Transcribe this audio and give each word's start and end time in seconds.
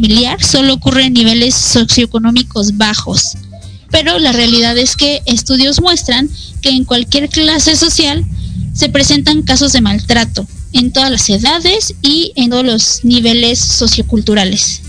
familiar 0.00 0.42
solo 0.42 0.72
ocurre 0.72 1.04
en 1.04 1.12
niveles 1.12 1.54
socioeconómicos 1.54 2.78
bajos, 2.78 3.36
pero 3.90 4.18
la 4.18 4.32
realidad 4.32 4.78
es 4.78 4.96
que 4.96 5.20
estudios 5.26 5.82
muestran 5.82 6.30
que 6.62 6.70
en 6.70 6.86
cualquier 6.86 7.28
clase 7.28 7.76
social 7.76 8.24
se 8.72 8.88
presentan 8.88 9.42
casos 9.42 9.74
de 9.74 9.82
maltrato 9.82 10.46
en 10.72 10.90
todas 10.90 11.10
las 11.10 11.28
edades 11.28 11.94
y 12.00 12.32
en 12.36 12.48
todos 12.48 12.64
los 12.64 13.04
niveles 13.04 13.58
socioculturales. 13.58 14.80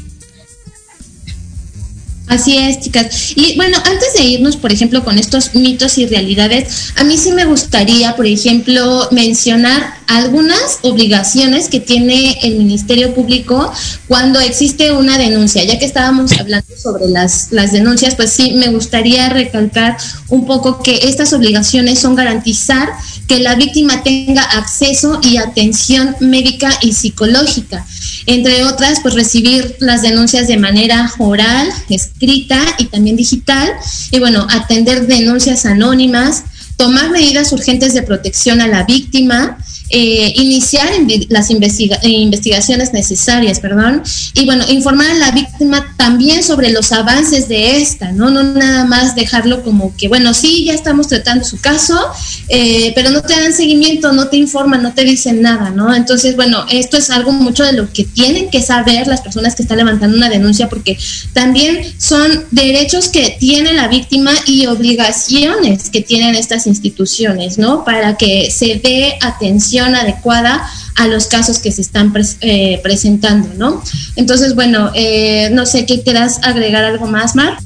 Así 2.31 2.57
es, 2.57 2.79
chicas. 2.79 3.33
Y 3.35 3.57
bueno, 3.57 3.77
antes 3.83 4.13
de 4.13 4.23
irnos, 4.23 4.55
por 4.55 4.71
ejemplo, 4.71 5.03
con 5.03 5.19
estos 5.19 5.53
mitos 5.53 5.97
y 5.97 6.05
realidades, 6.05 6.93
a 6.95 7.03
mí 7.03 7.17
sí 7.17 7.33
me 7.33 7.43
gustaría, 7.43 8.15
por 8.15 8.25
ejemplo, 8.25 9.09
mencionar 9.11 9.95
algunas 10.07 10.79
obligaciones 10.81 11.67
que 11.67 11.81
tiene 11.81 12.39
el 12.43 12.55
Ministerio 12.55 13.13
Público 13.13 13.69
cuando 14.07 14.39
existe 14.39 14.93
una 14.93 15.17
denuncia. 15.17 15.65
Ya 15.65 15.77
que 15.77 15.83
estábamos 15.83 16.31
hablando 16.39 16.73
sobre 16.77 17.09
las, 17.09 17.51
las 17.51 17.73
denuncias, 17.73 18.15
pues 18.15 18.31
sí, 18.31 18.53
me 18.53 18.69
gustaría 18.69 19.27
recalcar 19.27 19.97
un 20.29 20.45
poco 20.45 20.81
que 20.81 21.01
estas 21.03 21.33
obligaciones 21.33 21.99
son 21.99 22.15
garantizar 22.15 22.91
que 23.31 23.39
la 23.39 23.55
víctima 23.55 24.03
tenga 24.03 24.43
acceso 24.43 25.21
y 25.23 25.37
atención 25.37 26.17
médica 26.19 26.69
y 26.81 26.91
psicológica. 26.91 27.85
Entre 28.25 28.65
otras, 28.65 28.99
pues 28.99 29.13
recibir 29.13 29.77
las 29.79 30.01
denuncias 30.01 30.49
de 30.49 30.57
manera 30.57 31.09
oral, 31.17 31.69
escrita 31.87 32.59
y 32.77 32.87
también 32.87 33.15
digital. 33.15 33.71
Y 34.11 34.19
bueno, 34.19 34.45
atender 34.49 35.07
denuncias 35.07 35.65
anónimas, 35.65 36.43
tomar 36.75 37.09
medidas 37.09 37.53
urgentes 37.53 37.93
de 37.93 38.03
protección 38.03 38.59
a 38.59 38.67
la 38.67 38.83
víctima, 38.83 39.57
eh, 39.91 40.33
iniciar 40.37 40.89
las 41.29 41.49
investigaciones 41.49 42.93
necesarias, 42.93 43.59
perdón, 43.59 44.03
y 44.33 44.45
bueno, 44.45 44.63
informar 44.69 45.11
a 45.11 45.15
la 45.15 45.31
víctima 45.31 45.93
también 45.97 46.43
sobre 46.43 46.71
los 46.71 46.91
avances 46.91 47.47
de 47.47 47.77
esta, 47.77 48.11
¿no? 48.11 48.29
No 48.29 48.43
nada 48.43 48.85
más 48.85 49.15
dejarlo 49.15 49.63
como 49.63 49.95
que, 49.97 50.07
bueno, 50.07 50.33
sí, 50.33 50.65
ya 50.65 50.73
estamos 50.73 51.07
tratando 51.07 51.43
su 51.43 51.59
caso, 51.59 51.99
eh, 52.47 52.91
pero 52.95 53.09
no 53.09 53.21
te 53.21 53.33
dan 53.33 53.53
seguimiento, 53.53 54.11
no 54.13 54.27
te 54.29 54.37
informan, 54.37 54.81
no 54.81 54.93
te 54.93 55.03
dicen 55.03 55.41
nada, 55.41 55.71
¿no? 55.71 55.93
Entonces, 55.93 56.35
bueno, 56.35 56.65
esto 56.71 56.97
es 56.97 57.09
algo 57.09 57.31
mucho 57.31 57.63
de 57.63 57.73
lo 57.73 57.91
que 57.91 58.05
tienen 58.05 58.49
que 58.49 58.61
saber 58.61 59.07
las 59.07 59.21
personas 59.21 59.55
que 59.55 59.63
están 59.63 59.77
levantando 59.77 60.15
una 60.15 60.29
denuncia, 60.29 60.69
porque 60.69 60.97
también 61.33 61.81
son 61.97 62.45
derechos 62.51 63.09
que 63.09 63.35
tiene 63.39 63.73
la 63.73 63.87
víctima 63.87 64.31
y 64.45 64.67
obligaciones 64.67 65.89
que 65.89 66.01
tienen 66.01 66.35
estas 66.35 66.67
instituciones, 66.67 67.57
¿no? 67.57 67.83
Para 67.83 68.17
que 68.17 68.49
se 68.51 68.79
dé 68.83 69.17
atención 69.21 69.80
adecuada 69.83 70.67
a 70.97 71.07
los 71.07 71.27
casos 71.27 71.59
que 71.59 71.71
se 71.71 71.81
están 71.81 72.13
eh, 72.41 72.79
presentando, 72.83 73.49
¿no? 73.57 73.83
Entonces, 74.15 74.55
bueno, 74.55 74.91
eh, 74.93 75.49
no 75.51 75.65
sé, 75.65 75.85
¿qué 75.85 76.01
quieras 76.01 76.39
agregar 76.43 76.83
algo 76.83 77.07
más, 77.07 77.35
Mar? 77.35 77.57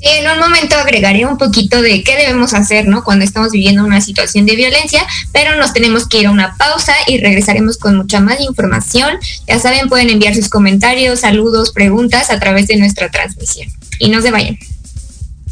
en 0.00 0.30
un 0.30 0.38
momento 0.38 0.76
agregaré 0.76 1.26
un 1.26 1.38
poquito 1.38 1.82
de 1.82 2.02
qué 2.02 2.16
debemos 2.16 2.54
hacer, 2.54 2.86
¿no? 2.86 3.02
Cuando 3.02 3.24
estamos 3.24 3.50
viviendo 3.50 3.84
una 3.84 4.00
situación 4.00 4.46
de 4.46 4.56
violencia, 4.56 5.04
pero 5.32 5.56
nos 5.56 5.72
tenemos 5.72 6.06
que 6.06 6.20
ir 6.20 6.26
a 6.26 6.30
una 6.30 6.56
pausa 6.56 6.94
y 7.06 7.18
regresaremos 7.18 7.78
con 7.78 7.96
mucha 7.96 8.20
más 8.20 8.40
información. 8.40 9.18
Ya 9.46 9.58
saben, 9.58 9.88
pueden 9.88 10.10
enviar 10.10 10.34
sus 10.34 10.48
comentarios, 10.48 11.20
saludos, 11.20 11.72
preguntas 11.72 12.30
a 12.30 12.38
través 12.38 12.68
de 12.68 12.76
nuestra 12.76 13.10
transmisión. 13.10 13.68
Y 13.98 14.08
no 14.08 14.22
se 14.22 14.30
vayan. 14.30 14.58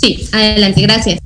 Sí, 0.00 0.28
adelante, 0.32 0.82
gracias. 0.82 1.25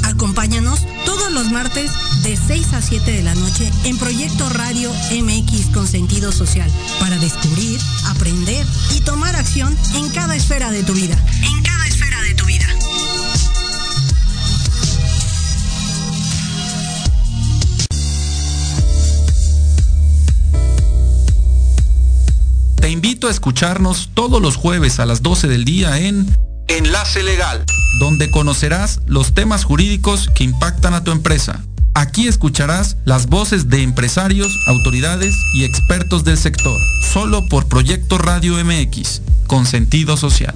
Acompáñanos 0.21 0.85
todos 1.03 1.31
los 1.31 1.49
martes 1.49 1.89
de 2.21 2.37
6 2.37 2.73
a 2.73 2.81
7 2.83 3.11
de 3.11 3.23
la 3.23 3.33
noche 3.33 3.71
en 3.85 3.97
Proyecto 3.97 4.47
Radio 4.49 4.91
MX 5.19 5.73
con 5.73 5.87
sentido 5.87 6.31
social 6.31 6.69
para 6.99 7.17
descubrir, 7.17 7.79
aprender 8.05 8.63
y 8.95 8.99
tomar 8.99 9.35
acción 9.35 9.75
en 9.95 10.07
cada 10.09 10.35
esfera 10.35 10.69
de 10.69 10.83
tu 10.83 10.93
vida. 10.93 11.17
En 11.41 11.63
cada 11.63 11.87
esfera 11.87 12.21
de 12.21 12.35
tu 12.35 12.45
vida. 12.45 12.67
Te 22.75 22.91
invito 22.91 23.27
a 23.27 23.31
escucharnos 23.31 24.11
todos 24.13 24.39
los 24.39 24.55
jueves 24.55 24.99
a 24.99 25.07
las 25.07 25.23
12 25.23 25.47
del 25.47 25.65
día 25.65 25.97
en 25.97 26.27
Enlace 26.67 27.23
Legal, 27.23 27.65
donde 27.99 28.29
conocerás 28.31 29.01
los 29.05 29.33
temas 29.33 29.63
jurídicos 29.63 30.29
que 30.35 30.43
impactan 30.43 30.93
a 30.93 31.03
tu 31.03 31.11
empresa. 31.11 31.61
Aquí 31.93 32.27
escucharás 32.27 32.97
las 33.03 33.27
voces 33.27 33.69
de 33.69 33.83
empresarios, 33.83 34.51
autoridades 34.67 35.35
y 35.53 35.65
expertos 35.65 36.23
del 36.23 36.37
sector, 36.37 36.79
solo 37.11 37.45
por 37.49 37.67
Proyecto 37.67 38.17
Radio 38.17 38.55
MX, 38.63 39.21
con 39.47 39.65
sentido 39.65 40.15
social. 40.15 40.55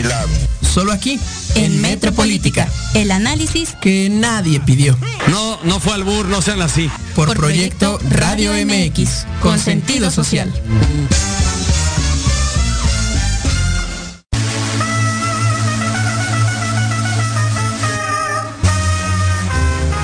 lado. 0.03 0.29
Solo 0.61 0.91
aquí, 0.91 1.19
en, 1.55 1.81
Metropolítica, 1.81 2.67
el 2.93 3.11
análisis 3.11 3.75
que 3.81 4.09
nadie 4.09 4.59
pidió. 4.59 4.97
No, 5.27 5.59
no 5.63 5.79
fue 5.79 5.93
al 5.93 6.03
bur, 6.03 6.27
no 6.27 6.41
sean 6.41 6.61
así. 6.61 6.89
Por, 7.15 7.33
proyecto, 7.35 7.99
Radio 8.09 8.53
MX, 8.53 9.25
con 9.41 9.59
sentido 9.59 10.11
social. 10.11 10.51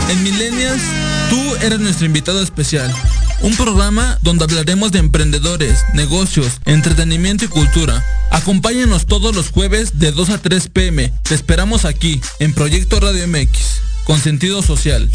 En 0.10 0.24
Millennials, 0.24 0.82
tú 1.30 1.56
eres 1.62 1.80
nuestro 1.80 2.06
invitado 2.06 2.42
especial. 2.42 2.94
Un 3.42 3.56
programa 3.56 4.18
donde 4.24 4.46
hablaremos 4.46 4.92
de 4.92 5.00
emprendedores, 5.00 5.86
negocios, 5.94 6.60
entretenimiento 6.66 7.46
y 7.46 7.48
cultura. 7.48 8.04
Acompáñanos 8.32 9.06
todos 9.06 9.36
los 9.36 9.50
jueves 9.52 10.00
de 10.00 10.12
2 10.12 10.30
a 10.32 10.38
3 10.40 10.70
pm. 10.70 11.14
Te 11.24 11.36
esperamos 11.36 11.86
aquí, 11.86 12.20
en 12.40 12.54
Proyecto 12.54 13.00
Radio 13.00 13.28
MX, 13.28 13.82
con 14.06 14.20
sentido 14.20 14.62
social. 14.64 15.10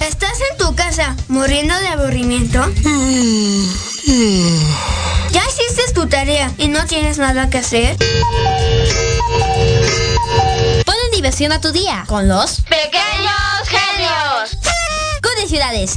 ¿Estás 0.00 0.38
en 0.50 0.58
tu 0.58 0.74
casa 0.74 1.16
muriendo 1.28 1.74
de 1.78 1.88
aburrimiento? 1.88 2.60
¿Ya 5.32 5.42
hiciste 5.48 5.92
tu 5.94 6.06
tarea 6.06 6.52
y 6.58 6.68
no 6.68 6.84
tienes 6.86 7.18
nada 7.18 7.48
que 7.48 7.58
hacer? 7.58 7.96
Ponle 10.84 11.10
diversión 11.12 11.52
a 11.52 11.60
tu 11.60 11.72
día 11.72 12.04
con 12.06 12.28
los 12.28 12.60
pequeños 12.62 13.66
genios. 13.66 14.58
Con 15.22 15.48
ciudades, 15.48 15.96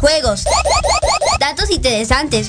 juegos, 0.00 0.44
datos 1.40 1.70
interesantes 1.70 2.48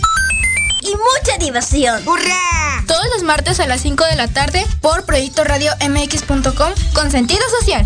y 0.82 0.90
mucha 0.90 1.38
diversión. 1.40 2.08
¡Hurra! 2.08 2.84
Todos 2.88 3.06
los 3.14 3.24
martes 3.24 3.60
a 3.60 3.68
las 3.68 3.82
5 3.82 4.06
de 4.06 4.16
la 4.16 4.28
tarde 4.28 4.66
por 4.82 5.06
Proyecto 5.06 5.44
Radio 5.44 5.72
MX.com 5.88 6.74
con 6.94 7.12
sentido 7.12 7.42
social. 7.60 7.86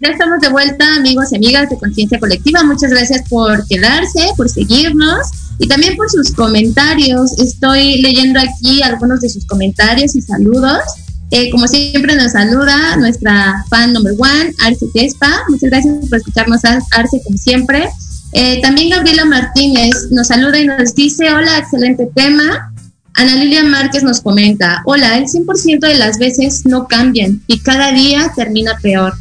Ya 0.00 0.10
estamos 0.10 0.40
de 0.40 0.48
vuelta, 0.48 0.94
amigos 0.94 1.32
y 1.32 1.36
amigas 1.36 1.68
de 1.70 1.76
Conciencia 1.76 2.20
Colectiva. 2.20 2.62
Muchas 2.62 2.92
gracias 2.92 3.28
por 3.28 3.66
quedarse, 3.66 4.20
por 4.36 4.48
seguirnos 4.48 5.26
y 5.58 5.66
también 5.66 5.96
por 5.96 6.08
sus 6.08 6.30
comentarios. 6.30 7.36
Estoy 7.40 8.00
leyendo 8.00 8.38
aquí 8.38 8.80
algunos 8.80 9.20
de 9.22 9.28
sus 9.28 9.44
comentarios 9.44 10.14
y 10.14 10.22
saludos. 10.22 10.82
Eh, 11.32 11.50
como 11.50 11.66
siempre 11.66 12.14
nos 12.14 12.30
saluda 12.30 12.96
nuestra 12.96 13.64
fan 13.70 13.92
number 13.92 14.14
one, 14.16 14.54
Arce 14.60 14.86
Tespa. 14.94 15.42
Muchas 15.48 15.68
gracias 15.68 16.08
por 16.08 16.18
escucharnos, 16.18 16.60
Arce, 16.64 17.20
como 17.24 17.36
siempre. 17.36 17.88
Eh, 18.34 18.60
también 18.62 18.90
Gabriela 18.90 19.24
Martínez 19.24 20.12
nos 20.12 20.28
saluda 20.28 20.60
y 20.60 20.66
nos 20.66 20.94
dice, 20.94 21.32
hola, 21.32 21.58
excelente 21.58 22.08
tema. 22.14 22.72
Ana 23.14 23.34
Lilia 23.34 23.64
Márquez 23.64 24.04
nos 24.04 24.20
comenta, 24.20 24.80
hola, 24.84 25.18
el 25.18 25.24
100% 25.24 25.80
de 25.80 25.94
las 25.96 26.18
veces 26.18 26.64
no 26.66 26.86
cambian 26.86 27.42
y 27.48 27.58
cada 27.58 27.90
día 27.90 28.30
termina 28.36 28.78
peor. 28.80 29.12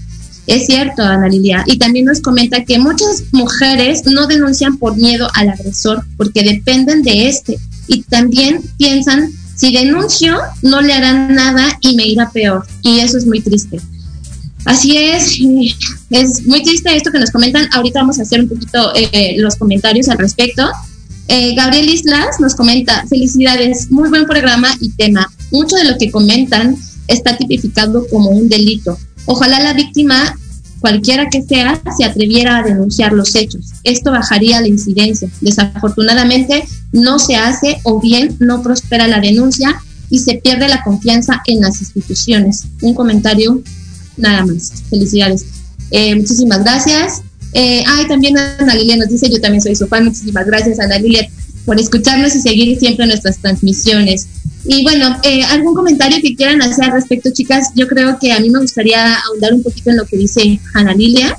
Es 0.47 0.65
cierto, 0.65 1.03
Ana 1.03 1.27
Lilia. 1.27 1.63
Y 1.67 1.77
también 1.77 2.05
nos 2.05 2.21
comenta 2.21 2.63
que 2.63 2.79
muchas 2.79 3.23
mujeres 3.33 4.05
no 4.05 4.27
denuncian 4.27 4.77
por 4.77 4.95
miedo 4.95 5.27
al 5.33 5.49
agresor 5.49 6.05
porque 6.15 6.41
dependen 6.41 7.03
de 7.03 7.27
este. 7.27 7.59
Y 7.87 8.03
también 8.03 8.61
piensan, 8.77 9.29
si 9.55 9.73
denuncio, 9.73 10.37
no 10.61 10.81
le 10.81 10.93
harán 10.93 11.35
nada 11.35 11.77
y 11.81 11.95
me 11.95 12.07
irá 12.07 12.29
peor. 12.31 12.65
Y 12.81 12.99
eso 12.99 13.17
es 13.17 13.25
muy 13.25 13.41
triste. 13.41 13.81
Así 14.63 14.97
es, 14.97 15.37
es 16.09 16.45
muy 16.45 16.63
triste 16.63 16.95
esto 16.95 17.11
que 17.11 17.19
nos 17.19 17.31
comentan. 17.31 17.67
Ahorita 17.73 17.99
vamos 17.99 18.19
a 18.19 18.23
hacer 18.23 18.41
un 18.41 18.49
poquito 18.49 18.93
eh, 18.95 19.35
los 19.37 19.57
comentarios 19.57 20.07
al 20.07 20.17
respecto. 20.17 20.69
Eh, 21.27 21.55
Gabriel 21.55 21.89
Islas 21.89 22.39
nos 22.39 22.55
comenta, 22.55 23.05
felicidades, 23.07 23.91
muy 23.91 24.07
buen 24.09 24.25
programa 24.25 24.69
y 24.79 24.91
tema. 24.91 25.29
Mucho 25.51 25.75
de 25.75 25.85
lo 25.91 25.97
que 25.97 26.09
comentan 26.09 26.77
está 27.07 27.37
tipificado 27.37 28.07
como 28.09 28.29
un 28.29 28.47
delito. 28.47 28.97
Ojalá 29.27 29.59
la 29.59 29.73
víctima, 29.73 30.35
cualquiera 30.79 31.29
que 31.29 31.43
sea, 31.43 31.79
se 31.95 32.05
atreviera 32.05 32.57
a 32.57 32.63
denunciar 32.63 33.13
los 33.13 33.35
hechos. 33.35 33.73
Esto 33.83 34.11
bajaría 34.11 34.61
la 34.61 34.67
incidencia. 34.67 35.29
Desafortunadamente 35.41 36.65
no 36.91 37.19
se 37.19 37.35
hace 37.35 37.77
o 37.83 38.01
bien 38.01 38.35
no 38.39 38.63
prospera 38.63 39.07
la 39.07 39.19
denuncia 39.19 39.79
y 40.09 40.19
se 40.19 40.35
pierde 40.35 40.69
la 40.69 40.81
confianza 40.83 41.41
en 41.45 41.61
las 41.61 41.81
instituciones. 41.81 42.65
Un 42.81 42.93
comentario 42.95 43.61
nada 44.15 44.45
más. 44.45 44.71
Felicidades. 44.89 45.45
Eh, 45.91 46.15
muchísimas 46.15 46.63
gracias. 46.63 47.21
Eh, 47.53 47.83
ay, 47.85 48.07
también 48.07 48.37
Ana 48.37 48.75
Lilia 48.75 48.97
nos 48.97 49.09
dice, 49.09 49.29
yo 49.29 49.41
también 49.41 49.61
soy 49.61 49.75
su 49.75 49.87
fan. 49.87 50.05
Muchísimas 50.05 50.45
gracias, 50.45 50.79
Ana 50.79 50.99
Lilia, 50.99 51.27
por 51.65 51.79
escucharnos 51.79 52.35
y 52.35 52.41
seguir 52.41 52.79
siempre 52.79 53.05
nuestras 53.07 53.37
transmisiones. 53.39 54.27
Y 54.67 54.83
bueno, 54.83 55.17
eh, 55.23 55.43
algún 55.43 55.73
comentario 55.73 56.19
que 56.21 56.35
quieran 56.35 56.61
hacer 56.61 56.85
al 56.85 56.91
respecto, 56.91 57.29
chicas. 57.31 57.71
Yo 57.73 57.87
creo 57.87 58.17
que 58.19 58.33
a 58.33 58.39
mí 58.39 58.49
me 58.49 58.59
gustaría 58.59 59.15
ahondar 59.15 59.53
un 59.53 59.63
poquito 59.63 59.91
en 59.91 59.97
lo 59.97 60.05
que 60.05 60.17
dice 60.17 60.59
Ana 60.73 60.93
Lilia 60.93 61.37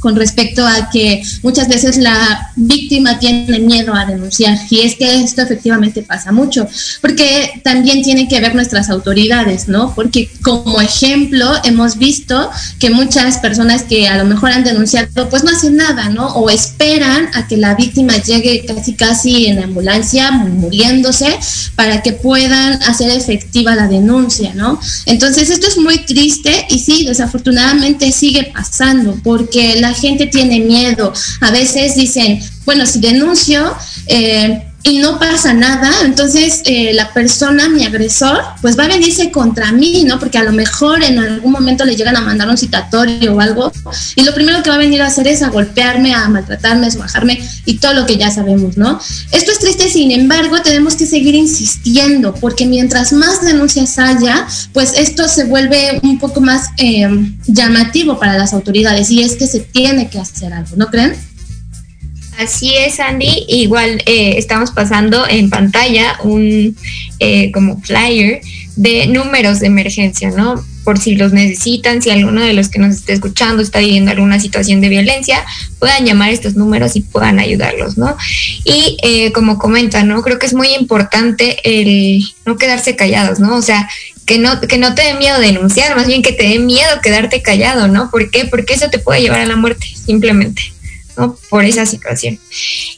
con 0.00 0.16
respecto 0.16 0.66
a 0.66 0.90
que 0.90 1.22
muchas 1.42 1.68
veces 1.68 1.98
la 1.98 2.52
víctima 2.56 3.18
tiene 3.18 3.58
miedo 3.58 3.94
a 3.94 4.06
denunciar 4.06 4.58
y 4.70 4.80
es 4.80 4.94
que 4.96 5.20
esto 5.20 5.42
efectivamente 5.42 6.02
pasa 6.02 6.32
mucho 6.32 6.66
porque 7.00 7.60
también 7.64 8.02
tiene 8.02 8.28
que 8.28 8.40
ver 8.40 8.54
nuestras 8.54 8.90
autoridades, 8.90 9.68
¿no? 9.68 9.94
Porque 9.94 10.30
como 10.42 10.80
ejemplo 10.80 11.52
hemos 11.64 11.98
visto 11.98 12.50
que 12.78 12.90
muchas 12.90 13.38
personas 13.38 13.82
que 13.82 14.08
a 14.08 14.16
lo 14.16 14.24
mejor 14.24 14.50
han 14.50 14.64
denunciado 14.64 15.28
pues 15.28 15.44
no 15.44 15.50
hacen 15.50 15.76
nada, 15.76 16.08
¿no? 16.10 16.28
O 16.28 16.50
esperan 16.50 17.28
a 17.34 17.46
que 17.48 17.56
la 17.56 17.74
víctima 17.74 18.16
llegue 18.18 18.64
casi 18.66 18.94
casi 18.94 19.46
en 19.46 19.62
ambulancia 19.62 20.30
muriéndose 20.30 21.38
para 21.74 22.02
que 22.02 22.12
puedan 22.12 22.82
hacer 22.84 23.10
efectiva 23.10 23.74
la 23.74 23.88
denuncia, 23.88 24.54
¿no? 24.54 24.80
Entonces 25.06 25.50
esto 25.50 25.66
es 25.66 25.78
muy 25.78 25.98
triste 26.04 26.66
y 26.70 26.78
sí, 26.78 27.04
desafortunadamente 27.04 28.12
sigue 28.12 28.50
pasando 28.52 29.18
porque 29.22 29.80
la 29.80 29.87
la 29.88 29.94
gente 29.94 30.26
tiene 30.26 30.60
miedo. 30.60 31.12
A 31.40 31.50
veces 31.50 31.94
dicen, 31.94 32.40
bueno, 32.64 32.86
si 32.86 33.00
denuncio, 33.00 33.74
eh, 34.06 34.67
y 34.84 34.98
no 34.98 35.18
pasa 35.18 35.52
nada, 35.52 35.90
entonces 36.04 36.62
eh, 36.64 36.92
la 36.94 37.12
persona, 37.12 37.68
mi 37.68 37.84
agresor, 37.84 38.40
pues 38.62 38.78
va 38.78 38.84
a 38.84 38.88
venirse 38.88 39.30
contra 39.30 39.72
mí, 39.72 40.04
¿no? 40.06 40.18
Porque 40.18 40.38
a 40.38 40.44
lo 40.44 40.52
mejor 40.52 41.02
en 41.02 41.18
algún 41.18 41.52
momento 41.52 41.84
le 41.84 41.96
llegan 41.96 42.16
a 42.16 42.20
mandar 42.20 42.48
un 42.48 42.56
citatorio 42.56 43.34
o 43.34 43.40
algo, 43.40 43.72
y 44.14 44.22
lo 44.22 44.32
primero 44.34 44.62
que 44.62 44.70
va 44.70 44.76
a 44.76 44.78
venir 44.78 45.02
a 45.02 45.06
hacer 45.06 45.26
es 45.26 45.42
a 45.42 45.48
golpearme, 45.48 46.14
a 46.14 46.28
maltratarme, 46.28 46.86
a 46.86 46.96
bajarme 46.96 47.42
y 47.64 47.78
todo 47.78 47.92
lo 47.94 48.06
que 48.06 48.16
ya 48.16 48.30
sabemos, 48.30 48.76
¿no? 48.76 49.00
Esto 49.32 49.50
es 49.50 49.58
triste, 49.58 49.90
sin 49.90 50.12
embargo, 50.12 50.62
tenemos 50.62 50.94
que 50.94 51.06
seguir 51.06 51.34
insistiendo, 51.34 52.34
porque 52.34 52.66
mientras 52.66 53.12
más 53.12 53.42
denuncias 53.42 53.98
haya, 53.98 54.46
pues 54.72 54.94
esto 54.96 55.28
se 55.28 55.44
vuelve 55.44 56.00
un 56.02 56.18
poco 56.18 56.40
más 56.40 56.68
eh, 56.78 57.08
llamativo 57.46 58.18
para 58.18 58.38
las 58.38 58.54
autoridades, 58.54 59.10
y 59.10 59.22
es 59.22 59.36
que 59.36 59.48
se 59.48 59.60
tiene 59.60 60.08
que 60.08 60.20
hacer 60.20 60.52
algo, 60.52 60.76
¿no 60.76 60.86
creen? 60.86 61.27
Así 62.38 62.72
es, 62.76 63.00
Andy. 63.00 63.46
Igual 63.48 64.00
eh, 64.06 64.34
estamos 64.36 64.70
pasando 64.70 65.26
en 65.28 65.50
pantalla 65.50 66.16
un 66.22 66.76
eh, 67.18 67.50
como 67.50 67.80
flyer 67.80 68.40
de 68.76 69.08
números 69.08 69.58
de 69.58 69.66
emergencia, 69.66 70.30
¿no? 70.30 70.64
Por 70.84 71.00
si 71.00 71.16
los 71.16 71.32
necesitan, 71.32 72.00
si 72.00 72.10
alguno 72.10 72.40
de 72.40 72.52
los 72.52 72.68
que 72.68 72.78
nos 72.78 72.94
esté 72.94 73.14
escuchando 73.14 73.60
está 73.60 73.80
viviendo 73.80 74.12
alguna 74.12 74.38
situación 74.38 74.80
de 74.80 74.88
violencia, 74.88 75.44
puedan 75.80 76.06
llamar 76.06 76.30
estos 76.30 76.54
números 76.54 76.94
y 76.94 77.00
puedan 77.00 77.40
ayudarlos, 77.40 77.98
¿no? 77.98 78.16
Y 78.64 78.98
eh, 79.02 79.32
como 79.32 79.58
comentan, 79.58 80.06
¿no? 80.06 80.22
Creo 80.22 80.38
que 80.38 80.46
es 80.46 80.54
muy 80.54 80.68
importante 80.74 81.58
el 81.64 82.22
no 82.46 82.56
quedarse 82.56 82.94
callados, 82.94 83.40
¿no? 83.40 83.56
O 83.56 83.62
sea, 83.62 83.90
que 84.26 84.38
no, 84.38 84.60
que 84.60 84.78
no 84.78 84.94
te 84.94 85.02
dé 85.02 85.14
miedo 85.14 85.40
denunciar, 85.40 85.96
más 85.96 86.06
bien 86.06 86.22
que 86.22 86.32
te 86.32 86.44
dé 86.44 86.60
miedo 86.60 87.00
quedarte 87.02 87.42
callado, 87.42 87.88
¿no? 87.88 88.12
¿Por 88.12 88.30
qué? 88.30 88.44
Porque 88.44 88.74
eso 88.74 88.90
te 88.90 89.00
puede 89.00 89.22
llevar 89.22 89.40
a 89.40 89.46
la 89.46 89.56
muerte, 89.56 89.88
simplemente 90.06 90.77
por 91.50 91.64
esa 91.64 91.86
situación. 91.86 92.38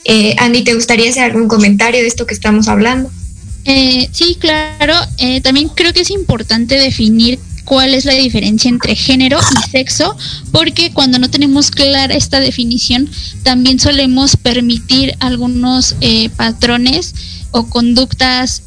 Eh, 0.04 0.34
Andy, 0.38 0.62
¿te 0.62 0.74
gustaría 0.74 1.10
hacer 1.10 1.24
algún 1.24 1.48
comentario 1.48 2.00
de 2.00 2.06
esto 2.06 2.26
que 2.26 2.34
estamos 2.34 2.68
hablando? 2.68 3.10
Eh, 3.64 4.08
sí, 4.12 4.36
claro. 4.38 4.94
Eh, 5.18 5.40
también 5.40 5.68
creo 5.68 5.92
que 5.92 6.00
es 6.00 6.10
importante 6.10 6.76
definir 6.76 7.38
cuál 7.64 7.94
es 7.94 8.04
la 8.04 8.14
diferencia 8.14 8.68
entre 8.68 8.94
género 8.94 9.38
y 9.38 9.70
sexo, 9.70 10.16
porque 10.50 10.92
cuando 10.92 11.18
no 11.18 11.30
tenemos 11.30 11.70
clara 11.70 12.14
esta 12.14 12.40
definición, 12.40 13.08
también 13.42 13.78
solemos 13.78 14.36
permitir 14.36 15.14
algunos 15.20 15.94
patrones 16.36 17.14
o 17.52 17.66
conductas 17.66 18.62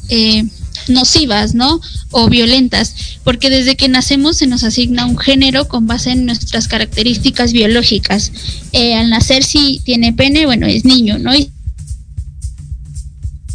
nocivas, 0.88 1.54
¿no? 1.54 1.80
O 2.10 2.28
violentas, 2.28 2.94
porque 3.24 3.50
desde 3.50 3.76
que 3.76 3.88
nacemos 3.88 4.38
se 4.38 4.46
nos 4.46 4.64
asigna 4.64 5.06
un 5.06 5.18
género 5.18 5.68
con 5.68 5.86
base 5.86 6.12
en 6.12 6.26
nuestras 6.26 6.68
características 6.68 7.52
biológicas. 7.52 8.32
Eh, 8.72 8.94
al 8.94 9.10
nacer 9.10 9.44
si 9.44 9.80
tiene 9.84 10.12
pene, 10.12 10.46
bueno, 10.46 10.66
es 10.66 10.84
niño, 10.84 11.18
¿no? 11.18 11.34
Y 11.34 11.50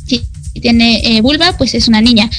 si 0.06 0.24
tiene 0.62 1.02
eh, 1.04 1.22
vulva, 1.22 1.58
pues 1.58 1.74
es 1.74 1.88
una 1.88 2.02
niña. 2.02 2.30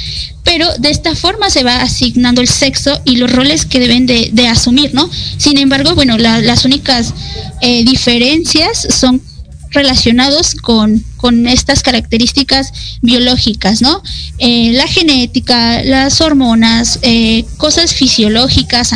Pero 0.44 0.66
de 0.78 0.90
esta 0.90 1.14
forma 1.14 1.50
se 1.50 1.62
va 1.62 1.82
asignando 1.82 2.40
el 2.40 2.48
sexo 2.48 3.00
y 3.04 3.16
los 3.16 3.30
roles 3.30 3.66
que 3.66 3.78
deben 3.78 4.06
de, 4.06 4.48
asumir, 4.48 4.94
¿no? 4.94 5.08
Sin 5.36 5.58
embargo, 5.58 5.94
bueno, 5.94 6.18
las 6.18 6.64
únicas 6.64 7.14
eh, 7.60 7.84
diferencias 7.84 8.86
son 8.90 9.22
relacionados 9.70 10.54
con, 10.54 11.04
estas 11.46 11.82
características 11.82 12.72
biológicas, 13.02 13.82
¿no? 13.82 14.02
Eh, 14.38 14.72
la 14.72 14.86
genética, 14.86 15.82
las 15.84 16.20
hormonas, 16.20 16.98
eh, 17.02 17.44
cosas 17.58 17.94
fisiológicas, 17.94 18.94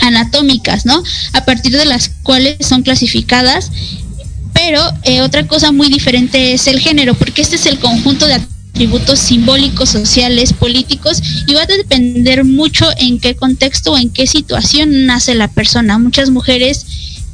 anatómicas, 0.00 0.84
¿no? 0.84 1.02
A 1.32 1.44
partir 1.44 1.76
de 1.76 1.84
las 1.84 2.10
cuales 2.22 2.56
son 2.66 2.82
clasificadas. 2.82 3.70
Pero 4.52 4.80
eh, 5.02 5.20
otra 5.20 5.46
cosa 5.46 5.72
muy 5.72 5.88
diferente 5.88 6.52
es 6.52 6.66
el 6.66 6.80
género, 6.80 7.14
porque 7.14 7.42
este 7.42 7.56
es 7.56 7.66
el 7.66 7.78
conjunto 7.78 8.26
de 8.26 8.34
atributos 8.34 9.20
simbólicos, 9.20 9.90
sociales, 9.90 10.52
políticos, 10.52 11.22
y 11.46 11.54
va 11.54 11.62
a 11.62 11.66
depender 11.66 12.44
mucho 12.44 12.88
en 12.98 13.20
qué 13.20 13.36
contexto 13.36 13.92
o 13.92 13.98
en 13.98 14.10
qué 14.10 14.26
situación 14.26 15.06
nace 15.06 15.34
la 15.34 15.48
persona. 15.48 15.98
Muchas 15.98 16.30
mujeres 16.30 16.84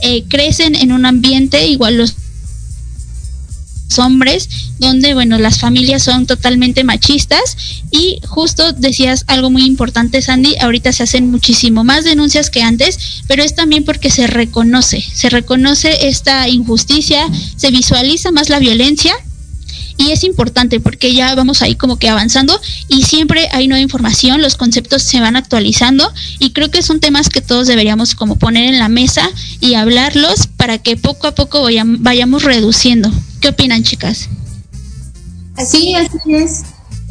eh, 0.02 0.24
crecen 0.28 0.74
en 0.74 0.92
un 0.92 1.06
ambiente, 1.06 1.66
igual 1.68 1.98
los 1.98 2.14
hombres, 3.98 4.48
donde, 4.78 5.14
bueno, 5.14 5.38
las 5.38 5.58
familias 5.58 6.02
son 6.02 6.26
totalmente 6.26 6.84
machistas. 6.84 7.56
Y 7.90 8.20
justo 8.26 8.72
decías 8.72 9.24
algo 9.26 9.50
muy 9.50 9.64
importante, 9.64 10.22
Sandy, 10.22 10.56
ahorita 10.60 10.92
se 10.92 11.02
hacen 11.02 11.30
muchísimo 11.30 11.84
más 11.84 12.04
denuncias 12.04 12.50
que 12.50 12.62
antes, 12.62 13.22
pero 13.26 13.42
es 13.42 13.54
también 13.54 13.84
porque 13.84 14.10
se 14.10 14.26
reconoce, 14.26 15.02
se 15.02 15.28
reconoce 15.28 16.08
esta 16.08 16.48
injusticia, 16.48 17.28
se 17.56 17.70
visualiza 17.70 18.30
más 18.30 18.48
la 18.48 18.58
violencia 18.58 19.14
y 20.00 20.12
es 20.12 20.24
importante 20.24 20.80
porque 20.80 21.12
ya 21.12 21.34
vamos 21.34 21.60
ahí 21.60 21.76
como 21.76 21.98
que 21.98 22.08
avanzando 22.08 22.58
y 22.88 23.02
siempre 23.02 23.48
hay 23.52 23.68
nueva 23.68 23.82
información, 23.82 24.40
los 24.40 24.56
conceptos 24.56 25.02
se 25.02 25.20
van 25.20 25.36
actualizando 25.36 26.10
y 26.38 26.52
creo 26.52 26.70
que 26.70 26.82
son 26.82 27.00
temas 27.00 27.28
que 27.28 27.42
todos 27.42 27.66
deberíamos 27.66 28.14
como 28.14 28.36
poner 28.36 28.64
en 28.72 28.78
la 28.78 28.88
mesa 28.88 29.30
y 29.60 29.74
hablarlos 29.74 30.46
para 30.46 30.78
que 30.78 30.96
poco 30.96 31.26
a 31.26 31.34
poco 31.34 31.66
vayamos 31.98 32.44
reduciendo. 32.44 33.12
¿Qué 33.40 33.48
opinan, 33.48 33.82
chicas? 33.82 34.30
Así, 35.56 35.94
así 35.94 36.34
es. 36.34 36.62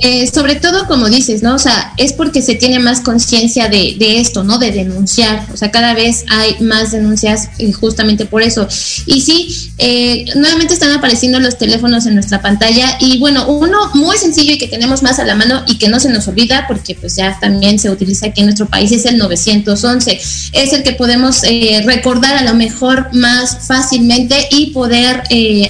Eh, 0.02 0.30
sobre 0.34 0.56
todo, 0.56 0.88
como 0.88 1.10
dices, 1.10 1.44
¿no? 1.44 1.56
O 1.56 1.60
sea, 1.60 1.94
es 1.98 2.14
porque 2.14 2.42
se 2.42 2.56
tiene 2.56 2.80
más 2.80 3.02
conciencia 3.02 3.68
de, 3.68 3.96
de, 4.00 4.22
esto, 4.22 4.46
¿no? 4.46 4.58
De 4.58 4.72
denunciar. 4.72 5.46
O 5.54 5.58
sea, 5.58 5.72
cada 5.72 5.94
vez 5.94 6.24
hay 6.30 6.56
más 6.62 6.92
denuncias 6.92 7.50
eh, 7.58 7.74
justamente 7.74 8.26
por 8.26 8.42
eso. 8.42 8.66
Y 9.06 9.22
sí, 9.22 9.74
eh, 9.78 10.26
nuevamente 10.36 10.74
están 10.74 10.94
apareciendo 10.94 11.42
los 11.42 11.58
teléfonos 11.58 12.06
en 12.06 12.14
nuestra 12.14 12.42
pantalla. 12.42 12.98
Y 13.02 13.18
bueno, 13.20 13.48
uno 13.50 13.92
muy 13.94 14.18
sencillo 14.18 14.54
y 14.54 14.58
que 14.58 14.70
tenemos 14.70 15.04
más 15.04 15.20
a 15.20 15.26
la 15.26 15.36
mano 15.36 15.64
y 15.68 15.78
que 15.78 15.90
no 15.90 16.00
se 16.00 16.10
nos 16.10 16.30
olvida, 16.30 16.66
porque 16.68 16.96
pues 16.96 17.18
ya 17.18 17.38
también 17.42 17.78
se 17.78 17.90
utiliza 17.90 18.28
aquí 18.28 18.40
en 18.40 18.48
nuestro 18.48 18.68
país, 18.68 18.94
es 18.94 19.06
el 19.06 19.18
911. 19.18 20.22
Es 20.54 20.74
el 20.74 20.84
que 20.84 20.94
podemos 20.94 21.42
recordar 21.84 22.38
a 22.38 22.44
lo 22.44 22.54
mejor 22.54 23.14
más 23.14 23.68
fácilmente 23.68 24.48
y 24.52 24.68
poder 24.68 25.24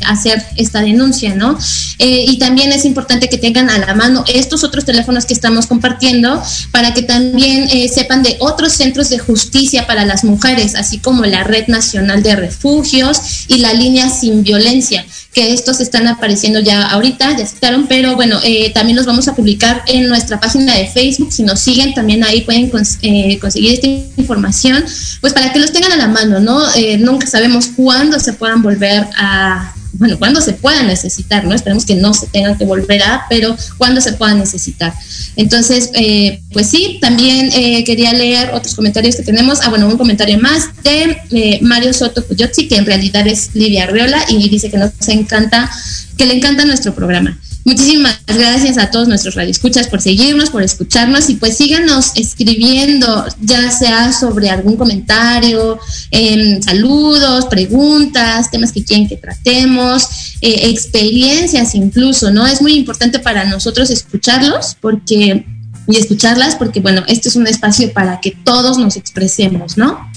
hacer 0.06 0.44
esta 0.56 0.82
denuncia, 0.82 1.36
¿no? 1.36 1.58
y 2.02 2.38
también 2.38 2.72
es 2.72 2.86
importante 2.86 3.28
que 3.28 3.38
tengan 3.38 3.70
a 3.70 3.78
la 3.78 3.94
mano 3.94 4.19
estos 4.28 4.64
otros 4.64 4.86
teléfonos 4.86 5.26
que 5.26 5.34
estamos 5.34 5.68
compartiendo 5.68 6.42
para 6.72 6.94
que 6.94 7.04
también 7.04 7.68
eh, 7.72 7.90
sepan 7.90 8.24
de 8.24 8.38
otros 8.40 8.74
centros 8.74 9.10
de 9.10 9.20
justicia 9.20 9.88
para 9.88 10.06
las 10.06 10.24
mujeres, 10.24 10.76
así 10.76 11.00
como 11.00 11.26
la 11.26 11.44
Red 11.44 11.68
Nacional 11.68 12.24
de 12.24 12.36
Refugios 12.36 13.46
y 13.48 13.58
la 13.58 13.74
línea 13.74 14.10
Sin 14.10 14.44
Violencia, 14.44 15.06
que 15.34 15.54
estos 15.54 15.80
están 15.80 16.08
apareciendo 16.08 16.60
ya 16.60 16.90
ahorita, 16.90 17.38
ya 17.38 17.46
citaron, 17.46 17.88
pero 17.88 18.16
bueno, 18.16 18.40
eh, 18.44 18.72
también 18.74 18.96
los 18.96 19.06
vamos 19.06 19.28
a 19.28 19.36
publicar 19.36 19.84
en 19.88 20.08
nuestra 20.08 20.40
página 20.40 20.76
de 20.76 20.88
Facebook. 20.88 21.32
Si 21.32 21.44
nos 21.44 21.60
siguen, 21.60 21.94
también 21.94 22.24
ahí 22.24 22.42
pueden 22.42 22.72
eh, 23.02 23.40
conseguir 23.40 23.74
esta 23.74 23.88
información, 24.18 24.84
pues 25.22 25.34
para 25.34 25.52
que 25.54 25.60
los 25.60 25.72
tengan 25.72 25.92
a 25.94 25.98
la 25.98 26.08
mano, 26.08 26.40
¿no? 26.40 26.60
nunca 27.00 27.28
sabemos 27.28 27.68
cuándo 27.76 28.20
se 28.20 28.34
puedan 28.34 28.62
volver 28.62 29.08
a 29.18 29.74
bueno, 30.00 30.18
cuando 30.18 30.40
se 30.40 30.54
pueda 30.54 30.82
necesitar, 30.84 31.44
¿no? 31.44 31.54
Esperemos 31.54 31.86
que 31.86 31.96
no 31.96 32.14
se 32.14 32.28
tengan 32.28 32.58
que 32.58 32.64
volver 32.64 33.04
a, 33.04 33.26
pero 33.30 33.56
cuando 33.78 34.00
se 34.00 34.14
pueda 34.14 34.34
necesitar. 34.34 34.94
Entonces, 35.36 35.92
eh, 35.94 36.42
pues 36.54 36.68
sí, 36.68 37.00
también 37.02 37.52
eh, 37.54 37.84
quería 37.84 38.14
leer 38.14 38.52
otros 38.54 38.76
comentarios 38.76 39.18
que 39.18 39.24
tenemos. 39.24 39.60
Ah, 39.62 39.70
bueno, 39.70 39.88
un 39.88 39.98
comentario 39.98 40.40
más 40.40 40.70
de 40.84 41.18
eh, 41.32 41.60
Mario 41.62 41.94
Soto 41.94 42.26
Cuyotzi, 42.26 42.70
que 42.70 42.78
en 42.78 42.86
realidad 42.86 43.28
es 43.28 43.50
Livia 43.54 43.84
Arriola, 43.84 44.24
y 44.30 44.48
dice 44.48 44.72
que 44.72 44.78
nos 44.78 44.92
encanta, 45.10 45.70
que 46.18 46.26
le 46.26 46.36
encanta 46.36 46.64
nuestro 46.64 46.96
programa. 46.96 47.38
Muchísimas 47.66 48.20
gracias 48.26 48.78
a 48.78 48.90
todos 48.90 49.08
nuestros 49.08 49.36
radioescuchas 49.36 49.88
por 49.88 50.02
seguirnos, 50.02 50.50
por 50.50 50.64
escucharnos 50.64 51.30
y 51.30 51.36
pues 51.36 51.58
síganos 51.58 52.14
escribiendo, 52.16 53.26
ya 53.42 53.70
sea 53.70 54.14
sobre 54.14 54.50
algún 54.50 54.78
comentario, 54.78 55.78
em, 56.10 56.62
saludos, 56.62 57.46
preguntas, 57.46 58.50
temas 58.50 58.72
que 58.72 58.84
quieren 58.84 59.08
que 59.08 59.18
tratemos, 59.18 60.08
eh, 60.42 60.70
experiencias 60.70 61.76
incluso, 61.76 62.32
¿no? 62.32 62.48
Es 62.48 62.62
muy 62.62 62.74
importante 62.74 63.20
para 63.20 63.44
nosotros 63.44 63.90
escucharlos 63.90 64.78
porque 64.80 65.46
y 65.88 65.98
escucharlas 65.98 66.56
porque 66.56 66.80
bueno, 66.80 67.04
este 67.08 67.30
es 67.30 67.36
un 67.36 67.48
espacio 67.48 67.92
para 67.92 68.22
que 68.22 68.32
todos 68.32 68.78
nos 68.78 68.96
expresemos, 68.96 69.78
¿no? 69.78 70.09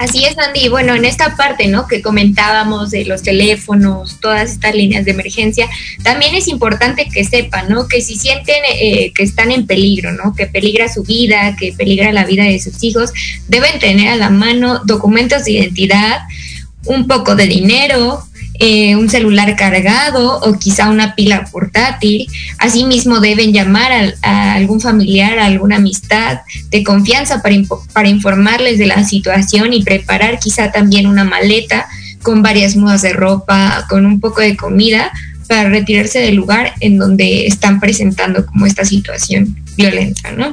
Así 0.00 0.24
es, 0.24 0.38
Andy. 0.38 0.70
Bueno, 0.70 0.94
en 0.94 1.04
esta 1.04 1.36
parte, 1.36 1.68
¿no? 1.68 1.86
Que 1.86 2.00
comentábamos 2.00 2.90
de 2.90 3.04
los 3.04 3.20
teléfonos, 3.20 4.18
todas 4.18 4.50
estas 4.50 4.74
líneas 4.74 5.04
de 5.04 5.10
emergencia, 5.10 5.68
también 6.02 6.34
es 6.34 6.48
importante 6.48 7.06
que 7.12 7.22
sepan, 7.22 7.68
¿no? 7.68 7.86
Que 7.86 8.00
si 8.00 8.16
sienten 8.16 8.56
eh, 8.80 9.12
que 9.14 9.22
están 9.22 9.52
en 9.52 9.66
peligro, 9.66 10.12
¿no? 10.12 10.34
Que 10.34 10.46
peligra 10.46 10.88
su 10.88 11.02
vida, 11.02 11.54
que 11.54 11.74
peligra 11.74 12.12
la 12.12 12.24
vida 12.24 12.44
de 12.44 12.58
sus 12.58 12.82
hijos, 12.82 13.12
deben 13.46 13.78
tener 13.78 14.08
a 14.08 14.16
la 14.16 14.30
mano 14.30 14.80
documentos 14.86 15.44
de 15.44 15.52
identidad, 15.52 16.20
un 16.86 17.06
poco 17.06 17.36
de 17.36 17.46
dinero, 17.46 18.24
eh, 18.62 18.94
un 18.94 19.08
celular 19.08 19.56
cargado 19.56 20.38
o 20.38 20.58
quizá 20.58 20.90
una 20.90 21.14
pila 21.14 21.46
portátil. 21.50 22.28
Asimismo, 22.58 23.18
deben 23.18 23.54
llamar 23.54 24.14
a, 24.22 24.52
algún 24.52 24.82
familiar, 24.82 25.38
a 25.38 25.46
alguna 25.46 25.76
amistad 25.76 26.40
de 26.68 26.84
confianza 26.84 27.40
para, 27.40 27.56
para 27.94 28.08
informarles 28.08 28.78
de 28.78 28.86
la 28.86 29.02
situación 29.02 29.72
y 29.72 29.82
preparar 29.82 30.38
quizá 30.38 30.70
también 30.70 31.06
una 31.06 31.24
maleta 31.24 31.86
con 32.22 32.42
varias 32.42 32.76
mudas 32.76 33.00
de 33.00 33.14
ropa, 33.14 33.86
con 33.88 34.04
un 34.04 34.20
poco 34.20 34.42
de 34.42 34.56
comida 34.58 35.10
para 35.48 35.70
retirarse 35.70 36.18
del 36.20 36.36
lugar 36.36 36.74
en 36.80 36.98
donde 36.98 37.46
están 37.46 37.80
presentando 37.80 38.44
como 38.44 38.66
esta 38.66 38.84
situación 38.84 39.56
violenta, 39.74 40.32
¿no? 40.32 40.52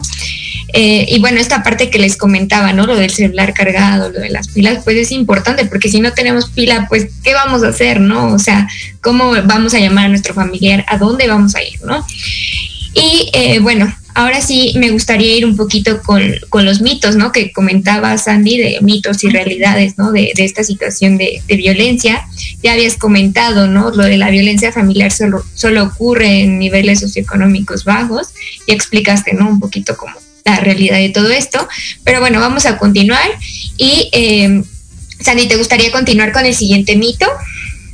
Eh, 0.73 1.05
y 1.09 1.19
bueno, 1.19 1.39
esta 1.39 1.63
parte 1.63 1.89
que 1.89 1.99
les 1.99 2.17
comentaba, 2.17 2.73
¿no? 2.73 2.85
Lo 2.85 2.95
del 2.95 3.09
celular 3.09 3.53
cargado, 3.53 4.11
lo 4.11 4.19
de 4.19 4.29
las 4.29 4.49
pilas, 4.49 4.83
pues 4.83 4.97
es 4.97 5.11
importante 5.11 5.65
porque 5.65 5.89
si 5.89 6.01
no 6.01 6.11
tenemos 6.13 6.49
pila, 6.49 6.87
pues 6.89 7.07
¿qué 7.23 7.33
vamos 7.33 7.63
a 7.63 7.69
hacer, 7.69 8.01
no? 8.01 8.33
O 8.33 8.39
sea, 8.39 8.67
¿cómo 9.01 9.31
vamos 9.45 9.73
a 9.73 9.79
llamar 9.79 10.05
a 10.05 10.09
nuestro 10.09 10.33
familiar? 10.33 10.85
¿A 10.87 10.97
dónde 10.97 11.27
vamos 11.27 11.55
a 11.55 11.63
ir, 11.63 11.81
no? 11.83 12.05
Y 12.93 13.29
eh, 13.33 13.59
bueno, 13.59 13.93
ahora 14.15 14.41
sí 14.41 14.73
me 14.75 14.89
gustaría 14.89 15.37
ir 15.37 15.45
un 15.45 15.55
poquito 15.55 16.01
con, 16.01 16.33
los 16.65 16.81
mitos, 16.81 17.15
¿no? 17.15 17.31
Que 17.31 17.51
comentaba 17.53 18.17
Sandy, 18.17 18.57
de 18.57 18.79
mitos 18.81 19.23
y 19.23 19.29
realidades, 19.29 19.97
¿no? 19.97 20.11
De, 20.11 20.33
esta 20.35 20.63
situación 20.63 21.17
de, 21.17 21.41
violencia. 21.47 22.27
Ya 22.63 22.73
habías 22.73 22.97
comentado, 22.97 23.67
¿no? 23.67 23.91
Lo 23.91 24.03
de 24.03 24.17
la 24.17 24.31
violencia 24.31 24.71
familiar 24.71 25.11
solo, 25.11 25.45
solo 25.53 25.83
ocurre 25.83 26.41
en 26.41 26.59
niveles 26.59 26.99
socioeconómicos 26.99 27.85
bajos 27.85 28.29
y 28.65 28.73
explicaste, 28.73 29.33
¿no? 29.33 29.47
Un 29.47 29.59
poquito 29.59 29.95
cómo 29.95 30.13
la 30.47 30.59
realidad 30.59 30.97
de 30.97 31.09
todo 31.09 31.29
esto. 31.29 31.67
Pero 32.03 32.19
bueno, 32.19 32.39
vamos 32.39 32.65
a 32.65 32.77
continuar. 32.77 33.29
Y, 33.77 34.09
eh, 34.11 34.63
Sandy, 35.19 35.47
¿te 35.47 35.57
gustaría 35.57 35.91
continuar 35.91 36.31
con 36.31 36.45
el 36.45 36.55
siguiente 36.55 36.95
mito? 36.95 37.27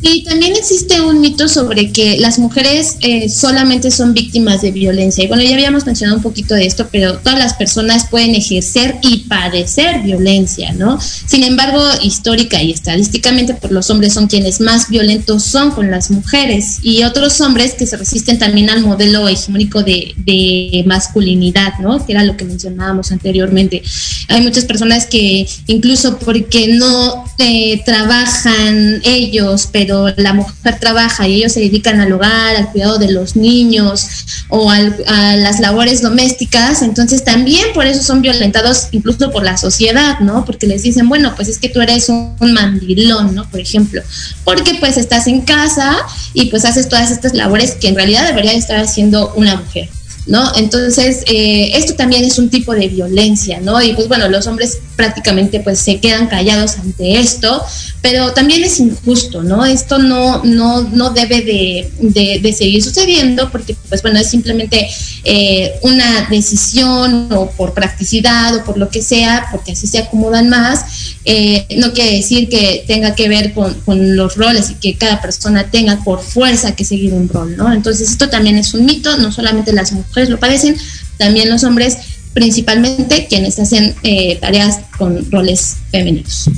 Y 0.06 0.26
también 0.26 0.54
existe 0.58 1.00
un 1.00 1.22
mito 1.22 1.48
sobre 1.48 1.94
que 1.94 2.18
las 2.18 2.38
mujeres 2.38 2.98
eh, 3.00 3.30
solamente 3.30 3.90
son 3.90 4.14
víctimas 4.14 4.62
de 4.62 4.72
violencia. 4.72 5.24
Y 5.24 5.28
bueno, 5.28 5.44
ya 5.44 5.54
habíamos 5.54 5.86
mencionado 5.86 6.18
un 6.18 6.24
poquito 6.24 6.56
de 6.56 6.66
esto, 6.66 6.90
pero 6.92 7.20
todas 7.20 7.40
las 7.40 7.54
personas 7.54 8.08
pueden 8.10 8.36
ejercer 8.36 8.98
y 9.02 9.20
padecer 9.30 10.02
violencia, 10.02 10.74
¿no? 10.74 11.00
Sin 11.00 11.44
embargo, 11.44 11.82
histórica 12.02 12.62
y 12.62 12.72
estadísticamente, 12.72 13.54
pues 13.54 13.72
los 13.72 13.90
hombres 13.90 14.14
son 14.14 14.28
quienes 14.28 14.60
más 14.60 14.90
violentos 14.90 15.44
son 15.44 15.72
con 15.72 15.90
las 15.90 16.12
mujeres 16.12 16.80
y 16.82 17.04
otros 17.04 17.40
hombres 17.40 17.74
que 17.74 17.88
se 17.88 17.96
resisten 17.96 18.38
también 18.38 18.70
al 18.70 18.82
modelo 18.82 19.30
hegemónico 19.30 19.84
de, 19.84 20.14
de 20.18 20.84
masculinidad, 20.86 21.80
¿no? 21.80 22.06
Que 22.06 22.12
era 22.12 22.26
lo 22.26 22.36
que 22.36 22.44
mencionábamos 22.44 23.14
anteriormente. 23.14 23.82
Hay 24.28 24.42
muchas 24.42 24.66
personas 24.66 25.06
que 25.06 25.48
incluso 25.68 26.20
porque 26.20 26.68
no 26.68 27.24
eh, 27.38 27.82
trabajan 27.86 29.02
ellos, 29.06 29.70
pero 29.72 29.93
la 30.16 30.34
mujer 30.34 30.80
trabaja 30.80 31.28
y 31.28 31.36
ellos 31.36 31.54
se 31.54 31.60
dedican 31.60 32.00
al 32.00 32.12
hogar, 32.12 32.56
al 32.56 32.72
cuidado 32.72 32.98
de 32.98 33.12
los 33.12 33.36
niños 33.36 34.08
o 34.50 34.70
a 34.70 35.36
las 35.36 35.60
labores 35.60 36.02
domésticas, 36.02 36.82
entonces 36.82 37.24
también 37.24 37.66
por 37.74 37.86
eso 37.86 38.04
son 38.04 38.22
violentados 38.22 38.88
incluso 38.92 39.32
por 39.32 39.44
la 39.44 39.58
sociedad, 39.58 40.20
¿no? 40.20 40.46
Porque 40.46 40.68
les 40.68 40.84
dicen, 40.84 41.10
bueno, 41.10 41.34
pues 41.36 41.48
es 41.48 41.58
que 41.58 41.70
tú 41.70 41.82
eres 41.82 42.10
un, 42.10 42.36
un 42.40 42.54
mandilón, 42.54 43.36
¿no? 43.36 43.50
Por 43.50 43.60
ejemplo, 43.60 44.02
porque 44.44 44.76
pues 44.80 44.98
estás 44.98 45.28
en 45.28 45.42
casa 45.42 45.96
y 46.34 46.50
pues 46.50 46.66
haces 46.66 46.90
todas 46.90 47.12
estas 47.12 47.34
labores 47.34 47.72
que 47.76 47.88
en 47.88 47.96
realidad 47.96 48.28
debería 48.28 48.54
estar 48.54 48.78
haciendo 48.80 49.34
una 49.36 49.56
mujer. 49.56 49.90
¿No? 50.26 50.52
Entonces, 50.56 51.24
eh, 51.28 51.72
esto 51.76 51.96
también 51.96 52.24
es 52.24 52.40
un 52.40 52.50
tipo 52.50 52.74
de 52.74 52.88
violencia, 52.88 53.60
¿no? 53.60 53.82
Y 53.82 53.94
pues 53.94 54.08
bueno, 54.08 54.30
los 54.30 54.48
hombres 54.48 54.80
prácticamente 54.96 55.60
pues 55.60 55.80
se 55.80 56.00
quedan 56.00 56.28
callados 56.28 56.78
ante 56.78 57.20
esto, 57.20 57.64
pero 58.02 58.32
también 58.34 58.64
es 58.64 58.80
injusto, 58.80 59.44
¿no? 59.44 59.66
Esto 59.66 59.98
no, 59.98 60.44
no, 60.44 60.82
no 60.82 61.10
debe 61.10 61.42
de, 61.42 62.40
de, 62.40 62.54
seguir 62.54 62.84
sucediendo 62.84 63.50
porque 63.52 63.76
pues 63.90 64.02
bueno, 64.02 64.20
es 64.20 64.30
simplemente 64.30 64.88
eh, 65.24 65.74
una 65.82 66.28
decisión 66.30 67.30
o 67.34 67.50
por 67.52 67.74
practicidad 67.74 68.56
o 68.56 68.64
por 68.64 68.78
lo 68.78 68.90
que 68.90 69.02
sea, 69.02 69.48
porque 69.52 69.72
así 69.72 69.88
se 69.88 70.00
acomodan 70.00 70.50
más, 70.50 71.16
eh, 71.26 71.66
no 71.78 71.94
quiere 71.94 72.18
decir 72.18 72.50
que 72.50 72.84
tenga 72.88 73.16
que 73.16 73.30
ver 73.30 73.54
con, 73.54 73.74
con 73.82 74.16
los 74.16 74.36
roles 74.36 74.70
y 74.70 74.76
que 74.76 74.98
cada 74.98 75.22
persona 75.22 75.72
tenga 75.72 76.04
por 76.04 76.22
fuerza 76.22 76.76
que 76.76 76.86
seguir 76.86 77.14
un 77.14 77.30
rol, 77.30 77.56
¿no? 77.58 77.72
Entonces, 77.74 78.12
esto 78.12 78.30
también 78.30 78.58
es 78.58 78.74
un 78.74 78.86
mito, 78.86 79.18
no 79.18 79.32
solamente 79.32 79.72
las 79.74 79.92
mujeres, 79.92 80.13
lo 80.16 80.40
padecen, 80.40 80.78
también 81.18 81.50
los 81.50 81.64
hombres, 81.64 81.98
principalmente 82.34 83.28
quienes 83.28 83.60
hacen 83.60 83.96
eh, 84.04 84.38
tareas 84.40 84.80
con 84.98 85.30
roles 85.32 85.78
femeninos. 85.92 86.50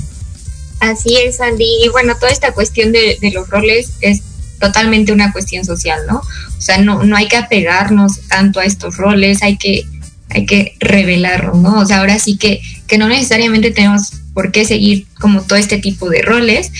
Así 0.80 1.16
es, 1.16 1.40
Andy. 1.40 1.66
Y 1.84 1.88
bueno, 1.88 2.14
toda 2.16 2.30
esta 2.30 2.52
cuestión 2.52 2.92
de, 2.92 3.18
los 3.32 3.48
roles 3.48 3.92
es 4.00 4.22
totalmente 4.60 5.12
una 5.12 5.32
cuestión 5.32 5.64
social, 5.64 6.00
¿no? 6.08 6.18
O 6.18 6.60
sea, 6.60 6.78
no, 6.78 7.02
no 7.02 7.16
hay 7.16 7.28
que 7.28 7.36
apegarnos 7.36 8.20
tanto 8.28 8.60
a 8.60 8.64
estos 8.64 8.96
roles, 8.96 9.42
hay 9.42 9.56
que, 9.56 9.84
hay 10.30 10.46
que 10.46 10.74
revelarlos, 10.80 11.56
¿no? 11.56 11.80
O 11.80 11.86
sea, 11.86 12.00
ahora 12.00 12.18
sí 12.18 12.36
que, 12.36 12.60
que 12.86 12.98
no 12.98 13.08
necesariamente 13.08 13.70
tenemos 13.70 14.12
por 14.36 14.52
qué 14.52 14.66
seguir 14.66 15.06
como 15.18 15.40
todo 15.40 15.58
este 15.58 15.78
tipo 15.78 16.10
de 16.10 16.20
roles. 16.20 16.70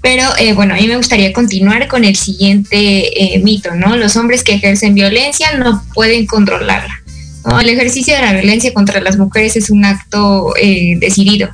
Pero 0.00 0.22
eh, 0.38 0.52
bueno, 0.52 0.74
a 0.74 0.76
mí 0.76 0.86
me 0.86 0.96
gustaría 0.96 1.32
continuar 1.32 1.88
con 1.88 2.04
el 2.04 2.14
siguiente 2.14 3.34
eh, 3.34 3.40
mito, 3.40 3.74
¿no? 3.74 3.96
Los 3.96 4.16
hombres 4.16 4.44
que 4.44 4.54
ejercen 4.54 4.94
violencia 4.94 5.58
no 5.58 5.82
pueden 5.92 6.24
controlarla. 6.26 7.02
El 7.60 7.68
ejercicio 7.68 8.14
de 8.14 8.22
la 8.22 8.32
violencia 8.34 8.72
contra 8.72 9.00
las 9.00 9.18
mujeres 9.18 9.56
es 9.56 9.70
un 9.70 9.84
acto 9.84 10.54
eh, 10.56 10.98
decidido. 11.00 11.50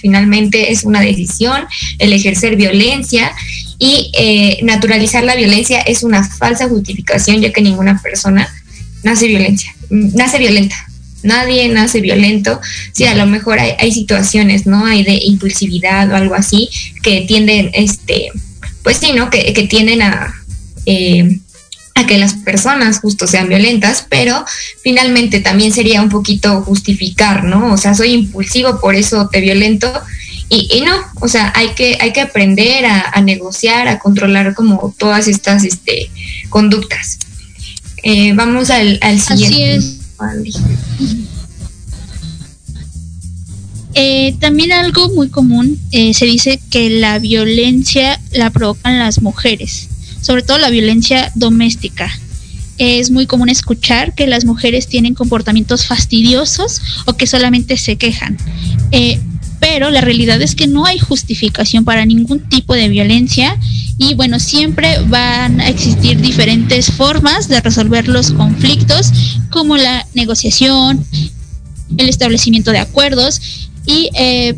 Finalmente 0.00 0.72
es 0.72 0.82
una 0.82 1.00
decisión 1.00 1.66
el 2.00 2.12
ejercer 2.12 2.56
violencia 2.56 3.30
y 3.78 4.10
naturalizar 4.62 5.22
la 5.24 5.36
violencia 5.36 5.80
es 5.80 6.02
una 6.02 6.22
falsa 6.22 6.68
justificación 6.68 7.40
ya 7.40 7.50
que 7.50 7.62
ninguna 7.62 7.98
persona 8.02 8.46
nace 9.02 9.26
violencia, 9.26 9.74
nace 9.88 10.36
violenta, 10.38 10.76
nadie 11.22 11.68
nace 11.68 12.00
violento. 12.00 12.60
Sí, 12.92 13.04
a 13.04 13.14
lo 13.14 13.26
mejor 13.26 13.58
hay, 13.60 13.92
situaciones, 13.92 14.66
¿no? 14.66 14.86
Hay 14.86 15.02
de 15.02 15.20
impulsividad 15.24 16.10
o 16.10 16.16
algo 16.16 16.34
así 16.34 16.68
que 17.02 17.22
tienden, 17.22 17.70
este, 17.74 18.30
pues 18.82 18.98
sí, 18.98 19.12
¿no? 19.12 19.30
Que, 19.30 19.52
que 19.52 19.66
tienden 19.66 20.02
a, 20.02 20.34
eh, 20.86 21.38
a 21.94 22.06
que 22.06 22.18
las 22.18 22.34
personas 22.34 23.00
justo 23.00 23.26
sean 23.26 23.48
violentas, 23.48 24.06
pero 24.08 24.44
finalmente 24.82 25.40
también 25.40 25.72
sería 25.72 26.02
un 26.02 26.08
poquito 26.08 26.62
justificar, 26.62 27.44
¿no? 27.44 27.72
O 27.72 27.76
sea, 27.76 27.94
soy 27.94 28.12
impulsivo, 28.12 28.80
por 28.80 28.94
eso 28.94 29.28
te 29.28 29.40
violento. 29.40 29.92
Y, 30.52 30.80
no, 30.84 30.96
o 31.20 31.28
sea, 31.28 31.52
hay 31.54 31.74
que, 31.74 31.96
hay 32.00 32.12
que 32.12 32.22
aprender 32.22 32.84
a, 32.84 33.20
negociar, 33.20 33.86
a 33.86 34.00
controlar 34.00 34.52
como 34.54 34.92
todas 34.98 35.28
estas 35.28 35.62
este, 35.62 36.10
conductas. 36.48 37.20
Eh, 38.02 38.32
vamos 38.32 38.70
al, 38.70 38.98
al 39.00 39.20
siguiente. 39.20 39.99
Eh, 43.94 44.36
también 44.38 44.72
algo 44.72 45.10
muy 45.10 45.28
común 45.28 45.78
eh, 45.90 46.14
se 46.14 46.24
dice 46.24 46.60
que 46.70 46.90
la 46.90 47.18
violencia 47.18 48.20
la 48.32 48.50
provocan 48.50 48.98
las 48.98 49.20
mujeres, 49.20 49.88
sobre 50.20 50.42
todo 50.42 50.58
la 50.58 50.70
violencia 50.70 51.32
doméstica. 51.34 52.10
Es 52.78 53.10
muy 53.10 53.26
común 53.26 53.48
escuchar 53.48 54.14
que 54.14 54.26
las 54.26 54.44
mujeres 54.44 54.86
tienen 54.86 55.14
comportamientos 55.14 55.86
fastidiosos 55.86 56.80
o 57.06 57.14
que 57.14 57.26
solamente 57.26 57.76
se 57.76 57.96
quejan. 57.96 58.38
Eh, 58.90 59.20
pero 59.60 59.90
la 59.90 60.00
realidad 60.00 60.40
es 60.42 60.54
que 60.54 60.66
no 60.66 60.86
hay 60.86 60.98
justificación 60.98 61.84
para 61.84 62.06
ningún 62.06 62.40
tipo 62.48 62.74
de 62.74 62.88
violencia 62.88 63.56
y 63.98 64.14
bueno, 64.14 64.40
siempre 64.40 64.98
van 65.08 65.60
a 65.60 65.68
existir 65.68 66.18
diferentes 66.20 66.90
formas 66.90 67.48
de 67.48 67.60
resolver 67.60 68.08
los 68.08 68.32
conflictos 68.32 69.12
como 69.50 69.76
la 69.76 70.06
negociación, 70.14 71.04
el 71.98 72.08
establecimiento 72.08 72.70
de 72.70 72.78
acuerdos 72.78 73.68
y 73.84 74.08
eh, 74.14 74.54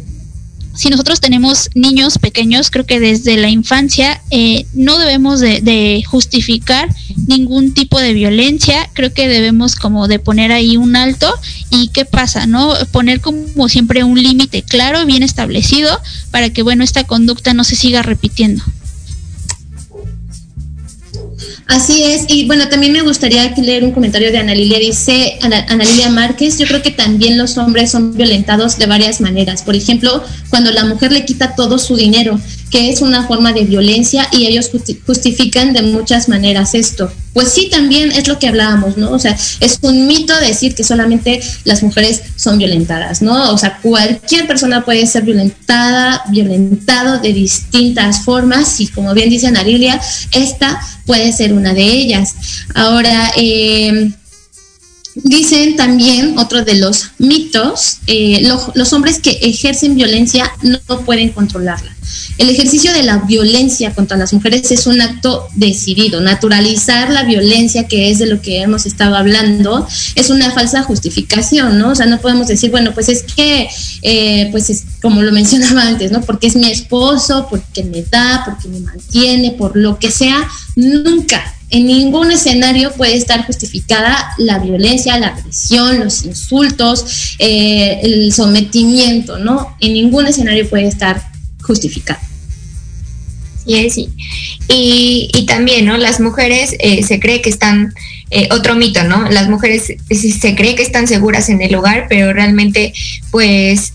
si 0.83 0.91
nosotros 0.91 1.21
tenemos 1.21 1.71
niños 1.77 2.19
pequeños, 2.19 2.69
creo 2.69 2.85
que 2.85 2.99
desde 2.99 3.37
la 3.37 3.49
infancia 3.49 4.21
eh, 4.33 4.67
no 4.75 4.99
debemos 4.99 5.39
de, 5.39 6.03
justificar 6.09 6.89
ningún 7.29 7.73
tipo 7.73 8.01
de 8.01 8.13
violencia, 8.13 8.91
creo 8.93 9.15
que 9.15 9.29
debemos 9.29 9.77
como 9.77 10.09
de 10.09 10.19
poner 10.19 10.51
ahí 10.51 10.77
un 10.77 10.97
alto 10.97 11.33
y 11.71 11.91
qué 11.95 12.05
pasa, 12.05 12.49
¿no? 12.49 12.75
Poner 12.91 13.21
como 13.21 13.69
siempre 13.69 14.03
un 14.03 14.21
límite 14.21 14.63
claro, 14.63 15.07
bien 15.07 15.23
establecido, 15.23 16.01
para 16.33 16.51
que, 16.51 16.63
bueno, 16.63 16.83
esta 16.83 17.05
conducta 17.05 17.55
no 17.55 17.63
se 17.63 17.77
siga 17.77 18.03
repitiendo. 18.03 18.65
Así 21.67 22.03
es, 22.03 22.25
y 22.29 22.47
bueno, 22.47 22.69
también 22.69 22.93
me 22.93 23.03
gustaría 23.03 23.49
leer 23.57 23.85
un 23.85 23.93
comentario 23.93 24.31
de 24.31 24.39
Ana 24.39 24.55
Lilia. 24.55 24.79
Dice 24.79 25.39
Ana, 25.41 25.65
Lilia 25.85 26.11
Márquez, 26.11 26.59
yo 26.59 26.67
creo 26.67 26.83
que 26.83 26.91
también 26.91 27.39
los 27.39 27.57
hombres 27.57 27.91
son 27.91 28.15
violentados 28.15 28.79
de 28.79 28.87
varias 28.87 29.21
maneras. 29.21 29.63
Por 29.63 29.75
ejemplo, 29.75 30.23
cuando 30.51 30.71
la 30.71 30.85
mujer 30.85 31.13
le 31.13 31.25
quita 31.25 31.55
todo 31.55 31.79
su 31.79 31.97
dinero, 31.97 32.39
que 32.73 32.89
es 32.89 33.03
una 33.03 33.27
forma 33.27 33.53
de 33.53 33.65
violencia 33.65 34.27
y 34.33 34.47
ellos 34.47 34.71
justifican 35.07 35.75
de 35.75 35.83
muchas 35.83 36.29
maneras 36.29 36.75
esto. 36.75 37.13
Pues 37.35 37.51
sí, 37.53 37.69
también 37.71 38.11
es 38.11 38.29
lo 38.29 38.39
que 38.39 38.49
hablábamos, 38.49 38.97
¿no? 38.97 39.11
O 39.11 39.19
sea, 39.19 39.37
es 39.61 39.79
un 39.83 40.07
mito 40.07 40.35
decir 40.41 40.75
que 40.75 40.83
solamente 40.83 41.41
las 41.65 41.83
mujeres 41.83 42.23
son 42.37 42.59
violentadas, 42.59 43.21
¿no? 43.21 43.53
O 43.53 43.59
sea, 43.59 43.79
cualquier 43.83 44.47
persona 44.47 44.85
puede 44.85 45.07
ser 45.07 45.23
violentada, 45.23 46.25
violentado 46.31 47.21
de 47.21 47.33
distintas 47.35 48.25
formas 48.25 48.81
y 48.81 48.89
como 48.89 49.13
bien 49.13 49.29
dice 49.29 49.47
Ana 49.47 49.63
Lilia, 49.63 50.01
esta 50.33 50.81
puede 51.05 51.33
ser 51.33 51.53
una 51.53 51.75
de 51.75 51.85
ellas. 51.85 52.35
Ahora, 52.75 53.33
eh, 53.37 54.13
Dicen 55.15 55.77
también, 55.77 56.39
otro 56.39 56.65
de 56.65 56.77
los 56.77 57.11
mitos, 57.19 57.99
eh, 58.07 58.43
los 58.75 58.93
hombres 58.93 59.19
que 59.19 59.31
ejercen 59.43 59.95
violencia 59.95 60.51
no 60.63 61.01
pueden 61.05 61.31
controlarla. 61.31 61.95
El 62.39 62.49
ejercicio 62.49 62.93
de 62.93 63.03
la 63.03 63.19
violencia 63.19 63.95
contra 63.95 64.17
las 64.17 64.33
mujeres 64.33 64.71
es 64.71 64.87
un 64.87 65.01
acto 65.01 65.49
decidido. 65.55 66.21
Naturalizar 66.21 67.11
la 67.11 67.25
violencia, 67.25 67.87
que 67.89 68.11
es 68.11 68.19
de 68.19 68.27
lo 68.27 68.41
que 68.41 68.63
hemos 68.63 68.87
estado 68.87 69.17
hablando, 69.17 69.87
es 70.15 70.31
una 70.31 70.51
falsa 70.51 70.83
justificación, 70.83 71.79
¿no? 71.79 71.91
O 71.91 71.95
sea, 71.95 72.07
no 72.07 72.21
podemos 72.21 72.49
decir, 72.49 72.71
bueno, 72.71 72.93
pues 72.95 73.09
es 73.09 73.23
que, 73.23 73.69
eh, 74.03 74.49
pues 74.51 74.71
es 74.71 74.85
como 75.01 75.23
lo 75.23 75.33
mencionaba 75.43 75.83
antes, 75.83 76.11
¿no? 76.11 76.23
Porque 76.23 76.47
es 76.47 76.57
mi 76.57 76.71
esposo, 76.71 77.47
porque 77.49 77.85
me 77.85 78.03
da, 78.03 78.43
porque 78.45 78.69
me 78.69 78.81
mantiene, 78.81 79.53
por 79.53 79.77
lo 79.77 79.99
que 79.99 80.11
sea. 80.11 80.49
Nunca, 80.75 81.43
en 81.73 81.87
ningún 81.87 82.31
escenario 82.31 82.93
puede 82.93 83.17
estar 83.17 83.47
justificada 83.47 84.29
la 84.37 84.59
violencia, 84.59 85.19
la 85.19 85.29
agresión, 85.29 86.01
los 86.01 86.23
insultos, 86.25 87.35
eh, 87.39 87.99
el 88.03 88.33
sometimiento, 88.33 89.39
¿no? 89.39 89.75
En 89.81 89.95
ningún 89.95 90.27
escenario 90.27 90.69
puede 90.69 90.87
estar 90.87 91.23
justificado. 91.63 92.21
Sí, 93.67 93.89
sí. 93.89 94.09
Y, 94.69 95.31
y 95.35 95.47
también, 95.47 95.87
¿no? 95.87 95.97
Las 95.97 96.21
mujeres 96.21 96.77
eh, 96.79 97.03
se 97.05 97.19
cree 97.19 97.41
que 97.41 97.49
están, 97.49 97.95
eh, 98.31 98.49
otro 98.51 98.75
mito, 98.75 99.03
¿no? 99.05 99.31
Las 99.31 99.49
mujeres 99.49 99.95
se 100.11 100.55
cree 100.55 100.75
que 100.75 100.83
están 100.83 101.07
seguras 101.09 101.49
en 101.49 101.63
el 101.63 101.75
hogar, 101.75 102.05
pero 102.07 102.35
realmente, 102.35 102.93
pues, 103.31 103.95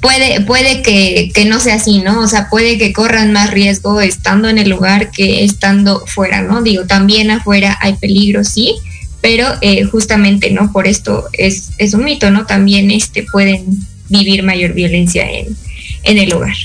puede, 0.00 0.40
puede 0.40 0.82
que, 0.82 1.30
que, 1.34 1.44
no 1.44 1.60
sea 1.60 1.76
así, 1.76 1.98
¿no? 1.98 2.20
O 2.20 2.26
sea, 2.26 2.48
puede 2.48 2.78
que 2.78 2.92
corran 2.92 3.32
más 3.32 3.50
riesgo 3.50 4.00
estando 4.00 4.48
en 4.48 4.58
el 4.58 4.70
lugar 4.70 5.10
que 5.10 5.44
estando 5.44 6.04
fuera, 6.06 6.42
¿no? 6.42 6.62
Digo, 6.62 6.86
también 6.86 7.30
afuera 7.30 7.78
hay 7.80 7.94
peligro, 7.94 8.44
sí, 8.44 8.76
pero 9.20 9.46
eh, 9.60 9.84
justamente, 9.84 10.50
¿no? 10.50 10.72
Por 10.72 10.86
esto 10.86 11.24
es, 11.32 11.70
es 11.78 11.94
un 11.94 12.04
mito, 12.04 12.30
¿no? 12.30 12.46
También 12.46 12.90
este, 12.90 13.24
pueden 13.30 13.64
vivir 14.08 14.42
mayor 14.42 14.72
violencia 14.72 15.30
en, 15.30 15.56
en 16.04 16.18
el 16.18 16.32
hogar. 16.32 16.56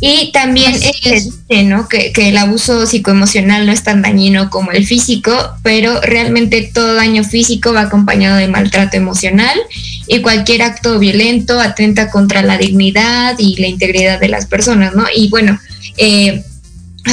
Y 0.00 0.32
también 0.32 0.74
dice, 0.74 1.62
¿no? 1.64 1.88
Que, 1.88 2.12
que, 2.12 2.28
el 2.28 2.36
abuso 2.36 2.86
psicoemocional 2.86 3.64
no 3.64 3.72
es 3.72 3.84
tan 3.84 4.02
dañino 4.02 4.50
como 4.50 4.72
el 4.72 4.86
físico, 4.86 5.32
pero 5.62 6.00
realmente 6.00 6.70
todo 6.74 6.94
daño 6.94 7.24
físico 7.24 7.72
va 7.72 7.82
acompañado 7.82 8.36
de 8.36 8.48
maltrato 8.48 8.96
emocional 8.96 9.58
y 10.06 10.20
cualquier 10.20 10.62
acto 10.62 10.98
violento 10.98 11.60
atenta 11.60 12.10
contra 12.10 12.42
la 12.42 12.58
dignidad 12.58 13.36
y 13.38 13.56
la 13.56 13.66
integridad 13.66 14.20
de 14.20 14.28
las 14.28 14.46
personas, 14.46 14.94
¿no? 14.94 15.04
Y 15.14 15.28
bueno, 15.28 15.58
eh, 15.96 16.42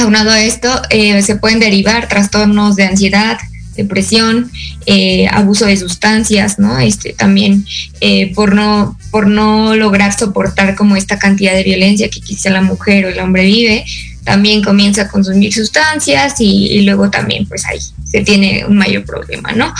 aunado 0.00 0.30
a 0.30 0.42
esto, 0.42 0.68
eh, 0.90 1.22
se 1.22 1.36
pueden 1.36 1.60
derivar 1.60 2.08
trastornos 2.08 2.76
de 2.76 2.84
ansiedad, 2.84 3.38
depresión, 3.76 4.50
eh, 4.86 5.26
abuso 5.30 5.66
de 5.66 5.76
sustancias, 5.76 6.58
¿no? 6.58 6.78
Este 6.78 7.12
también 7.12 7.64
eh, 8.00 8.32
por 8.34 8.54
no 8.54 8.98
por 9.10 9.26
no 9.26 9.74
lograr 9.76 10.16
soportar 10.18 10.74
como 10.74 10.96
esta 10.96 11.18
cantidad 11.18 11.54
de 11.54 11.62
violencia 11.62 12.10
que 12.10 12.20
quizá 12.20 12.50
la 12.50 12.62
mujer 12.62 13.04
o 13.04 13.08
el 13.08 13.18
hombre 13.20 13.44
vive, 13.44 13.84
también 14.24 14.62
comienza 14.62 15.02
a 15.02 15.08
consumir 15.08 15.52
sustancias 15.52 16.40
y, 16.40 16.66
y 16.66 16.82
luego 16.82 17.10
también 17.10 17.46
pues 17.46 17.64
ahí 17.66 17.78
se 18.04 18.20
tiene 18.22 18.64
un 18.66 18.76
mayor 18.76 19.04
problema, 19.04 19.52
¿no? 19.52 19.72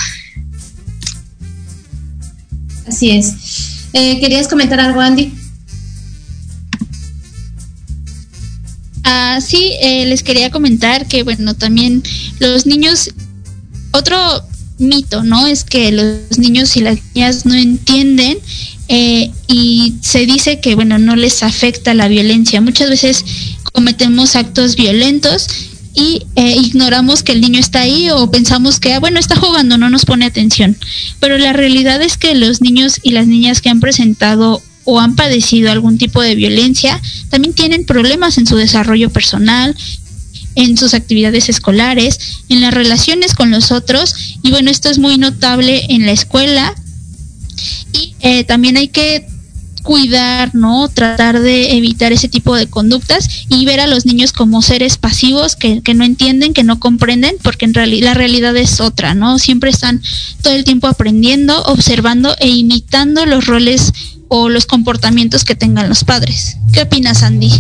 Así 2.87 3.11
es. 3.11 3.35
Eh, 3.93 4.21
¿Querías 4.21 4.49
comentar 4.49 4.81
algo, 4.81 5.01
Andy? 5.01 5.33
Ah, 9.05 9.41
sí, 9.41 9.73
eh, 9.81 10.07
les 10.07 10.23
quería 10.23 10.51
comentar 10.51 11.07
que, 11.07 11.23
bueno, 11.23 11.55
también 11.55 12.03
los 12.39 12.67
niños, 12.67 13.11
otro 13.93 14.19
mito, 14.79 15.23
¿no? 15.23 15.47
Es 15.47 15.65
que 15.65 15.93
los 15.93 16.39
niños 16.39 16.77
y 16.77 16.81
las 16.81 16.99
niñas 17.15 17.47
no 17.47 17.55
entienden 17.55 18.39
eh, 18.89 19.31
y 19.49 19.95
se 20.01 20.27
dice 20.27 20.61
que, 20.61 20.75
bueno, 20.75 20.99
no 20.99 21.17
les 21.17 21.43
afecta 21.43 21.95
la 21.95 22.09
violencia. 22.09 22.61
Muchas 22.61 22.91
veces 22.91 23.25
cometemos 23.73 24.37
actos 24.37 24.77
violentos 24.77 25.49
y 25.95 26.27
eh, 26.37 26.57
ignoramos 26.57 27.23
que 27.23 27.33
el 27.33 27.41
niño 27.41 27.61
está 27.61 27.81
ahí 27.81 28.09
o 28.11 28.31
pensamos 28.31 28.81
que, 28.81 28.95
ah, 28.95 29.01
bueno, 29.01 29.19
está 29.19 29.37
jugando, 29.37 29.77
no 29.79 29.91
nos 29.91 30.05
pone 30.05 30.25
atención. 30.25 30.77
Pero 31.21 31.39
la 31.39 31.53
realidad 31.53 32.01
es 32.03 32.17
que 32.17 32.35
los 32.35 32.61
niños 32.61 32.99
y 33.03 33.11
las 33.11 33.27
niñas 33.27 33.61
que 33.61 33.69
han 33.69 33.81
presentado 33.81 34.63
o 34.85 35.01
han 35.01 35.15
padecido 35.15 35.71
algún 35.71 35.99
tipo 35.99 36.23
de 36.23 36.35
violencia, 36.35 37.01
también 37.31 37.55
tienen 37.55 37.85
problemas 37.85 38.39
en 38.39 38.47
su 38.47 38.57
desarrollo 38.57 39.11
personal, 39.11 39.77
en 40.55 40.77
sus 40.77 40.95
actividades 40.95 41.49
escolares, 41.49 42.19
en 42.49 42.61
las 42.61 42.75
relaciones 42.75 43.35
con 43.35 43.51
los 43.51 43.71
otros 43.71 44.15
y 44.43 44.51
bueno, 44.51 44.71
esto 44.71 44.91
es 44.91 44.99
muy 44.99 45.19
notable 45.19 45.87
en 45.89 46.05
la 46.05 46.13
escuela 46.13 46.75
y 47.93 48.15
eh, 48.21 48.45
también 48.45 48.77
hay 48.77 48.89
que 48.89 49.27
cuidar, 49.83 50.55
¿no? 50.55 50.89
Tratar 50.89 51.41
de 51.41 51.77
evitar 51.77 52.13
ese 52.13 52.29
tipo 52.29 52.55
de 52.57 52.69
conductas 52.69 53.47
y 53.49 53.65
ver 53.65 53.81
a 53.81 53.87
los 53.87 54.07
niños 54.07 54.33
como 54.33 54.63
seres 54.63 54.97
pasivos 54.97 55.57
que, 55.57 55.83
que 55.83 55.95
no 55.95 56.05
entienden, 56.05 56.55
que 56.55 56.65
no 56.65 56.81
comprenden, 56.81 57.37
porque 57.43 57.65
en 57.65 57.75
realidad 57.75 58.03
la 58.03 58.15
realidad 58.15 58.57
es 58.57 58.81
otra, 58.81 59.15
¿no? 59.15 59.39
Siempre 59.39 59.71
están 59.71 60.03
todo 60.43 60.55
el 60.55 60.65
tiempo 60.65 60.87
aprendiendo, 60.87 61.63
observando 61.65 62.35
e 62.41 62.49
imitando 62.49 63.27
los 63.27 63.47
roles 63.47 63.93
o 64.29 64.49
los 64.49 64.67
comportamientos 64.67 65.45
que 65.45 65.55
tengan 65.55 65.89
los 65.89 66.05
padres. 66.05 66.57
¿Qué 66.73 66.83
opinas, 66.83 67.23
Andy? 67.23 67.51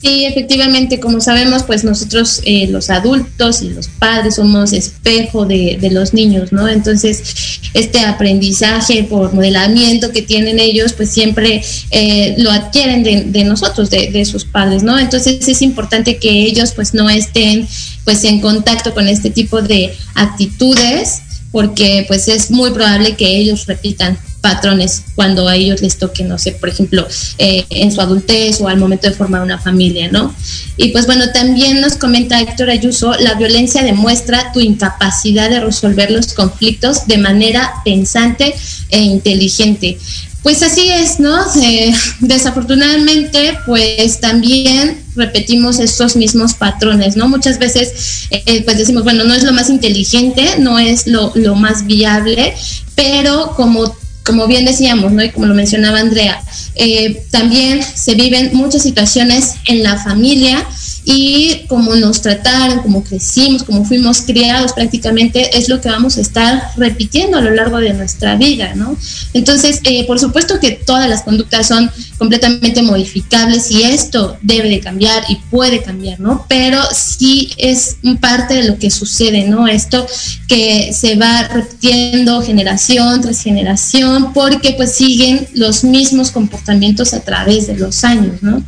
Sí, 0.00 0.26
efectivamente, 0.26 1.00
como 1.00 1.20
sabemos, 1.20 1.64
pues 1.64 1.82
nosotros 1.82 2.40
eh, 2.44 2.68
los 2.68 2.88
adultos 2.88 3.62
y 3.62 3.70
los 3.70 3.88
padres 3.88 4.36
somos 4.36 4.72
espejo 4.72 5.44
de, 5.44 5.76
los 5.90 6.14
niños, 6.14 6.52
¿no? 6.52 6.68
Entonces, 6.68 7.60
este 7.74 8.00
aprendizaje 8.00 9.02
por 9.02 9.34
modelamiento 9.34 10.12
que 10.12 10.22
tienen 10.22 10.60
ellos, 10.60 10.92
pues 10.92 11.10
siempre 11.10 11.64
eh, 11.90 12.36
lo 12.38 12.52
adquieren 12.52 13.02
de, 13.02 13.44
nosotros, 13.44 13.90
de, 13.90 14.12
de, 14.12 14.24
sus 14.24 14.44
padres, 14.44 14.84
¿no? 14.84 14.96
Entonces 14.96 15.46
es 15.48 15.62
importante 15.62 16.18
que 16.18 16.30
ellos 16.30 16.72
pues 16.76 16.94
no 16.94 17.10
estén 17.10 17.66
pues 18.04 18.22
en 18.22 18.40
contacto 18.40 18.94
con 18.94 19.08
este 19.08 19.30
tipo 19.30 19.62
de 19.62 19.92
actitudes 20.14 21.22
porque 21.50 22.04
pues 22.06 22.28
es 22.28 22.50
muy 22.50 22.70
probable 22.70 23.16
que 23.16 23.36
ellos 23.36 23.66
repitan 23.66 24.18
patrones 24.40 25.04
cuando 25.14 25.48
a 25.48 25.56
ellos 25.56 25.82
les 25.82 25.98
toque, 25.98 26.24
no 26.24 26.38
sé, 26.38 26.52
por 26.52 26.68
ejemplo, 26.68 27.06
eh, 27.38 27.64
en 27.70 27.92
su 27.92 28.00
adultez 28.00 28.60
o 28.60 28.68
al 28.68 28.78
momento 28.78 29.08
de 29.08 29.14
formar 29.14 29.42
una 29.42 29.58
familia, 29.58 30.08
¿no? 30.10 30.34
Y 30.76 30.88
pues 30.88 31.06
bueno, 31.06 31.24
también 31.32 31.80
nos 31.80 31.96
comenta 31.96 32.40
Héctor 32.40 32.70
Ayuso, 32.70 33.14
la 33.18 33.34
violencia 33.34 33.82
demuestra 33.82 34.52
tu 34.52 34.60
incapacidad 34.60 35.50
de 35.50 35.60
resolver 35.60 36.10
los 36.10 36.32
conflictos 36.32 37.06
de 37.06 37.18
manera 37.18 37.72
pensante 37.84 38.54
e 38.90 39.00
inteligente. 39.00 39.98
Pues 40.42 40.62
así 40.62 40.88
es, 40.88 41.18
¿no? 41.18 41.36
Eh, 41.62 41.92
desafortunadamente, 42.20 43.58
pues 43.66 44.20
también 44.20 45.02
repetimos 45.16 45.80
estos 45.80 46.14
mismos 46.16 46.54
patrones, 46.54 47.16
¿no? 47.16 47.28
Muchas 47.28 47.58
veces, 47.58 48.28
eh, 48.30 48.62
pues 48.64 48.78
decimos, 48.78 49.02
bueno, 49.02 49.24
no 49.24 49.34
es 49.34 49.42
lo 49.42 49.52
más 49.52 49.68
inteligente, 49.68 50.44
no 50.58 50.78
es 50.78 51.06
lo, 51.06 51.32
lo 51.34 51.56
más 51.56 51.86
viable, 51.86 52.54
pero 52.94 53.54
como 53.56 53.97
como 54.28 54.46
bien 54.46 54.66
decíamos, 54.66 55.10
¿no? 55.10 55.24
Y 55.24 55.30
como 55.30 55.46
lo 55.46 55.54
mencionaba 55.54 56.00
Andrea, 56.00 56.40
eh, 56.74 57.22
también 57.30 57.82
se 57.82 58.14
viven 58.14 58.50
muchas 58.52 58.82
situaciones 58.82 59.54
en 59.64 59.82
la 59.82 59.96
familia 59.96 60.64
y 61.10 61.64
como 61.68 61.96
nos 61.96 62.20
trataron, 62.20 62.80
como 62.80 63.02
crecimos, 63.02 63.62
como 63.62 63.82
fuimos 63.82 64.20
criados 64.20 64.74
prácticamente, 64.74 65.56
es 65.56 65.70
lo 65.70 65.80
que 65.80 65.88
vamos 65.88 66.18
a 66.18 66.20
estar 66.20 66.72
repitiendo 66.76 67.38
a 67.38 67.40
lo 67.40 67.50
largo 67.50 67.78
de 67.78 67.94
nuestra 67.94 68.36
vida, 68.36 68.74
¿no? 68.74 68.94
Entonces, 69.32 69.80
eh, 69.84 70.06
por 70.06 70.20
supuesto 70.20 70.60
que 70.60 70.72
todas 70.72 71.08
las 71.08 71.22
conductas 71.22 71.66
son 71.66 71.90
completamente 72.18 72.82
modificables 72.82 73.70
y 73.70 73.84
esto 73.84 74.36
debe 74.42 74.68
de 74.68 74.80
cambiar 74.80 75.24
y 75.30 75.36
puede 75.50 75.82
cambiar, 75.82 76.20
¿no? 76.20 76.44
Pero 76.46 76.78
sí 76.92 77.52
es 77.56 77.96
parte 78.20 78.52
de 78.52 78.64
lo 78.64 78.78
que 78.78 78.90
sucede, 78.90 79.48
¿no? 79.48 79.66
Esto 79.66 80.06
que 80.46 80.92
se 80.92 81.16
va 81.16 81.48
repitiendo 81.48 82.42
generación 82.42 83.22
tras 83.22 83.42
generación 83.42 84.34
porque 84.34 84.72
pues 84.72 84.92
siguen 84.94 85.48
los 85.54 85.84
mismos 85.84 86.32
comportamientos 86.32 87.14
a 87.14 87.20
través 87.20 87.66
de 87.66 87.78
los 87.78 88.04
años, 88.04 88.42
¿no? 88.42 88.62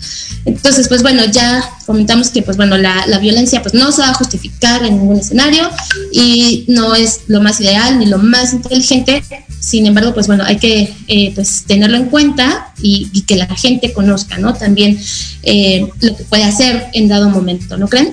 Entonces, 0.46 0.88
pues 0.88 1.02
bueno, 1.02 1.22
ya 1.26 1.62
comentamos 1.84 2.29
que 2.30 2.42
pues 2.42 2.56
bueno, 2.56 2.76
la, 2.76 3.06
la, 3.06 3.18
violencia 3.18 3.62
pues 3.62 3.74
no 3.74 3.92
se 3.92 4.02
va 4.02 4.10
a 4.10 4.14
justificar 4.14 4.84
en 4.84 4.98
ningún 4.98 5.18
escenario 5.18 5.70
y 6.12 6.64
no 6.68 6.94
es 6.94 7.22
lo 7.26 7.40
más 7.40 7.60
ideal 7.60 7.98
ni 7.98 8.06
lo 8.06 8.18
más 8.18 8.52
inteligente, 8.52 9.22
sin 9.60 9.86
embargo, 9.86 10.14
pues 10.14 10.26
bueno, 10.26 10.42
hay 10.44 10.58
que 10.58 10.92
eh, 11.06 11.32
pues 11.34 11.64
tenerlo 11.66 11.98
en 11.98 12.06
cuenta 12.06 12.72
y, 12.82 13.22
que 13.26 13.36
la 13.36 13.46
gente 13.46 13.92
conozca, 13.92 14.38
¿no? 14.38 14.54
También 14.54 14.98
eh, 15.42 15.86
lo 16.00 16.16
que 16.16 16.24
puede 16.24 16.44
hacer 16.44 16.86
en 16.94 17.08
dado 17.08 17.28
momento, 17.28 17.76
¿no 17.76 17.86
creen? 17.86 18.10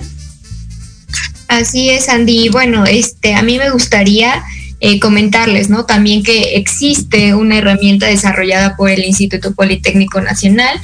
Así 1.48 1.88
es, 1.88 2.10
Andy. 2.10 2.50
Bueno, 2.50 2.84
este, 2.84 3.34
a 3.34 3.42
mí 3.42 3.56
me 3.56 3.70
gustaría 3.70 4.44
eh, 4.80 5.00
comentarles, 5.00 5.70
¿no? 5.70 5.86
También 5.86 6.22
que 6.22 6.56
existe 6.56 7.34
una 7.34 7.56
herramienta 7.56 8.06
desarrollada 8.06 8.76
por 8.76 8.90
el 8.90 9.04
Instituto 9.04 9.54
Politécnico 9.54 10.20
Nacional 10.20 10.78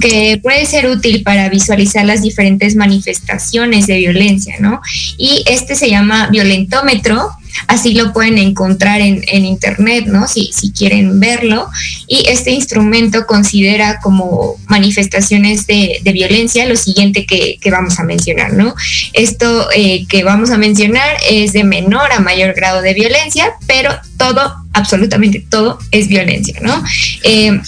que 0.00 0.38
puede 0.42 0.66
ser 0.66 0.88
útil 0.88 1.22
para 1.22 1.48
visualizar 1.48 2.04
las 2.04 2.22
diferentes 2.22 2.76
manifestaciones 2.76 3.86
de 3.86 3.96
violencia, 3.96 4.56
¿no? 4.60 4.80
Y 5.16 5.44
este 5.46 5.74
se 5.74 5.90
llama 5.90 6.28
violentómetro, 6.30 7.30
así 7.66 7.94
lo 7.94 8.12
pueden 8.12 8.38
encontrar 8.38 9.00
en, 9.00 9.44
internet, 9.44 10.06
¿no? 10.06 10.28
Si, 10.28 10.50
si, 10.52 10.70
quieren 10.70 11.18
verlo. 11.18 11.68
Y 12.06 12.28
este 12.28 12.50
instrumento 12.50 13.26
considera 13.26 14.00
como 14.00 14.56
manifestaciones 14.66 15.66
de, 15.66 16.00
violencia 16.12 16.66
lo 16.66 16.76
siguiente 16.76 17.26
que, 17.26 17.58
vamos 17.70 17.98
a 17.98 18.04
mencionar, 18.04 18.54
¿no? 18.54 18.74
Esto 19.12 19.68
eh, 19.74 20.06
que 20.08 20.24
vamos 20.24 20.50
a 20.50 20.58
mencionar 20.58 21.16
es 21.28 21.52
de 21.52 21.64
menor 21.64 22.12
a 22.12 22.20
mayor 22.20 22.54
grado 22.54 22.80
de 22.80 22.94
violencia, 22.94 23.52
pero 23.66 23.94
todo, 24.16 24.54
absolutamente 24.72 25.44
todo 25.48 25.78
es 25.90 26.08
violencia, 26.08 26.58
¿no? 26.62 26.82
Eh, 27.24 27.60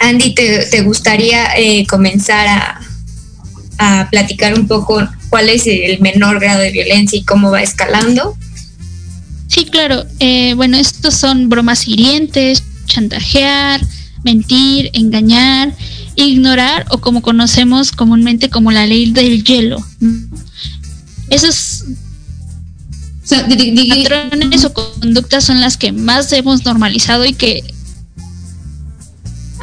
Andy, 0.00 0.34
¿te, 0.34 0.82
gustaría 0.82 1.56
eh, 1.56 1.86
comenzar 1.86 2.46
a, 3.78 4.08
platicar 4.10 4.58
un 4.58 4.66
poco 4.66 5.06
cuál 5.28 5.50
es 5.50 5.66
el 5.66 6.00
menor 6.00 6.40
grado 6.40 6.60
de 6.60 6.70
violencia 6.70 7.18
y 7.18 7.24
cómo 7.24 7.50
va 7.50 7.62
escalando? 7.62 8.36
Sí, 9.48 9.66
claro. 9.66 10.04
Eh, 10.18 10.54
bueno, 10.54 10.78
estos 10.78 11.14
son 11.14 11.50
bromas 11.50 11.86
hirientes, 11.86 12.62
chantajear, 12.86 13.80
mentir, 14.24 14.90
engañar, 14.94 15.74
ignorar 16.16 16.86
o 16.90 16.98
como 16.98 17.20
conocemos 17.20 17.92
comúnmente 17.92 18.48
como 18.48 18.72
la 18.72 18.86
ley 18.86 19.12
del 19.12 19.44
hielo. 19.44 19.84
Esos 21.28 21.84
patrones 23.28 24.64
o 24.64 24.72
conductas 24.72 25.44
son 25.44 25.60
las 25.60 25.76
que 25.76 25.92
más 25.92 26.32
hemos 26.32 26.64
normalizado 26.64 27.24
y 27.24 27.34
que 27.34 27.75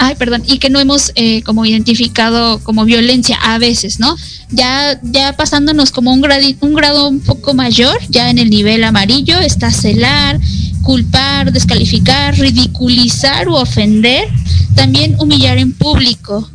ay, 0.04 0.16
perdón, 0.16 0.44
y 0.46 0.58
que 0.58 0.70
no 0.70 0.80
hemos 0.80 1.14
eh, 1.16 1.44
como 1.44 1.66
identificado 1.66 2.60
como 2.60 2.84
violencia 2.84 3.38
a 3.42 3.58
veces, 3.58 4.00
¿no? 4.00 4.18
Ya, 4.50 5.00
ya 5.02 5.34
pasándonos 5.38 5.92
como 5.92 6.12
un, 6.12 6.22
gradito, 6.22 6.66
un 6.66 6.74
grado 6.74 7.08
un 7.08 7.22
poco 7.22 7.54
mayor, 7.54 7.98
ya 8.10 8.30
en 8.30 8.38
el 8.38 8.50
nivel 8.50 8.84
amarillo, 8.84 9.40
está 9.40 9.72
celar, 9.72 10.40
culpar, 10.82 11.54
descalificar, 11.54 12.38
ridiculizar 12.38 13.48
u 13.48 13.56
ofender, 13.56 14.28
también 14.76 15.16
humillar 15.20 15.58
en 15.58 15.72
público. 15.72 16.50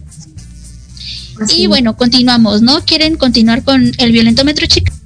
Y 1.56 1.68
bueno, 1.68 1.96
continuamos, 1.96 2.60
¿no? 2.60 2.84
¿Quieren 2.84 3.16
continuar 3.16 3.62
con 3.62 3.92
el 3.96 4.12
violentómetro, 4.12 4.66
chicas? 4.66 4.97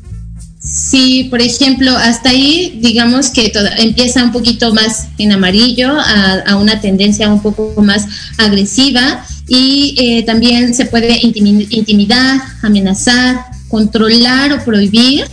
Sí, 0.72 1.24
por 1.28 1.42
ejemplo, 1.42 1.94
hasta 1.94 2.30
ahí 2.30 2.78
digamos 2.80 3.28
que 3.28 3.52
empieza 3.76 4.24
un 4.24 4.32
poquito 4.32 4.72
más 4.72 5.08
en 5.18 5.32
amarillo, 5.32 5.92
a, 5.98 6.56
una 6.56 6.80
tendencia 6.80 7.28
un 7.28 7.42
poco 7.42 7.74
más 7.82 8.06
agresiva 8.38 9.22
y 9.46 9.94
eh, 9.98 10.22
también 10.22 10.72
se 10.72 10.86
puede 10.86 11.20
intimidar, 11.20 12.40
amenazar, 12.62 13.44
controlar 13.68 14.54
o 14.54 14.64
prohibir, 14.64 15.26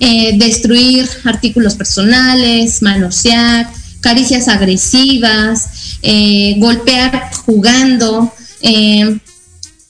eh, 0.00 0.36
destruir 0.36 1.08
artículos 1.24 1.76
personales, 1.76 2.82
manosear, 2.82 3.70
caricias 4.00 4.48
agresivas, 4.48 5.98
eh, 6.02 6.56
golpear 6.58 7.30
jugando, 7.46 8.34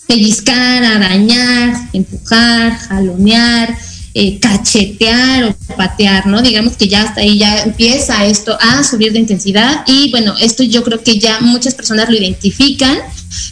pellizcar, 0.06 0.84
arañar, 0.84 1.88
empujar, 1.94 2.76
jalonear 2.76 3.74
eh, 4.14 4.38
cachetear 4.38 5.44
o 5.44 5.56
patear, 5.74 6.26
¿no? 6.26 6.42
Digamos 6.42 6.76
que 6.76 6.86
ya 6.86 7.02
hasta 7.02 7.22
ahí 7.22 7.38
ya 7.38 7.62
empieza 7.62 8.26
esto 8.26 8.58
a 8.60 8.84
subir 8.84 9.12
de 9.12 9.20
intensidad 9.20 9.84
y 9.86 10.10
bueno, 10.10 10.34
esto 10.38 10.62
yo 10.62 10.82
creo 10.84 11.02
que 11.02 11.18
ya 11.18 11.40
muchas 11.40 11.74
personas 11.74 12.10
lo 12.10 12.16
identifican. 12.16 12.98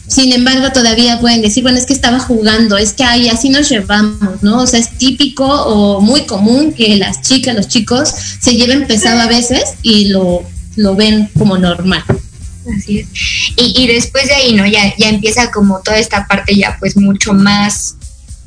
Sin 0.07 0.33
embargo, 0.33 0.71
todavía 0.73 1.19
pueden 1.19 1.41
decir, 1.41 1.63
bueno, 1.63 1.79
es 1.79 1.87
que 1.87 1.95
estaba 1.95 2.19
jugando, 2.19 2.77
es 2.77 2.93
que 2.93 3.05
ahí 3.05 3.31
así 3.31 3.49
nos 3.49 3.71
llevamos, 3.71 4.43
¿no? 4.43 4.59
O 4.59 4.67
sea, 4.67 4.81
es 4.81 4.91
típico 4.99 5.47
o 5.47 6.03
muy 6.03 6.27
común 6.27 6.73
que 6.73 6.97
las 6.97 7.23
chicas, 7.23 7.55
los 7.55 7.69
chicos 7.69 8.13
se 8.41 8.55
lleven 8.55 8.87
pesado 8.87 9.21
a 9.21 9.27
veces 9.29 9.63
y 9.83 10.09
lo, 10.09 10.43
lo 10.77 10.95
ven 10.95 11.31
como 11.39 11.57
normal. 11.57 12.05
Así 12.77 12.99
es. 12.99 13.09
Y, 13.57 13.83
y 13.83 13.87
después 13.87 14.27
de 14.27 14.35
ahí, 14.35 14.53
¿no? 14.53 14.67
Ya, 14.67 14.95
ya 14.99 15.09
empieza 15.09 15.51
como 15.51 15.81
toda 15.81 15.97
esta 15.97 16.27
parte 16.27 16.55
ya 16.55 16.77
pues 16.79 16.99
mucho 16.99 17.33
más 17.33 17.97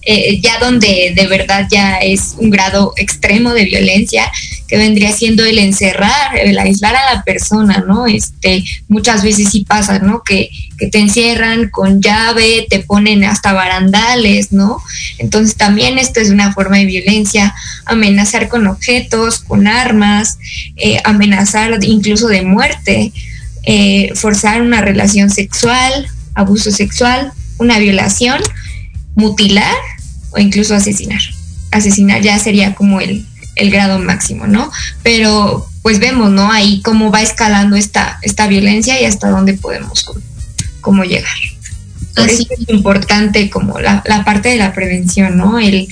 eh, 0.06 0.40
ya 0.42 0.60
donde 0.60 1.14
de 1.16 1.28
verdad 1.28 1.68
ya 1.72 1.98
es 1.98 2.36
un 2.38 2.50
grado 2.50 2.94
extremo 2.98 3.54
de 3.54 3.66
violencia, 3.66 4.32
que 4.68 4.78
vendría 4.78 5.12
siendo 5.12 5.46
el 5.46 5.60
encerrar, 5.60 6.36
el 6.38 6.58
aislar 6.58 6.96
a 6.96 7.14
la 7.14 7.24
persona, 7.24 7.84
¿no? 7.88 8.08
Este, 8.08 8.64
muchas 8.88 9.24
veces 9.24 9.50
sí 9.52 9.66
pasa, 9.66 10.00
¿no? 10.00 10.24
Que, 10.24 10.50
que 10.78 10.88
te 10.88 11.00
encierran 11.00 11.70
con 11.70 12.02
llave, 12.02 12.66
te 12.70 12.80
ponen 12.80 13.24
hasta 13.24 13.54
barandales, 13.54 14.52
¿no? 14.52 14.82
Entonces 15.20 15.56
también 15.56 15.98
esto 16.00 16.20
es 16.20 16.30
una 16.32 16.54
forma 16.54 16.78
de 16.78 16.86
violencia, 16.86 17.54
amenazar 17.86 18.50
con 18.50 18.68
objetos, 18.68 19.40
con 19.40 19.68
armas, 19.68 20.38
eh, 20.76 21.00
amenazar 21.04 21.78
incluso 21.84 22.28
de 22.28 22.42
muerte, 22.42 23.14
eh, 23.64 24.12
forzar 24.16 24.62
una 24.62 24.82
relación 24.82 25.30
sexual, 25.30 26.08
abuso 26.34 26.72
sexual, 26.72 27.32
una 27.60 27.80
violación, 27.80 28.42
mutilar 29.16 29.76
o 30.34 30.40
incluso 30.40 30.76
asesinar. 30.76 31.22
Asesinar 31.72 32.22
ya 32.22 32.38
sería 32.40 32.76
como 32.76 33.02
el, 33.02 33.26
el 33.56 33.72
grado 33.72 34.00
máximo, 34.00 34.48
¿no? 34.48 34.72
Pero 35.02 35.68
pues 35.82 36.00
vemos, 36.00 36.32
¿no? 36.32 36.52
Ahí 36.52 36.82
cómo 36.82 37.12
va 37.12 37.22
escalando 37.22 37.76
esta, 37.76 38.20
esta 38.22 38.48
violencia 38.48 39.00
y 39.00 39.06
hasta 39.06 39.30
dónde 39.30 39.54
podemos 39.54 40.06
cómo 40.82 41.04
llegar. 41.04 41.34
Por 42.16 42.30
eso 42.30 42.46
es 42.50 42.70
importante 42.70 43.50
como 43.50 43.80
la, 43.80 44.04
la, 44.06 44.24
parte 44.24 44.50
de 44.50 44.58
la 44.58 44.74
prevención, 44.74 45.36
¿no? 45.36 45.60
El, 45.60 45.88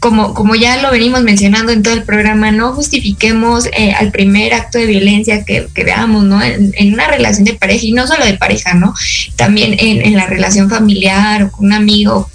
como, 0.00 0.34
como 0.34 0.54
ya 0.56 0.80
lo 0.82 0.90
venimos 0.90 1.22
mencionando 1.22 1.70
en 1.70 1.82
todo 1.82 1.94
el 1.94 2.02
programa, 2.02 2.50
no 2.50 2.72
justifiquemos 2.72 3.66
eh, 3.66 3.92
al 3.92 4.10
primer 4.10 4.54
acto 4.54 4.78
de 4.78 4.86
violencia 4.86 5.44
que, 5.44 5.68
que 5.72 5.84
veamos, 5.84 6.24
¿no? 6.24 6.42
En, 6.42 6.72
en, 6.74 6.94
una 6.94 7.06
relación 7.06 7.44
de 7.44 7.54
pareja, 7.54 7.86
y 7.86 7.92
no 7.92 8.06
solo 8.06 8.24
de 8.24 8.38
pareja, 8.38 8.74
¿no? 8.74 8.94
También 9.36 9.76
en, 9.78 10.02
en 10.04 10.16
la 10.16 10.26
relación 10.26 10.70
familiar 10.70 11.44
o 11.44 11.52
con 11.52 11.66
un 11.66 11.72
amigo, 11.74 12.28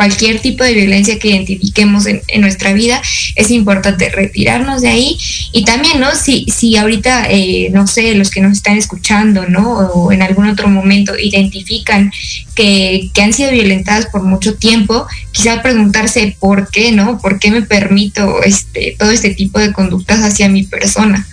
cualquier 0.00 0.40
tipo 0.40 0.64
de 0.64 0.72
violencia 0.72 1.18
que 1.18 1.28
identifiquemos 1.28 2.06
en, 2.06 2.40
nuestra 2.40 2.72
vida, 2.72 3.02
es 3.34 3.50
importante 3.50 4.08
retirarnos 4.08 4.80
de 4.80 4.88
ahí. 4.88 5.18
Y 5.52 5.66
también, 5.66 6.00
¿no? 6.00 6.14
Si, 6.14 6.46
si 6.46 6.78
ahorita, 6.78 7.26
eh, 7.28 7.68
no 7.70 7.86
sé, 7.86 8.14
los 8.14 8.30
que 8.30 8.40
nos 8.40 8.52
están 8.52 8.78
escuchando, 8.78 9.46
¿no? 9.46 9.72
O 9.72 10.10
en 10.10 10.22
algún 10.22 10.48
otro 10.48 10.68
momento 10.68 11.18
identifican 11.18 12.10
que, 12.54 13.10
que 13.12 13.20
han 13.20 13.34
sido 13.34 13.50
violentadas 13.50 14.06
por 14.06 14.22
mucho 14.22 14.54
tiempo, 14.54 15.06
quizá 15.32 15.60
preguntarse 15.60 16.34
por 16.40 16.70
qué, 16.70 16.92
¿no? 16.92 17.18
¿Por 17.18 17.38
qué 17.38 17.50
me 17.50 17.60
permito 17.60 18.42
este, 18.42 18.96
todo 18.98 19.10
este 19.10 19.34
tipo 19.34 19.58
de 19.58 19.74
conductas 19.74 20.20
hacia 20.20 20.48
mi 20.48 20.62
persona? 20.62 21.28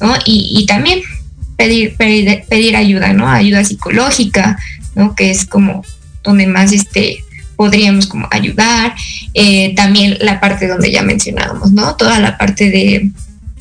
¿no? 0.00 0.12
Y, 0.24 0.56
y 0.58 0.66
también 0.66 1.02
pedir, 1.56 1.94
pedir, 1.94 2.42
pedir 2.48 2.74
ayuda, 2.74 3.12
¿no? 3.12 3.30
Ayuda 3.30 3.62
psicológica, 3.62 4.58
¿no? 4.96 5.14
Que 5.14 5.30
es 5.30 5.46
como 5.46 5.84
donde 6.24 6.48
más 6.48 6.72
este 6.72 7.22
podríamos 7.58 8.06
como 8.06 8.28
ayudar. 8.30 8.94
Eh, 9.34 9.74
también 9.74 10.16
la 10.20 10.40
parte 10.40 10.68
donde 10.68 10.92
ya 10.92 11.02
mencionábamos, 11.02 11.72
¿no? 11.72 11.96
Toda 11.96 12.20
la 12.20 12.38
parte 12.38 12.70
de 12.70 13.10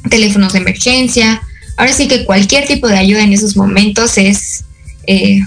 teléfonos 0.10 0.54
de 0.54 0.60
emergencia. 0.60 1.42
Ahora 1.76 1.92
sí 1.92 2.08
que 2.08 2.24
cualquier 2.24 2.68
tipo 2.68 2.88
de 2.88 2.98
ayuda 2.98 3.24
en 3.24 3.34
esos 3.34 3.58
momentos 3.58 4.20
es, 4.20 4.66
eh, 5.08 5.40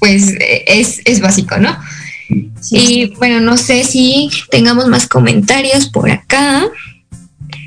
pues, 0.00 0.34
es, 0.66 1.00
es, 1.04 1.20
básico, 1.20 1.56
¿no? 1.56 1.78
Sí, 2.60 2.76
y 2.76 3.06
bueno, 3.14 3.40
no 3.40 3.56
sé 3.56 3.84
si 3.84 4.28
tengamos 4.50 4.88
más 4.88 5.06
comentarios 5.06 5.88
por 5.88 6.10
acá. 6.10 6.64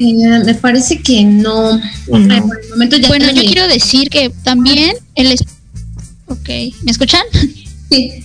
Eh, 0.02 0.44
me 0.46 0.56
parece 0.56 1.00
que 1.00 1.24
no. 1.24 1.78
no. 1.78 1.82
Por 2.08 2.20
el 2.20 2.70
momento 2.70 2.98
ya 2.98 3.08
bueno, 3.08 3.32
yo 3.32 3.44
quiero 3.44 3.66
decir 3.70 4.10
que 4.10 4.30
también 4.44 4.98
el... 5.16 5.34
Ok, 6.28 6.50
¿me 6.84 6.92
escuchan? 6.92 7.24
Sí 7.90 8.25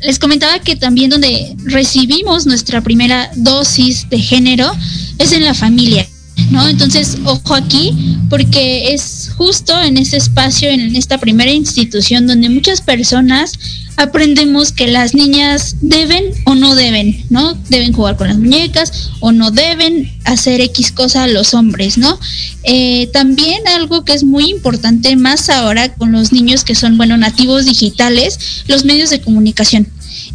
les 0.00 0.18
comentaba 0.18 0.58
que 0.58 0.76
también 0.76 1.10
donde 1.10 1.56
recibimos 1.64 2.46
nuestra 2.46 2.80
primera 2.80 3.30
dosis 3.36 4.08
de 4.08 4.18
género 4.18 4.70
es 5.18 5.32
en 5.32 5.44
la 5.44 5.54
familia, 5.54 6.06
¿no? 6.50 6.68
Entonces, 6.68 7.18
ojo 7.24 7.54
aquí, 7.54 8.18
porque 8.28 8.92
es 8.92 9.30
justo 9.36 9.78
en 9.80 9.96
ese 9.96 10.18
espacio, 10.18 10.68
en 10.68 10.94
esta 10.94 11.18
primera 11.18 11.50
institución 11.50 12.26
donde 12.26 12.48
muchas 12.50 12.80
personas 12.80 13.52
aprendemos 13.96 14.72
que 14.72 14.86
las 14.86 15.14
niñas 15.14 15.76
deben 15.80 16.24
o 16.44 16.54
no 16.54 16.74
deben, 16.74 17.24
¿no? 17.30 17.54
Deben 17.68 17.92
jugar 17.92 18.16
con 18.16 18.28
las 18.28 18.36
muñecas 18.36 19.10
o 19.20 19.32
no 19.32 19.50
deben 19.50 20.12
hacer 20.24 20.60
X 20.60 20.92
cosa 20.92 21.24
a 21.24 21.28
los 21.28 21.54
hombres, 21.54 21.96
¿no? 21.98 22.18
Eh, 22.62 23.08
también 23.12 23.66
algo 23.68 24.04
que 24.04 24.12
es 24.12 24.24
muy 24.24 24.50
importante 24.50 25.16
más 25.16 25.48
ahora 25.48 25.94
con 25.94 26.12
los 26.12 26.32
niños 26.32 26.64
que 26.64 26.74
son, 26.74 26.96
bueno, 26.96 27.16
nativos 27.16 27.64
digitales, 27.64 28.64
los 28.66 28.84
medios 28.84 29.10
de 29.10 29.20
comunicación. 29.20 29.88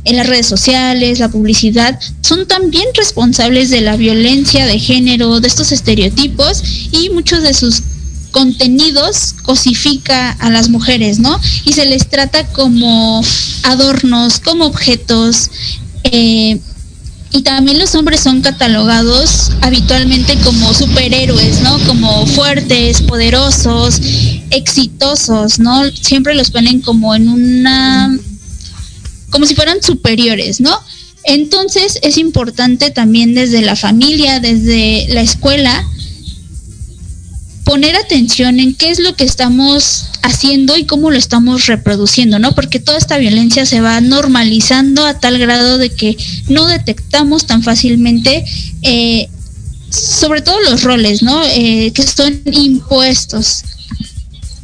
Las 0.05 0.27
redes 0.27 0.47
sociales, 0.47 1.19
la 1.19 1.29
publicidad, 1.29 1.99
son 2.21 2.47
también 2.47 2.85
responsables 2.95 3.69
de 3.69 3.81
la 3.81 3.97
violencia 3.97 4.65
de 4.65 4.79
género, 4.79 5.39
de 5.39 5.47
estos 5.47 5.71
estereotipos 5.71 6.63
y 6.91 7.09
muchos 7.11 7.43
de 7.43 7.53
sus 7.53 7.83
contenidos 8.31 9.35
cosifica 9.43 10.31
a 10.31 10.49
las 10.49 10.69
mujeres, 10.69 11.19
¿no? 11.19 11.39
Y 11.65 11.73
se 11.73 11.85
les 11.85 12.09
trata 12.09 12.47
como 12.47 13.21
adornos, 13.63 14.39
como 14.39 14.65
objetos. 14.65 15.49
Eh, 16.03 16.59
y 17.33 17.43
también 17.43 17.79
los 17.79 17.95
hombres 17.95 18.19
son 18.19 18.41
catalogados 18.41 19.51
habitualmente 19.61 20.37
como 20.43 20.73
superhéroes, 20.73 21.61
¿no? 21.61 21.79
Como 21.85 22.25
fuertes, 22.25 23.01
poderosos, 23.01 24.01
exitosos, 24.49 25.59
¿no? 25.59 25.89
Siempre 25.91 26.35
los 26.35 26.51
ponen 26.51 26.81
como 26.81 27.15
en 27.15 27.29
una... 27.29 28.17
como 29.29 29.45
si 29.45 29.55
fueran 29.55 29.81
superiores, 29.81 30.59
¿no? 30.59 30.77
Entonces 31.23 31.99
es 32.01 32.17
importante 32.17 32.91
también 32.91 33.33
desde 33.33 33.61
la 33.61 33.77
familia, 33.77 34.39
desde 34.39 35.05
la 35.09 35.21
escuela, 35.21 35.85
poner 37.63 37.95
atención 37.95 38.59
en 38.59 38.73
qué 38.75 38.89
es 38.89 38.99
lo 38.99 39.15
que 39.15 39.23
estamos 39.23 40.07
haciendo 40.23 40.77
y 40.77 40.85
cómo 40.85 41.11
lo 41.11 41.17
estamos 41.17 41.67
reproduciendo, 41.67 42.39
¿no? 42.39 42.53
Porque 42.53 42.79
toda 42.79 42.97
esta 42.97 43.17
violencia 43.17 43.65
se 43.65 43.81
va 43.81 44.01
normalizando 44.01 45.05
a 45.05 45.19
tal 45.19 45.37
grado 45.37 45.77
de 45.77 45.89
que 45.89 46.17
no 46.47 46.67
detectamos 46.67 47.45
tan 47.45 47.63
fácilmente, 47.63 48.45
eh, 48.81 49.29
sobre 49.89 50.41
todo 50.41 50.59
los 50.61 50.83
roles, 50.83 51.21
¿no? 51.21 51.41
Eh, 51.43 51.91
que 51.93 52.03
son 52.03 52.41
impuestos. 52.51 53.63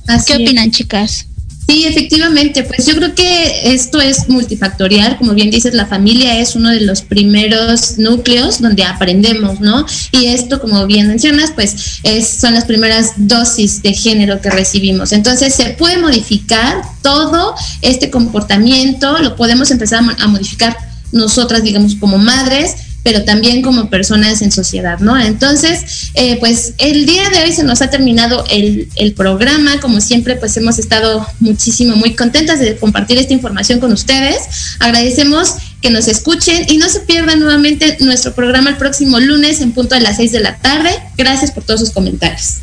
Así 0.07 0.33
¿Qué 0.33 0.43
opinan, 0.43 0.69
es. 0.69 0.75
chicas? 0.77 1.26
Sí, 1.67 1.85
efectivamente, 1.85 2.63
pues 2.63 2.85
yo 2.85 2.95
creo 2.95 3.13
que 3.13 3.73
esto 3.73 3.99
es 3.99 4.29
multifactorial, 4.29 5.17
como 5.17 5.33
bien 5.33 5.51
dices, 5.51 5.73
la 5.73 5.85
familia 5.85 6.39
es 6.39 6.55
uno 6.55 6.69
de 6.69 6.79
los 6.79 7.01
primeros 7.01 7.97
núcleos 7.97 8.61
donde 8.61 8.85
aprendemos, 8.85 9.59
¿no? 9.59 9.85
Y 10.13 10.27
esto, 10.27 10.61
como 10.61 10.87
bien 10.87 11.09
mencionas, 11.09 11.51
pues 11.51 11.99
es, 12.03 12.29
son 12.29 12.53
las 12.53 12.63
primeras 12.63 13.13
dosis 13.17 13.83
de 13.83 13.93
género 13.93 14.39
que 14.39 14.49
recibimos. 14.49 15.11
Entonces 15.11 15.53
se 15.55 15.71
puede 15.71 15.97
modificar 15.97 16.81
todo 17.01 17.53
este 17.81 18.09
comportamiento, 18.09 19.17
lo 19.19 19.35
podemos 19.35 19.69
empezar 19.69 20.03
a 20.17 20.27
modificar 20.27 20.77
nosotras, 21.11 21.63
digamos, 21.63 21.95
como 21.95 22.17
madres, 22.17 22.75
pero 23.03 23.23
también 23.23 23.61
como 23.61 23.89
personas 23.89 24.41
en 24.41 24.51
sociedad, 24.51 24.99
¿no? 24.99 25.17
Entonces, 25.17 26.09
eh, 26.13 26.37
pues 26.39 26.73
el 26.77 27.05
día 27.05 27.29
de 27.29 27.43
hoy 27.43 27.53
se 27.53 27.63
nos 27.63 27.81
ha 27.81 27.89
terminado 27.89 28.43
el, 28.49 28.89
el, 28.95 29.13
programa, 29.13 29.79
como 29.79 30.01
siempre, 30.01 30.35
pues 30.35 30.57
hemos 30.57 30.77
estado 30.77 31.25
muchísimo, 31.39 31.95
muy 31.95 32.15
contentas 32.15 32.59
de 32.59 32.75
compartir 32.75 33.17
esta 33.17 33.33
información 33.33 33.79
con 33.79 33.93
ustedes. 33.93 34.39
Agradecemos 34.79 35.55
que 35.81 35.89
nos 35.89 36.07
escuchen 36.07 36.65
y 36.69 36.77
no 36.77 36.89
se 36.89 36.99
pierdan 37.01 37.39
nuevamente 37.39 37.97
nuestro 38.01 38.33
programa 38.33 38.71
el 38.71 38.77
próximo 38.77 39.19
lunes 39.19 39.61
en 39.61 39.71
punto 39.71 39.95
de 39.95 40.01
las 40.01 40.17
6 40.17 40.31
de 40.33 40.39
la 40.41 40.57
tarde. 40.57 40.89
Gracias 41.17 41.51
por 41.51 41.63
todos 41.63 41.79
sus 41.79 41.91
comentarios. 41.91 42.55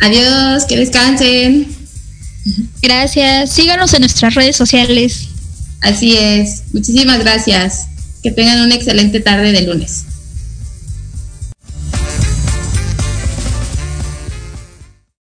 Adiós, 0.00 0.64
que 0.64 0.76
descansen. 0.76 1.68
Gracias. 2.80 3.52
Síganos 3.52 3.92
en 3.94 4.00
nuestras 4.00 4.34
redes 4.34 4.56
sociales. 4.56 5.29
Así 5.80 6.16
es. 6.16 6.64
Muchísimas 6.72 7.18
gracias. 7.20 7.86
Que 8.22 8.30
tengan 8.30 8.60
una 8.60 8.74
excelente 8.74 9.20
tarde 9.20 9.52
de 9.52 9.62
lunes. 9.62 10.04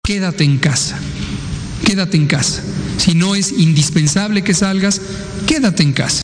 Quédate 0.02 0.42
en 0.42 0.58
casa. 0.58 0.98
Quédate 1.86 2.16
en 2.16 2.26
casa. 2.26 2.62
Si 2.98 3.14
no 3.14 3.34
es 3.34 3.52
indispensable 3.52 4.42
que 4.42 4.54
salgas, 4.54 5.00
quédate 5.46 5.84
en 5.84 5.92
casa. 5.92 6.22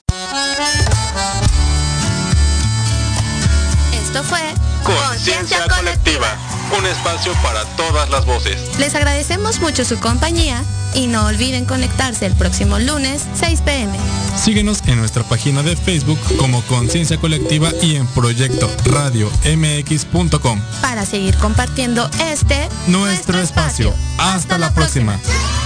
Esto 3.93 4.25
fue 4.25 4.41
Conciencia 4.83 5.59
Colectiva, 5.69 6.37
un 6.79 6.87
espacio 6.87 7.33
para 7.43 7.65
todas 7.77 8.09
las 8.11 8.25
voces. 8.25 8.57
Les 8.79 8.95
agradecemos 8.95 9.61
mucho 9.61 9.85
su 9.85 9.99
compañía 9.99 10.63
y 10.95 11.07
no 11.07 11.27
olviden 11.27 11.65
conectarse 11.65 12.27
el 12.27 12.35
próximo 12.35 12.79
lunes 12.79 13.23
6 13.39 13.61
pm. 13.63 13.99
Síguenos 14.37 14.83
en 14.87 14.99
nuestra 14.99 15.23
página 15.25 15.63
de 15.63 15.77
Facebook 15.77 16.19
como 16.39 16.63
Conciencia 16.63 17.19
Colectiva 17.19 17.71
y 17.83 17.97
en 17.97 18.07
Proyecto 18.09 18.71
Radio 18.85 19.31
MX.com 19.45 20.61
para 20.83 21.05
seguir 21.07 21.37
compartiendo 21.37 22.09
este 22.31 22.69
nuestro, 22.87 23.35
nuestro 23.37 23.39
espacio. 23.41 23.89
espacio. 23.91 23.95
Hasta, 24.19 24.35
Hasta, 24.35 24.59
la, 24.59 24.67
la 24.67 24.75
próxima. 24.75 25.13
próxima. 25.19 25.66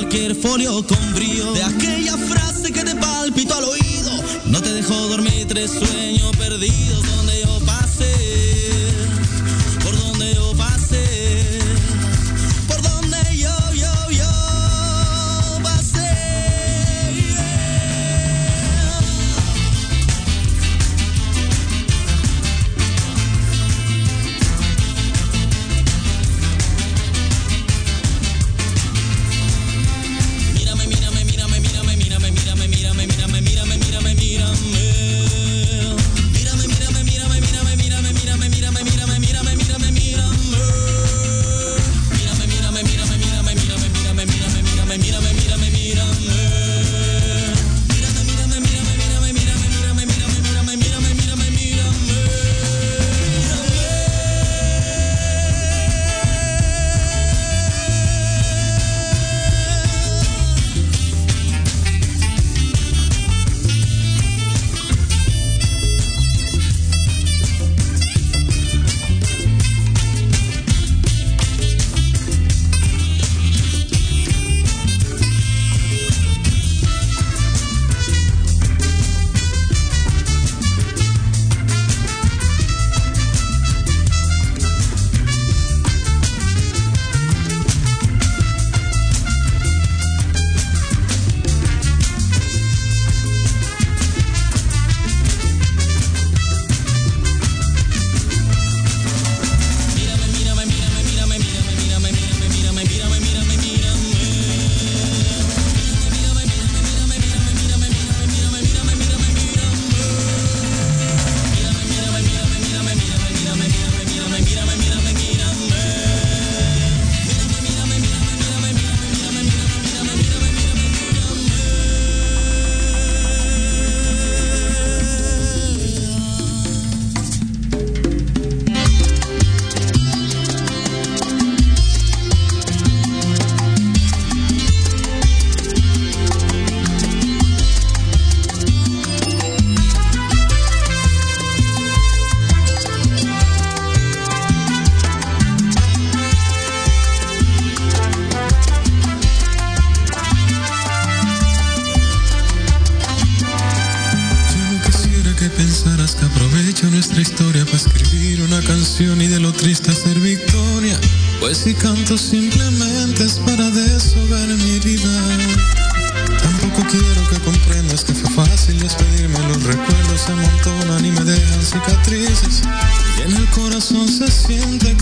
cualquier 0.00 0.34
forma. 0.34 0.49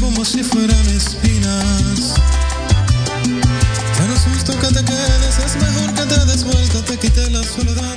como 0.00 0.24
si 0.24 0.42
fueran 0.42 0.88
espinas. 0.88 2.14
Que 4.60 4.74
te 4.74 4.84
quedes, 4.84 5.38
es 5.38 5.56
mejor 5.56 5.94
que 5.94 6.02
te 6.02 6.24
des 6.26 6.44
vuelta, 6.44 6.84
te 6.84 6.98
quite 6.98 7.30
la 7.30 7.42
soledad. 7.44 7.96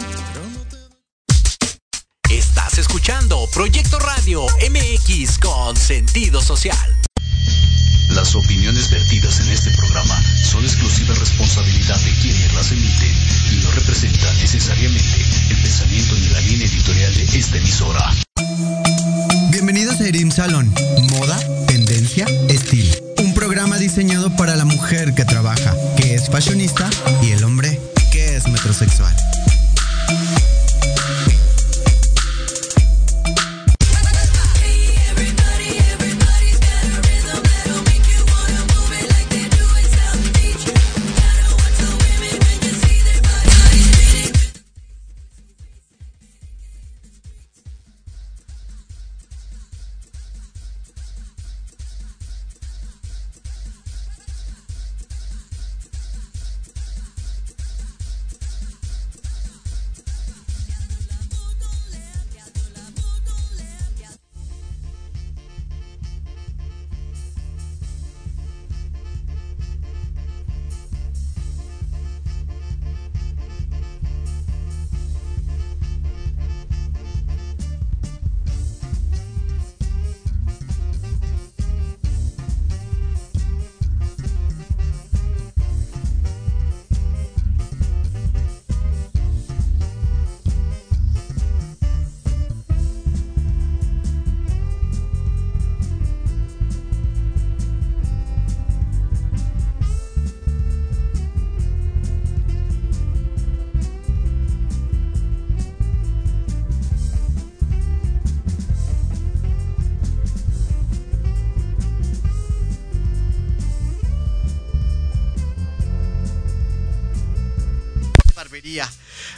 Estás 2.29 2.77
escuchando 2.77 3.47
Proyecto 3.53 3.97
Radio 3.99 4.45
MX 4.69 5.39
con 5.39 5.75
sentido 5.75 6.41
social. 6.41 6.77
Las 8.09 8.35
opiniones 8.35 8.89
vertidas 8.91 9.39
en 9.39 9.49
este 9.49 9.71
programa 9.71 10.21
son 10.43 10.63
exclusiva 10.63 11.15
responsabilidad 11.15 11.99
de 11.99 12.11
quienes 12.21 12.53
las 12.53 12.71
emiten 12.71 13.15
y 13.51 13.63
no 13.63 13.71
representan 13.71 14.37
necesariamente 14.39 15.25
el 15.49 15.61
pensamiento 15.61 16.15
ni 16.15 16.27
la 16.29 16.41
línea 16.41 16.67
editorial 16.67 17.13
de 17.15 17.23
esta 17.39 17.57
emisora. 17.57 18.13
Un 20.01 20.31
salón, 20.31 20.73
moda, 21.11 21.39
tendencia, 21.67 22.25
estilo. 22.49 22.91
Un 23.19 23.35
programa 23.35 23.77
diseñado 23.77 24.35
para 24.35 24.55
la 24.55 24.65
mujer 24.65 25.13
que 25.13 25.25
trabaja, 25.25 25.75
que 25.95 26.15
es 26.15 26.27
fashionista, 26.27 26.89
y 27.21 27.33
el 27.33 27.43
hombre 27.43 27.79
que 28.11 28.35
es 28.35 28.47
metrosexual. 28.47 29.15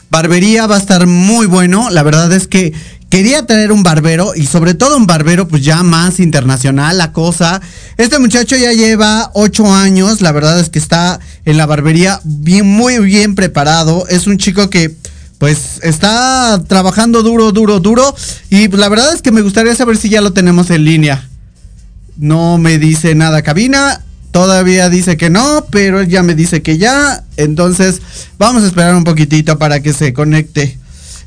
Barbería 0.09 0.67
va 0.67 0.75
a 0.75 0.79
estar 0.79 1.07
muy 1.07 1.47
bueno. 1.47 1.89
La 1.89 2.03
verdad 2.03 2.31
es 2.33 2.47
que 2.47 2.73
quería 3.09 3.45
traer 3.45 3.71
un 3.71 3.83
barbero 3.83 4.33
y 4.35 4.45
sobre 4.45 4.73
todo 4.73 4.97
un 4.97 5.07
barbero 5.07 5.47
pues 5.47 5.63
ya 5.63 5.83
más 5.83 6.19
internacional 6.19 6.97
la 6.97 7.11
cosa. 7.11 7.61
Este 7.97 8.19
muchacho 8.19 8.55
ya 8.55 8.73
lleva 8.73 9.31
ocho 9.33 9.73
años. 9.73 10.21
La 10.21 10.31
verdad 10.31 10.59
es 10.59 10.69
que 10.69 10.79
está 10.79 11.19
en 11.45 11.57
la 11.57 11.65
barbería 11.65 12.21
bien, 12.23 12.67
muy 12.67 12.99
bien 12.99 13.35
preparado. 13.35 14.07
Es 14.07 14.27
un 14.27 14.37
chico 14.37 14.69
que 14.69 14.95
pues 15.39 15.79
está 15.83 16.63
trabajando 16.67 17.21
duro, 17.21 17.51
duro, 17.51 17.79
duro. 17.79 18.15
Y 18.49 18.67
pues, 18.67 18.79
la 18.79 18.89
verdad 18.89 19.13
es 19.13 19.21
que 19.21 19.31
me 19.31 19.41
gustaría 19.41 19.75
saber 19.75 19.97
si 19.97 20.09
ya 20.09 20.21
lo 20.21 20.33
tenemos 20.33 20.69
en 20.69 20.85
línea. 20.85 21.27
No 22.17 22.57
me 22.57 22.77
dice 22.77 23.15
nada 23.15 23.41
cabina. 23.41 24.03
Todavía 24.33 24.89
dice 24.89 25.15
que 25.15 25.29
no, 25.29 25.67
pero 25.69 25.99
él 25.99 26.07
ya 26.07 26.23
me 26.23 26.33
dice 26.33 26.63
que 26.63 26.79
ya. 26.79 27.23
Entonces, 27.37 28.01
vamos 28.39 28.63
a 28.63 28.65
esperar 28.65 28.95
un 28.95 29.03
poquitito 29.03 29.59
para 29.59 29.83
que 29.83 29.93
se 29.93 30.11
conecte. 30.11 30.75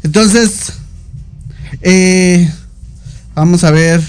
Entonces, 0.02 0.72
eh, 1.82 2.50
vamos 3.36 3.62
a 3.62 3.70
ver. 3.70 4.02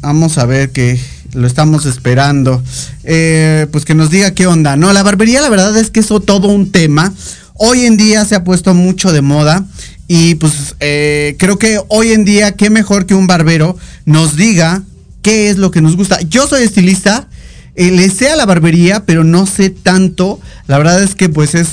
Vamos 0.00 0.38
a 0.38 0.46
ver 0.46 0.70
que 0.70 0.98
lo 1.34 1.46
estamos 1.46 1.84
esperando. 1.84 2.64
Eh, 3.02 3.66
pues 3.70 3.84
que 3.84 3.94
nos 3.94 4.08
diga 4.08 4.30
qué 4.30 4.46
onda. 4.46 4.76
No, 4.76 4.94
la 4.94 5.02
barbería, 5.02 5.42
la 5.42 5.50
verdad 5.50 5.76
es 5.76 5.90
que 5.90 6.00
es 6.00 6.06
todo 6.06 6.48
un 6.48 6.72
tema. 6.72 7.12
Hoy 7.56 7.84
en 7.84 7.98
día 7.98 8.24
se 8.24 8.36
ha 8.36 8.42
puesto 8.42 8.72
mucho 8.72 9.12
de 9.12 9.20
moda. 9.20 9.66
Y 10.08 10.36
pues 10.36 10.76
eh, 10.80 11.36
creo 11.38 11.58
que 11.58 11.78
hoy 11.88 12.12
en 12.12 12.24
día, 12.24 12.52
qué 12.52 12.70
mejor 12.70 13.04
que 13.04 13.14
un 13.14 13.26
barbero 13.26 13.76
nos 14.06 14.34
diga 14.34 14.82
qué 15.20 15.50
es 15.50 15.58
lo 15.58 15.70
que 15.70 15.82
nos 15.82 15.94
gusta. 15.94 16.22
Yo 16.22 16.46
soy 16.46 16.62
estilista 16.62 17.28
eh, 17.76 17.90
le 17.90 18.08
sé 18.10 18.28
a 18.28 18.36
la 18.36 18.46
barbería, 18.46 19.04
pero 19.04 19.24
no 19.24 19.46
sé 19.46 19.70
tanto. 19.70 20.40
La 20.66 20.78
verdad 20.78 21.02
es 21.02 21.14
que 21.14 21.28
pues 21.28 21.54
es, 21.54 21.68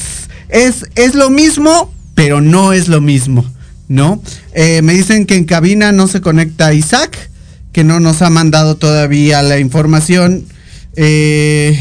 es, 0.49 0.85
es 0.95 1.15
lo 1.15 1.29
mismo, 1.29 1.93
pero 2.15 2.41
no 2.41 2.73
es 2.73 2.87
lo 2.87 3.01
mismo, 3.01 3.45
¿no? 3.87 4.21
Eh, 4.53 4.81
me 4.81 4.93
dicen 4.93 5.25
que 5.25 5.35
en 5.35 5.45
cabina 5.45 5.91
no 5.91 6.07
se 6.07 6.21
conecta 6.21 6.73
Isaac, 6.73 7.29
que 7.71 7.83
no 7.83 7.99
nos 7.99 8.21
ha 8.21 8.29
mandado 8.29 8.75
todavía 8.75 9.41
la 9.43 9.59
información. 9.59 10.45
Eh, 10.95 11.79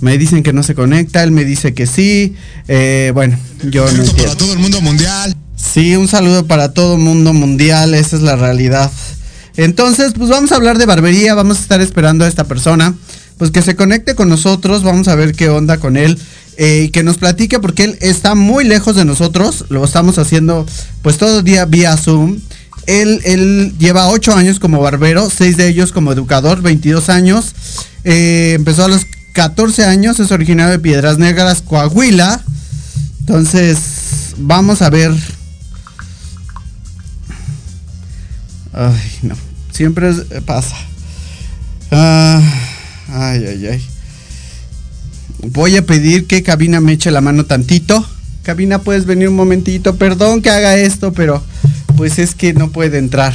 Me 0.00 0.16
dicen 0.16 0.42
que 0.42 0.52
no 0.52 0.62
se 0.62 0.74
conecta, 0.74 1.22
él 1.22 1.30
me 1.30 1.44
dice 1.44 1.74
que 1.74 1.86
sí. 1.86 2.34
Eh, 2.68 3.12
bueno, 3.14 3.38
yo 3.70 3.84
no 3.84 4.02
entiendo. 4.02 4.22
Para 4.22 4.36
todo 4.36 4.52
el 4.52 4.58
mundo 4.58 4.80
mundial. 4.80 5.36
Sí, 5.56 5.94
un 5.96 6.08
saludo 6.08 6.46
para 6.46 6.72
todo 6.72 6.94
el 6.94 7.00
mundo 7.00 7.32
mundial, 7.32 7.94
esa 7.94 8.16
es 8.16 8.22
la 8.22 8.36
realidad. 8.36 8.90
Entonces, 9.56 10.14
pues 10.16 10.30
vamos 10.30 10.52
a 10.52 10.56
hablar 10.56 10.78
de 10.78 10.86
barbería, 10.86 11.34
vamos 11.34 11.58
a 11.58 11.60
estar 11.60 11.80
esperando 11.80 12.24
a 12.24 12.28
esta 12.28 12.44
persona, 12.44 12.94
pues 13.36 13.50
que 13.50 13.60
se 13.60 13.76
conecte 13.76 14.14
con 14.14 14.28
nosotros, 14.28 14.82
vamos 14.82 15.08
a 15.08 15.14
ver 15.14 15.34
qué 15.34 15.48
onda 15.48 15.78
con 15.78 15.96
él. 15.96 16.18
Eh, 16.56 16.84
y 16.86 16.88
que 16.90 17.02
nos 17.02 17.16
platique 17.16 17.58
porque 17.58 17.84
él 17.84 17.98
está 18.00 18.34
muy 18.34 18.64
lejos 18.64 18.94
de 18.94 19.06
nosotros, 19.06 19.64
lo 19.70 19.82
estamos 19.82 20.18
haciendo 20.18 20.66
pues 21.00 21.16
todo 21.16 21.42
día 21.42 21.64
vía 21.64 21.96
Zoom. 21.96 22.38
Él, 22.86 23.20
él 23.24 23.74
lleva 23.78 24.08
8 24.08 24.34
años 24.34 24.58
como 24.58 24.80
barbero, 24.80 25.30
6 25.30 25.56
de 25.56 25.68
ellos 25.68 25.92
como 25.92 26.12
educador, 26.12 26.60
22 26.60 27.08
años. 27.08 27.54
Eh, 28.04 28.54
empezó 28.56 28.84
a 28.84 28.88
los 28.88 29.06
14 29.32 29.84
años, 29.84 30.20
es 30.20 30.30
originario 30.30 30.72
de 30.72 30.78
Piedras 30.78 31.18
Negras, 31.18 31.62
Coahuila. 31.62 32.42
Entonces, 33.20 34.34
vamos 34.38 34.82
a 34.82 34.90
ver. 34.90 35.12
Ay, 38.72 39.12
no. 39.22 39.36
Siempre 39.72 40.12
pasa. 40.44 40.76
Ah, 41.90 42.42
ay, 43.12 43.46
ay, 43.46 43.66
ay. 43.66 43.86
Voy 45.48 45.76
a 45.76 45.86
pedir 45.86 46.26
que 46.26 46.42
Cabina 46.42 46.80
me 46.80 46.92
eche 46.92 47.10
la 47.10 47.20
mano 47.20 47.46
tantito. 47.46 48.04
Cabina, 48.42 48.80
puedes 48.80 49.06
venir 49.06 49.28
un 49.28 49.36
momentito. 49.36 49.96
Perdón 49.96 50.42
que 50.42 50.50
haga 50.50 50.76
esto, 50.76 51.12
pero 51.12 51.42
pues 51.96 52.18
es 52.18 52.34
que 52.34 52.52
no 52.52 52.70
puede 52.70 52.98
entrar 52.98 53.34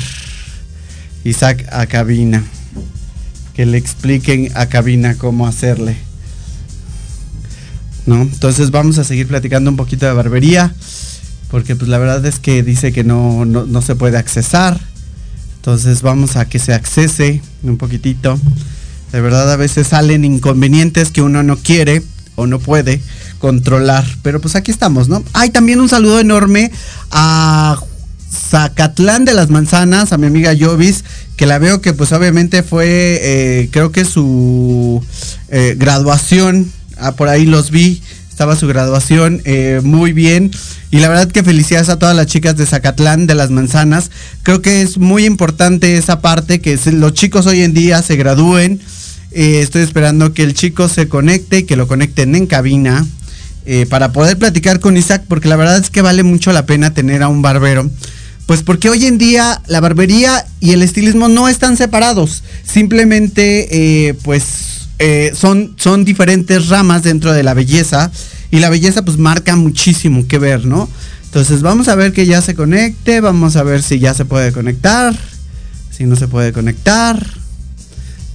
Isaac 1.24 1.68
a 1.72 1.86
cabina 1.86 2.44
que 3.56 3.66
le 3.66 3.78
expliquen 3.78 4.52
a 4.56 4.68
cabina 4.68 5.16
cómo 5.16 5.48
hacerle. 5.48 5.96
¿No? 8.06 8.22
Entonces 8.22 8.70
vamos 8.70 9.00
a 9.00 9.04
seguir 9.04 9.28
platicando 9.28 9.72
un 9.72 9.78
poquito 9.78 10.06
de 10.06 10.14
barbería, 10.14 10.76
porque 11.50 11.76
pues 11.76 11.90
la 11.90 11.98
verdad 11.98 12.24
es 12.26 12.38
que 12.38 12.62
dice 12.62 12.92
que 12.92 13.04
no, 13.04 13.46
no, 13.46 13.82
se 13.82 13.96
puede 13.96 14.18
accesar. 14.18 14.80
Entonces 15.56 16.02
vamos 16.02 16.36
a 16.36 16.46
que 16.46 16.60
se 16.60 16.74
accese 16.74 17.42
un 17.64 17.78
poquitito. 17.78 18.38
De 19.12 19.22
verdad 19.22 19.52
a 19.52 19.56
veces 19.56 19.88
salen 19.88 20.26
inconvenientes 20.26 21.10
que 21.10 21.22
uno 21.22 21.42
no 21.42 21.58
quiere 21.58 22.04
o 22.36 22.46
no 22.46 22.60
puede 22.60 23.02
controlar. 23.40 24.06
Pero 24.22 24.42
pues 24.42 24.56
aquí 24.56 24.70
estamos, 24.70 25.08
¿no? 25.08 25.24
Hay 25.34 25.50
también 25.50 25.80
un 25.80 25.90
saludo 25.90 26.20
enorme 26.20 26.72
a 27.10 27.80
Zacatlán 28.32 29.26
de 29.26 29.34
las 29.34 29.50
Manzanas, 29.50 30.12
a 30.12 30.18
mi 30.18 30.28
amiga 30.28 30.54
Jovis, 30.60 31.04
que 31.36 31.46
la 31.46 31.60
veo 31.60 31.82
que 31.82 31.94
pues 31.94 32.12
obviamente 32.12 32.64
fue, 32.64 33.20
eh, 33.22 33.70
creo 33.72 33.92
que 33.92 34.06
su 34.06 35.04
eh, 35.50 35.76
graduación, 35.78 36.72
ah, 36.98 37.14
por 37.14 37.28
ahí 37.28 37.46
los 37.46 37.72
vi, 37.72 38.02
estaba 38.30 38.56
su 38.56 38.68
graduación 38.68 39.42
eh, 39.46 39.82
muy 39.84 40.14
bien. 40.14 40.52
Y 40.92 41.00
la 41.00 41.10
verdad 41.10 41.30
que 41.30 41.44
felicidades 41.44 41.90
a 41.90 42.00
todas 42.00 42.16
las 42.16 42.28
chicas 42.28 42.56
de 42.56 42.66
Zacatlán, 42.66 43.28
de 43.28 43.36
las 43.36 43.50
Manzanas. 43.50 44.12
Creo 44.44 44.62
que 44.62 44.82
es 44.82 44.98
muy 44.98 45.26
importante 45.26 45.98
esa 45.98 46.22
parte, 46.22 46.62
que 46.62 46.80
los 46.94 47.14
chicos 47.14 47.46
hoy 47.48 47.62
en 47.62 47.74
día 47.74 48.02
se 48.02 48.16
gradúen. 48.16 48.80
estoy 49.32 49.82
esperando 49.82 50.34
que 50.34 50.44
el 50.44 50.54
chico 50.54 50.88
se 50.88 51.10
conecte, 51.10 51.66
que 51.66 51.76
lo 51.76 51.88
conecten 51.88 52.36
en 52.36 52.48
cabina. 52.48 53.06
para 53.90 54.14
poder 54.14 54.38
platicar 54.38 54.80
con 54.80 54.96
Isaac, 54.96 55.24
porque 55.28 55.50
la 55.50 55.56
verdad 55.56 55.78
es 55.78 55.90
que 55.90 56.02
vale 56.02 56.24
mucho 56.24 56.54
la 56.54 56.66
pena 56.66 56.94
tener 56.94 57.24
a 57.24 57.30
un 57.30 57.42
barbero 57.42 57.90
pues 58.46 58.62
porque 58.62 58.90
hoy 58.90 59.06
en 59.06 59.18
día 59.18 59.62
la 59.68 59.80
barbería 59.80 60.46
y 60.60 60.72
el 60.72 60.82
estilismo 60.82 61.28
no 61.30 61.48
están 61.48 61.78
separados. 61.78 62.44
Simplemente, 62.64 64.08
eh, 64.08 64.14
pues, 64.24 64.88
eh, 65.00 65.32
son, 65.36 65.76
son 65.78 66.06
diferentes 66.06 66.70
ramas 66.70 67.04
dentro 67.04 67.34
de 67.34 67.44
la 67.44 67.54
belleza 67.54 68.12
y 68.52 68.60
la 68.60 68.70
belleza 68.70 69.04
pues 69.04 69.18
marca 69.18 69.56
muchísimo 69.56 70.28
que 70.28 70.38
ver, 70.38 70.66
¿no? 70.66 70.88
Entonces 71.26 71.62
vamos 71.62 71.90
a 71.90 71.96
ver 71.96 72.14
que 72.14 72.26
ya 72.26 72.42
se 72.42 72.56
conecte, 72.56 73.20
vamos 73.20 73.58
a 73.58 73.64
ver 73.64 73.84
si 73.84 74.00
ya 74.00 74.14
se 74.14 74.24
puede 74.24 74.54
conectar, 74.54 75.14
si 75.92 76.06
no 76.06 76.16
se 76.16 76.30
puede 76.30 76.54
conectar, 76.54 77.22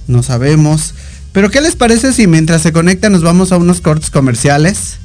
no 0.07 0.21
sabemos. 0.21 0.93
Pero 1.31 1.49
¿qué 1.49 1.61
les 1.61 1.75
parece 1.75 2.13
si 2.13 2.27
mientras 2.27 2.61
se 2.61 2.73
conecta 2.73 3.09
nos 3.09 3.23
vamos 3.23 3.51
a 3.51 3.57
unos 3.57 3.81
cortes 3.81 4.11
comerciales? 4.11 4.97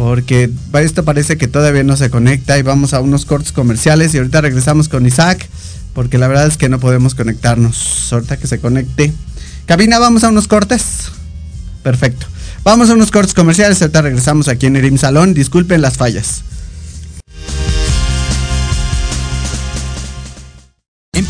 Porque 0.00 0.50
esto 0.80 1.04
parece 1.04 1.36
que 1.36 1.46
todavía 1.46 1.84
no 1.84 1.94
se 1.94 2.08
conecta 2.08 2.56
y 2.56 2.62
vamos 2.62 2.94
a 2.94 3.02
unos 3.02 3.26
cortes 3.26 3.52
comerciales 3.52 4.14
y 4.14 4.16
ahorita 4.16 4.40
regresamos 4.40 4.88
con 4.88 5.04
Isaac 5.04 5.46
porque 5.92 6.16
la 6.16 6.26
verdad 6.26 6.46
es 6.46 6.56
que 6.56 6.70
no 6.70 6.80
podemos 6.80 7.14
conectarnos. 7.14 8.10
Ahorita 8.10 8.38
que 8.38 8.46
se 8.46 8.58
conecte. 8.60 9.12
Cabina, 9.66 9.98
vamos 9.98 10.24
a 10.24 10.30
unos 10.30 10.48
cortes. 10.48 11.10
Perfecto. 11.82 12.24
Vamos 12.64 12.88
a 12.88 12.94
unos 12.94 13.10
cortes 13.10 13.34
comerciales, 13.34 13.82
ahorita 13.82 14.00
regresamos 14.00 14.48
aquí 14.48 14.64
en 14.64 14.76
Erim 14.76 14.96
Salón. 14.96 15.34
Disculpen 15.34 15.82
las 15.82 15.98
fallas. 15.98 16.44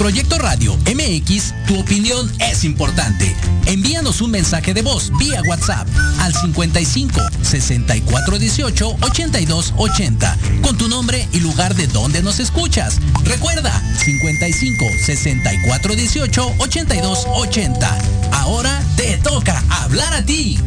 Proyecto 0.01 0.39
Radio 0.39 0.79
MX, 0.87 1.53
tu 1.67 1.79
opinión 1.79 2.33
es 2.39 2.65
importante. 2.65 3.37
Envíanos 3.67 4.23
un 4.23 4.31
mensaje 4.31 4.73
de 4.73 4.81
voz 4.81 5.13
vía 5.19 5.43
WhatsApp 5.47 5.87
al 6.21 6.33
55 6.33 7.21
64 7.43 8.39
18 8.39 8.97
82 9.03 9.75
80 9.77 10.39
con 10.63 10.79
tu 10.79 10.89
nombre 10.89 11.29
y 11.35 11.41
lugar 11.41 11.75
de 11.75 11.87
donde 11.87 12.23
nos 12.23 12.41
escuchas. 12.41 12.99
Recuerda 13.25 13.79
55 13.99 14.87
64 15.05 15.95
18 15.95 16.55
82 16.57 17.27
80. 17.35 17.99
Ahora 18.33 18.83
te 18.97 19.19
toca 19.19 19.63
hablar 19.69 20.15
a 20.15 20.25
ti. 20.25 20.59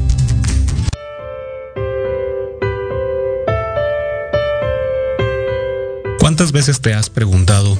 ¿Cuántas 6.20 6.52
veces 6.52 6.82
te 6.82 6.94
has 6.94 7.10
preguntado, 7.10 7.80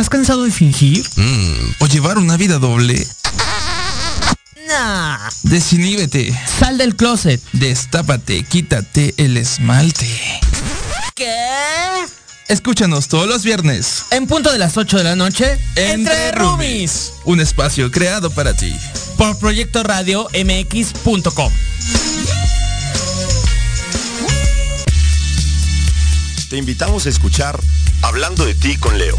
¿Estás 0.00 0.08
cansado 0.08 0.44
de 0.44 0.50
fingir? 0.50 1.06
¿O 1.78 1.86
llevar 1.86 2.16
una 2.16 2.38
vida 2.38 2.58
doble? 2.58 3.06
Nah. 4.66 5.28
Desinhíbete. 5.42 6.34
Sal 6.58 6.78
del 6.78 6.96
closet. 6.96 7.38
Destápate, 7.52 8.44
quítate 8.44 9.12
el 9.18 9.36
esmalte. 9.36 10.08
¿Qué? 11.14 11.36
Escúchanos 12.48 13.08
todos 13.08 13.28
los 13.28 13.44
viernes. 13.44 14.06
En 14.10 14.26
punto 14.26 14.50
de 14.50 14.56
las 14.56 14.78
8 14.78 14.96
de 14.96 15.04
la 15.04 15.16
noche. 15.16 15.58
Entre 15.76 16.32
Roomies. 16.32 17.12
Un 17.26 17.40
espacio 17.40 17.90
creado 17.90 18.30
para 18.30 18.56
ti. 18.56 18.74
Por 19.18 19.38
Proyecto 19.38 19.82
Radio 19.82 20.28
MX.com. 20.32 21.52
Te 26.48 26.56
invitamos 26.56 27.04
a 27.04 27.10
escuchar 27.10 27.60
Hablando 28.00 28.46
de 28.46 28.54
ti 28.54 28.76
con 28.78 28.96
Leo. 28.96 29.18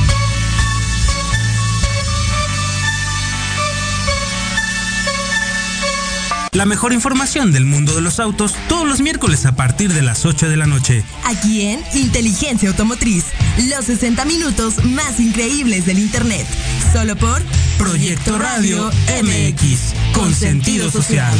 La 6.53 6.65
mejor 6.65 6.91
información 6.91 7.53
del 7.53 7.63
mundo 7.63 7.95
de 7.95 8.01
los 8.01 8.19
autos 8.19 8.53
todos 8.67 8.85
los 8.85 8.99
miércoles 8.99 9.45
a 9.45 9.55
partir 9.55 9.93
de 9.93 10.01
las 10.01 10.25
8 10.25 10.49
de 10.49 10.57
la 10.57 10.67
noche. 10.67 11.05
Aquí 11.23 11.61
en 11.61 11.81
Inteligencia 11.93 12.67
Automotriz, 12.67 13.23
los 13.69 13.85
60 13.85 14.25
minutos 14.25 14.83
más 14.83 15.21
increíbles 15.21 15.85
del 15.85 15.97
Internet. 15.97 16.45
Solo 16.91 17.15
por 17.15 17.41
Proyecto 17.77 18.37
Radio 18.37 18.91
MX, 19.23 19.93
con 20.13 20.35
sentido 20.35 20.91
social. 20.91 21.33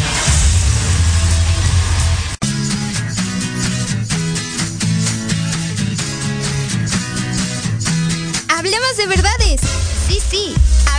Hablemos 8.47 8.95
de 8.95 9.07
verdades. 9.07 9.59
Sí, 10.07 10.19
sí, 10.29 10.53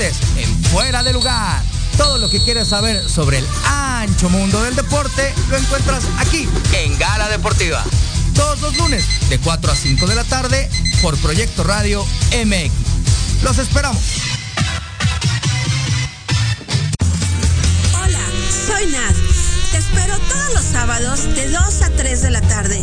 En 0.00 0.64
fuera 0.64 1.02
de 1.02 1.12
lugar. 1.12 1.62
Todo 1.98 2.16
lo 2.16 2.30
que 2.30 2.42
quieres 2.42 2.68
saber 2.68 3.06
sobre 3.06 3.36
el 3.36 3.46
ancho 3.66 4.30
mundo 4.30 4.62
del 4.62 4.74
deporte 4.74 5.34
lo 5.50 5.58
encuentras 5.58 6.04
aquí 6.16 6.48
en 6.72 6.98
Gala 6.98 7.28
Deportiva. 7.28 7.84
Todos 8.34 8.62
los 8.62 8.78
lunes 8.78 9.04
de 9.28 9.38
4 9.38 9.70
a 9.70 9.76
5 9.76 10.06
de 10.06 10.14
la 10.14 10.24
tarde 10.24 10.70
por 11.02 11.18
Proyecto 11.18 11.64
Radio 11.64 12.02
MX. 12.32 12.72
Los 13.42 13.58
esperamos. 13.58 14.00
Hola, 17.92 18.26
soy 18.66 18.86
Nad. 18.86 19.14
Te 19.70 19.76
espero 19.76 20.18
todos 20.30 20.54
los 20.54 20.64
sábados 20.64 21.34
de 21.34 21.50
2 21.50 21.82
a 21.82 21.90
3 21.90 22.22
de 22.22 22.30
la 22.30 22.40
tarde 22.40 22.82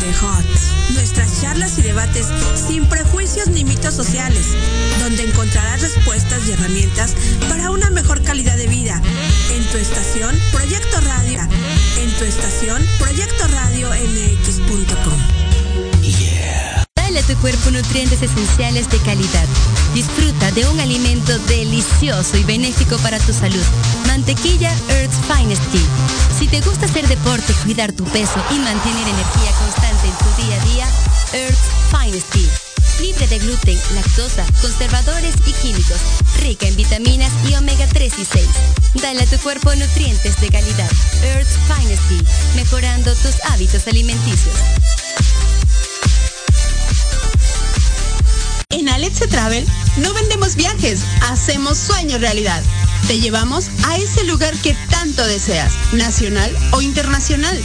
The 0.00 0.14
Hot. 0.14 0.44
Nuestras 0.94 1.40
charlas 1.40 1.78
y 1.78 1.82
debates 1.82 2.28
sin 2.54 2.86
prejuicios 2.86 3.48
ni 3.48 3.64
mitos 3.64 3.94
sociales, 3.94 4.46
donde 5.00 5.24
encontrarás 5.24 5.82
respuestas 5.82 6.46
y 6.48 6.52
herramientas 6.52 7.14
para 7.48 7.70
una 7.70 7.90
mejor 7.90 8.22
calidad 8.22 8.56
de 8.56 8.66
vida. 8.66 9.00
En 9.52 9.64
tu 9.64 9.76
estación, 9.78 10.38
Proyecto 10.52 11.00
Radio. 11.00 11.40
En 11.98 12.10
tu 12.18 12.24
estación, 12.24 12.82
Proyecto 12.98 13.46
Radio 13.48 13.90
MX.com. 13.90 15.18
Dale 16.96 17.18
a 17.18 17.22
tu 17.22 17.34
cuerpo 17.36 17.70
nutrientes 17.70 18.22
esenciales 18.22 18.88
de 18.90 18.98
calidad. 18.98 19.46
Disfruta 19.92 20.50
de 20.52 20.66
un 20.66 20.80
alimento 20.80 21.38
delicioso 21.40 22.36
y 22.36 22.44
benéfico 22.44 22.96
para 22.98 23.18
tu 23.18 23.32
salud. 23.32 23.64
Mantequilla 24.14 24.70
Earth's 24.90 25.18
Finest 25.26 25.60
Tea. 25.72 25.82
Si 26.38 26.46
te 26.46 26.60
gusta 26.60 26.86
hacer 26.86 27.04
deporte, 27.08 27.52
cuidar 27.64 27.90
tu 27.90 28.04
peso 28.04 28.40
y 28.52 28.58
mantener 28.60 29.08
energía 29.08 29.50
constante 29.58 30.06
en 30.06 30.14
tu 30.18 30.40
día 30.40 30.54
a 30.54 30.64
día, 30.66 30.88
Earth's 31.32 31.68
Finest 31.90 32.30
Tea. 32.30 32.48
Libre 33.00 33.26
de 33.26 33.40
gluten, 33.40 33.76
lactosa, 33.92 34.46
conservadores 34.60 35.34
y 35.46 35.52
químicos. 35.54 35.98
Rica 36.38 36.68
en 36.68 36.76
vitaminas 36.76 37.32
y 37.50 37.56
omega 37.56 37.88
3 37.88 38.12
y 38.16 38.24
6. 38.24 38.46
Dale 39.02 39.22
a 39.22 39.26
tu 39.26 39.36
cuerpo 39.38 39.74
nutrientes 39.74 40.40
de 40.40 40.48
calidad. 40.48 40.90
Earth's 41.24 41.58
Finest 41.66 42.08
Tea. 42.08 42.22
Mejorando 42.54 43.12
tus 43.16 43.34
hábitos 43.50 43.88
alimenticios. 43.88 44.54
En 48.74 48.88
Alexe 48.88 49.28
Travel 49.28 49.64
no 49.98 50.12
vendemos 50.14 50.56
viajes, 50.56 51.02
hacemos 51.30 51.78
sueños 51.78 52.20
realidad. 52.20 52.60
Te 53.06 53.20
llevamos 53.20 53.66
a 53.84 53.96
ese 53.98 54.24
lugar 54.24 54.52
que 54.62 54.76
tanto 54.90 55.24
deseas, 55.28 55.72
nacional 55.92 56.52
o 56.72 56.82
internacional, 56.82 57.56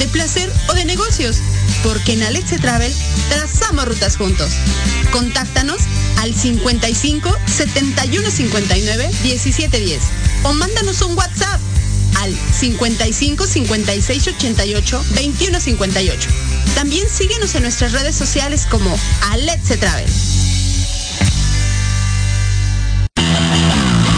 de 0.00 0.08
placer 0.08 0.52
o 0.68 0.74
de 0.74 0.84
negocios, 0.84 1.36
porque 1.84 2.14
en 2.14 2.24
Alexe 2.24 2.58
Travel 2.58 2.92
trazamos 3.28 3.86
rutas 3.86 4.16
juntos. 4.16 4.50
Contáctanos 5.12 5.82
al 6.18 6.34
55 6.34 7.32
71 7.46 8.28
59 8.28 9.10
17 9.22 9.78
10 9.78 10.02
o 10.42 10.52
mándanos 10.52 11.00
un 11.02 11.16
WhatsApp 11.16 11.60
al 12.16 12.36
55 12.52 13.46
56 13.46 14.28
88 14.28 15.04
21 15.14 15.60
58. 15.60 16.28
También 16.74 17.08
síguenos 17.08 17.54
en 17.54 17.62
nuestras 17.62 17.92
redes 17.92 18.16
sociales 18.16 18.66
como 18.68 18.98
Alexe 19.30 19.76
Travel. 19.76 20.10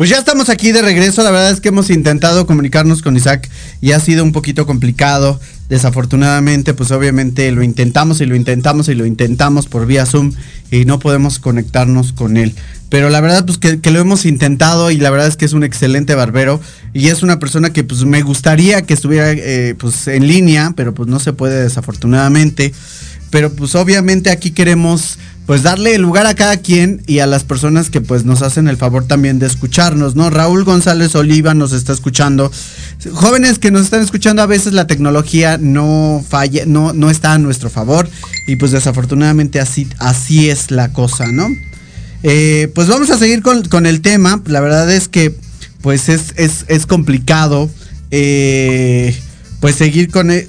Pues 0.00 0.08
ya 0.08 0.16
estamos 0.16 0.48
aquí 0.48 0.72
de 0.72 0.80
regreso. 0.80 1.22
La 1.22 1.30
verdad 1.30 1.50
es 1.50 1.60
que 1.60 1.68
hemos 1.68 1.90
intentado 1.90 2.46
comunicarnos 2.46 3.02
con 3.02 3.18
Isaac 3.18 3.50
y 3.82 3.92
ha 3.92 4.00
sido 4.00 4.24
un 4.24 4.32
poquito 4.32 4.64
complicado. 4.64 5.38
Desafortunadamente, 5.68 6.72
pues 6.72 6.90
obviamente 6.90 7.52
lo 7.52 7.62
intentamos 7.62 8.22
y 8.22 8.24
lo 8.24 8.34
intentamos 8.34 8.88
y 8.88 8.94
lo 8.94 9.04
intentamos 9.04 9.66
por 9.66 9.84
vía 9.84 10.06
Zoom 10.06 10.32
y 10.70 10.86
no 10.86 11.00
podemos 11.00 11.38
conectarnos 11.38 12.14
con 12.14 12.38
él. 12.38 12.54
Pero 12.90 13.08
la 13.08 13.20
verdad, 13.20 13.46
pues 13.46 13.56
que, 13.56 13.90
lo 13.90 14.00
hemos 14.00 14.26
intentado 14.26 14.90
y 14.90 14.98
la 14.98 15.10
verdad 15.10 15.28
es 15.28 15.36
que 15.36 15.44
es 15.44 15.52
un 15.52 15.62
excelente 15.62 16.16
barbero 16.16 16.60
y 16.92 17.08
es 17.08 17.22
una 17.22 17.38
persona 17.38 17.72
que 17.72 17.84
pues 17.84 18.04
me 18.04 18.20
gustaría 18.22 18.82
que 18.82 18.94
estuviera 18.94 19.30
eh, 19.30 19.76
pues 19.78 20.08
en 20.08 20.26
línea, 20.26 20.72
pero 20.76 20.92
pues 20.92 21.08
no 21.08 21.20
se 21.20 21.32
puede 21.32 21.62
desafortunadamente. 21.62 22.74
Pero 23.30 23.52
pues 23.52 23.76
obviamente 23.76 24.30
aquí 24.30 24.50
queremos 24.50 25.18
pues 25.46 25.62
darle 25.62 25.98
lugar 25.98 26.26
a 26.26 26.34
cada 26.34 26.56
quien 26.58 27.02
y 27.06 27.20
a 27.20 27.26
las 27.26 27.44
personas 27.44 27.90
que 27.90 28.00
pues 28.00 28.24
nos 28.24 28.42
hacen 28.42 28.66
el 28.68 28.76
favor 28.76 29.06
también 29.06 29.38
de 29.38 29.46
escucharnos, 29.46 30.16
¿no? 30.16 30.28
Raúl 30.28 30.64
González 30.64 31.14
Oliva 31.14 31.54
nos 31.54 31.72
está 31.72 31.92
escuchando. 31.92 32.50
Jóvenes 33.12 33.60
que 33.60 33.70
nos 33.70 33.82
están 33.82 34.02
escuchando, 34.02 34.42
a 34.42 34.46
veces 34.46 34.72
la 34.72 34.88
tecnología 34.88 35.58
no 35.58 36.24
falla, 36.28 36.64
no, 36.66 36.92
no 36.92 37.08
está 37.08 37.34
a 37.34 37.38
nuestro 37.38 37.70
favor 37.70 38.08
y 38.48 38.56
pues 38.56 38.72
desafortunadamente 38.72 39.60
así, 39.60 39.88
así 39.98 40.50
es 40.50 40.72
la 40.72 40.92
cosa, 40.92 41.26
¿no? 41.32 41.48
Eh, 42.22 42.70
pues 42.74 42.88
vamos 42.88 43.10
a 43.10 43.18
seguir 43.18 43.42
con, 43.42 43.86
el 43.86 44.00
tema. 44.00 44.42
La 44.46 44.60
verdad 44.60 44.90
es 44.90 45.08
que 45.08 45.34
pues 45.82 46.08
es, 46.08 46.34
es, 46.36 46.86
complicado 46.86 47.70
eh, 48.10 49.18
pues 49.60 49.76
seguir 49.76 50.10
con, 50.10 50.30
e, 50.30 50.46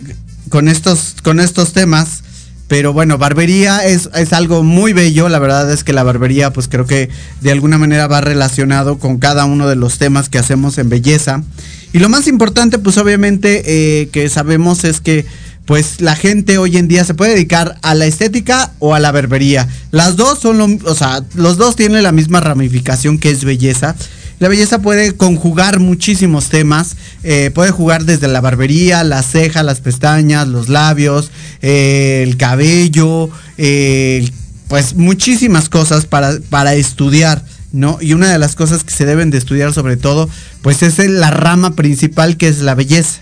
con, 0.49 0.67
estos, 0.67 1.15
con 1.23 1.39
estos 1.39 1.73
temas. 1.73 2.23
Pero 2.67 2.93
bueno, 2.93 3.17
barbería 3.17 3.85
es, 3.85 4.09
es, 4.15 4.31
algo 4.31 4.63
muy 4.63 4.93
bello. 4.93 5.27
La 5.27 5.39
verdad 5.39 5.69
es 5.71 5.83
que 5.83 5.91
la 5.91 6.03
barbería, 6.03 6.53
pues 6.53 6.69
creo 6.69 6.85
que 6.85 7.09
de 7.41 7.51
alguna 7.51 7.77
manera 7.77 8.07
va 8.07 8.21
relacionado 8.21 8.97
con 8.97 9.17
cada 9.17 9.43
uno 9.43 9.67
de 9.67 9.75
los 9.75 9.97
temas 9.97 10.29
que 10.29 10.37
hacemos 10.37 10.77
en 10.77 10.87
belleza. 10.87 11.43
Y 11.91 11.99
lo 11.99 12.07
más 12.07 12.27
importante, 12.27 12.79
pues 12.79 12.97
obviamente, 12.97 13.63
eh, 13.65 14.07
que 14.09 14.29
sabemos 14.29 14.85
es 14.85 15.01
que 15.01 15.25
pues 15.71 16.01
la 16.01 16.17
gente 16.17 16.57
hoy 16.57 16.75
en 16.75 16.89
día 16.89 17.05
se 17.05 17.13
puede 17.13 17.31
dedicar 17.31 17.77
a 17.81 17.95
la 17.95 18.05
estética 18.05 18.73
o 18.79 18.93
a 18.93 18.99
la 18.99 19.13
barbería. 19.13 19.69
Las 19.91 20.17
dos 20.17 20.37
son 20.39 20.57
lo, 20.57 20.65
o 20.65 20.95
sea, 20.95 21.23
los 21.33 21.55
dos 21.55 21.77
tienen 21.77 22.03
la 22.03 22.11
misma 22.11 22.41
ramificación 22.41 23.17
que 23.17 23.29
es 23.29 23.45
belleza. 23.45 23.95
La 24.39 24.49
belleza 24.49 24.81
puede 24.81 25.13
conjugar 25.13 25.79
muchísimos 25.79 26.49
temas, 26.49 26.97
eh, 27.23 27.51
puede 27.55 27.71
jugar 27.71 28.03
desde 28.03 28.27
la 28.27 28.41
barbería, 28.41 29.05
la 29.05 29.23
ceja, 29.23 29.63
las 29.63 29.79
pestañas, 29.79 30.45
los 30.49 30.67
labios, 30.67 31.31
eh, 31.61 32.25
el 32.27 32.35
cabello, 32.35 33.29
eh, 33.57 34.29
pues 34.67 34.95
muchísimas 34.95 35.69
cosas 35.69 36.05
para, 36.05 36.33
para 36.49 36.73
estudiar. 36.73 37.45
¿no? 37.71 37.97
Y 38.01 38.11
una 38.11 38.29
de 38.29 38.39
las 38.39 38.55
cosas 38.55 38.83
que 38.83 38.91
se 38.91 39.05
deben 39.05 39.29
de 39.29 39.37
estudiar 39.37 39.71
sobre 39.71 39.95
todo, 39.95 40.29
pues 40.63 40.83
es 40.83 40.97
la 40.97 41.31
rama 41.31 41.77
principal 41.77 42.35
que 42.35 42.49
es 42.49 42.59
la 42.59 42.75
belleza. 42.75 43.21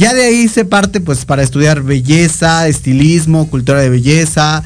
Ya 0.00 0.14
de 0.14 0.24
ahí 0.24 0.48
se 0.48 0.64
parte 0.64 0.98
pues 1.02 1.26
para 1.26 1.42
estudiar 1.42 1.82
belleza, 1.82 2.66
estilismo, 2.68 3.50
cultura 3.50 3.82
de 3.82 3.90
belleza, 3.90 4.64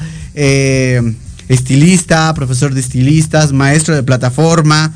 estilista, 1.49 2.33
profesor 2.33 2.73
de 2.73 2.79
estilistas, 2.79 3.51
maestro 3.51 3.93
de 3.95 4.03
plataforma, 4.03 4.95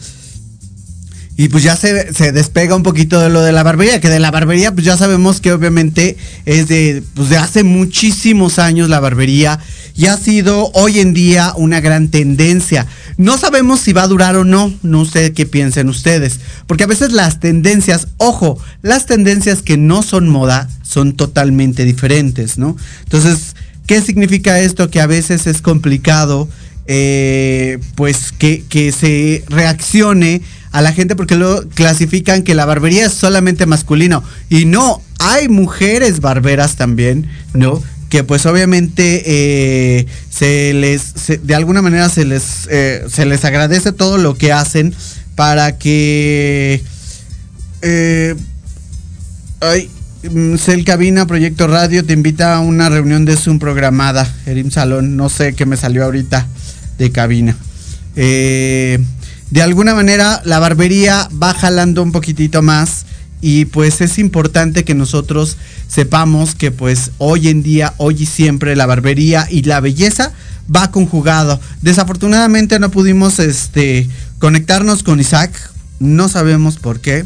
y 1.39 1.47
pues 1.47 1.63
ya 1.63 1.77
se, 1.77 2.13
se, 2.13 2.33
despega 2.33 2.75
un 2.75 2.83
poquito 2.83 3.17
de 3.17 3.29
lo 3.29 3.41
de 3.41 3.53
la 3.53 3.63
barbería, 3.63 4.01
que 4.01 4.09
de 4.09 4.19
la 4.19 4.29
barbería 4.29 4.73
pues 4.73 4.85
ya 4.85 4.97
sabemos 4.97 5.39
que 5.39 5.53
obviamente 5.53 6.17
es 6.45 6.67
de, 6.67 7.01
pues 7.13 7.29
de 7.29 7.37
hace 7.37 7.63
muchísimos 7.63 8.59
años 8.59 8.89
la 8.89 8.99
barbería 8.99 9.57
y 9.95 10.07
ha 10.07 10.17
sido 10.17 10.69
hoy 10.73 10.99
en 10.99 11.13
día 11.13 11.53
una 11.55 11.79
gran 11.79 12.09
tendencia. 12.09 12.87
No 13.15 13.37
sabemos 13.37 13.79
si 13.79 13.93
va 13.93 14.03
a 14.03 14.07
durar 14.09 14.35
o 14.35 14.43
no, 14.43 14.73
no 14.83 15.05
sé 15.05 15.31
qué 15.31 15.45
piensen 15.45 15.87
ustedes, 15.87 16.41
porque 16.67 16.83
a 16.83 16.87
veces 16.87 17.13
las 17.13 17.39
tendencias, 17.39 18.09
ojo, 18.17 18.61
las 18.81 19.05
tendencias 19.05 19.61
que 19.61 19.77
no 19.77 20.03
son 20.03 20.27
moda 20.27 20.67
son 20.83 21.13
totalmente 21.13 21.85
diferentes, 21.85 22.57
¿no? 22.57 22.75
Entonces, 23.03 23.55
¿qué 23.87 24.01
significa 24.01 24.59
esto? 24.59 24.89
Que 24.89 24.99
a 24.99 25.07
veces 25.07 25.47
es 25.47 25.61
complicado, 25.61 26.49
eh, 26.85 27.79
pues 27.95 28.33
que, 28.37 28.65
que 28.67 28.91
se 28.91 29.45
reaccione 29.47 30.41
a 30.71 30.81
la 30.81 30.93
gente 30.93 31.15
porque 31.15 31.35
lo 31.35 31.67
clasifican 31.69 32.43
que 32.43 32.55
la 32.55 32.65
barbería 32.65 33.05
es 33.05 33.13
solamente 33.13 33.65
masculino. 33.65 34.23
Y 34.49 34.65
no, 34.65 35.01
hay 35.19 35.49
mujeres 35.49 36.19
barberas 36.19 36.75
también, 36.75 37.29
¿no? 37.53 37.81
Que 38.09 38.23
pues 38.23 38.45
obviamente 38.45 39.23
eh, 39.25 40.05
se 40.29 40.73
les, 40.73 41.13
de 41.43 41.55
alguna 41.55 41.81
manera 41.81 42.09
se 42.09 42.25
les, 42.25 42.67
eh, 42.69 43.05
se 43.09 43.25
les 43.25 43.45
agradece 43.45 43.91
todo 43.91 44.17
lo 44.17 44.35
que 44.35 44.51
hacen 44.51 44.93
para 45.35 45.77
que... 45.77 46.83
Eh, 47.81 48.35
ay, 49.61 49.89
mm, 50.29 50.57
Cel 50.57 50.83
Cabina, 50.83 51.25
Proyecto 51.25 51.67
Radio, 51.67 52.03
te 52.03 52.13
invita 52.13 52.55
a 52.55 52.59
una 52.59 52.89
reunión 52.89 53.25
de 53.25 53.37
Zoom 53.37 53.59
programada. 53.59 54.27
Erim 54.45 54.71
Salón, 54.71 55.15
no 55.15 55.29
sé 55.29 55.53
qué 55.53 55.65
me 55.65 55.77
salió 55.77 56.03
ahorita 56.03 56.47
de 56.97 57.11
cabina. 57.11 57.55
Eh, 58.15 58.99
de 59.51 59.61
alguna 59.61 59.95
manera 59.95 60.41
la 60.45 60.59
barbería 60.59 61.27
va 61.41 61.53
jalando 61.53 62.03
un 62.03 62.11
poquitito 62.11 62.61
más 62.61 63.05
y 63.41 63.65
pues 63.65 64.01
es 64.01 64.19
importante 64.19 64.83
que 64.83 64.93
nosotros 64.93 65.57
sepamos 65.87 66.55
que 66.55 66.71
pues 66.71 67.11
hoy 67.17 67.47
en 67.47 67.63
día, 67.63 67.93
hoy 67.97 68.17
y 68.19 68.25
siempre 68.25 68.75
la 68.75 68.85
barbería 68.85 69.47
y 69.49 69.63
la 69.63 69.79
belleza 69.79 70.33
va 70.73 70.91
conjugado. 70.91 71.59
Desafortunadamente 71.81 72.79
no 72.79 72.91
pudimos 72.91 73.39
este 73.39 74.07
conectarnos 74.39 75.03
con 75.03 75.19
Isaac, 75.19 75.51
no 75.99 76.29
sabemos 76.29 76.77
por 76.77 76.99
qué, 76.99 77.25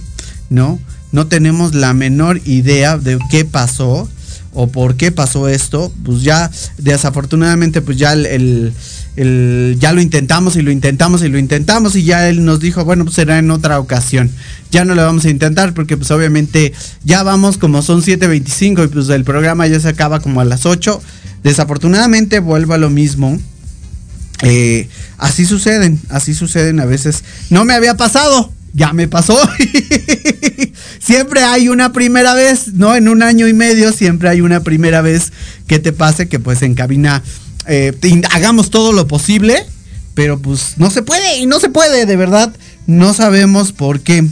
¿no? 0.49 0.80
No 1.11 1.28
tenemos 1.28 1.76
la 1.76 1.93
menor 1.93 2.41
idea 2.45 2.97
de 2.97 3.19
qué 3.30 3.43
pasó 3.43 4.09
o 4.53 4.67
por 4.67 4.95
qué 4.95 5.11
pasó 5.11 5.47
esto. 5.47 5.91
Pues 6.05 6.21
ya 6.21 6.49
desafortunadamente 6.78 7.82
pues 7.82 7.97
ya 7.97 8.13
el 8.13 8.74
ya 9.16 9.93
lo 9.93 10.01
intentamos 10.01 10.55
y 10.55 10.64
lo 10.64 10.72
intentamos 10.72 11.22
y 11.22 11.30
lo 11.30 11.38
intentamos 11.38 11.95
y 11.95 12.03
ya 12.03 12.28
él 12.30 12.45
nos 12.45 12.59
dijo, 12.59 12.84
bueno, 12.84 13.03
pues 13.03 13.16
será 13.16 13.38
en 13.38 13.51
otra 13.51 13.80
ocasión. 13.80 14.32
Ya 14.72 14.86
no 14.86 14.95
lo 14.95 15.05
vamos 15.05 15.26
a 15.26 15.30
intentar 15.30 15.74
porque 15.74 15.97
pues 15.97 16.09
obviamente 16.11 16.74
ya 17.03 17.22
vamos 17.22 17.57
como 17.57 17.82
son 17.84 18.01
7.25 18.01 18.86
y 18.86 18.88
pues 18.88 19.09
el 19.09 19.24
programa 19.24 19.68
ya 19.68 19.80
se 19.80 19.89
acaba 19.89 20.20
como 20.20 20.41
a 20.41 20.45
las 20.45 20.66
8. 20.66 21.01
Desafortunadamente 21.43 22.39
vuelvo 22.39 22.74
a 22.74 22.78
lo 22.78 22.89
mismo. 22.89 23.39
Eh, 24.41 24.89
así 25.18 25.45
suceden, 25.45 25.99
así 26.09 26.34
suceden 26.34 26.80
a 26.80 26.86
veces. 26.86 27.24
No 27.51 27.66
me 27.66 27.76
había 27.76 27.95
pasado, 27.95 28.51
ya 28.74 28.93
me 28.93 29.07
pasó. 29.07 29.38
siempre 30.99 31.43
hay 31.43 31.70
una 31.70 31.93
primera 31.93 32.34
vez, 32.34 32.74
¿no? 32.74 32.95
En 32.95 33.07
un 33.07 33.22
año 33.22 33.47
y 33.47 33.53
medio 33.53 33.91
siempre 33.93 34.30
hay 34.30 34.41
una 34.41 34.61
primera 34.61 35.01
vez 35.01 35.32
que 35.68 35.80
te 35.80 35.93
pase 35.93 36.28
que 36.28 36.39
pues 36.39 36.64
en 36.64 36.74
cabina 36.74 37.22
eh, 37.68 37.93
hagamos 38.32 38.70
todo 38.70 38.91
lo 38.91 39.07
posible, 39.07 39.66
pero 40.14 40.39
pues 40.39 40.74
no 40.78 40.91
se 40.91 41.01
puede 41.01 41.39
y 41.39 41.45
no 41.45 41.59
se 41.59 41.70
puede, 41.70 42.05
de 42.05 42.16
verdad. 42.16 42.53
No 42.88 43.14
sabemos 43.14 43.72
por 43.72 44.01
qué. 44.01 44.28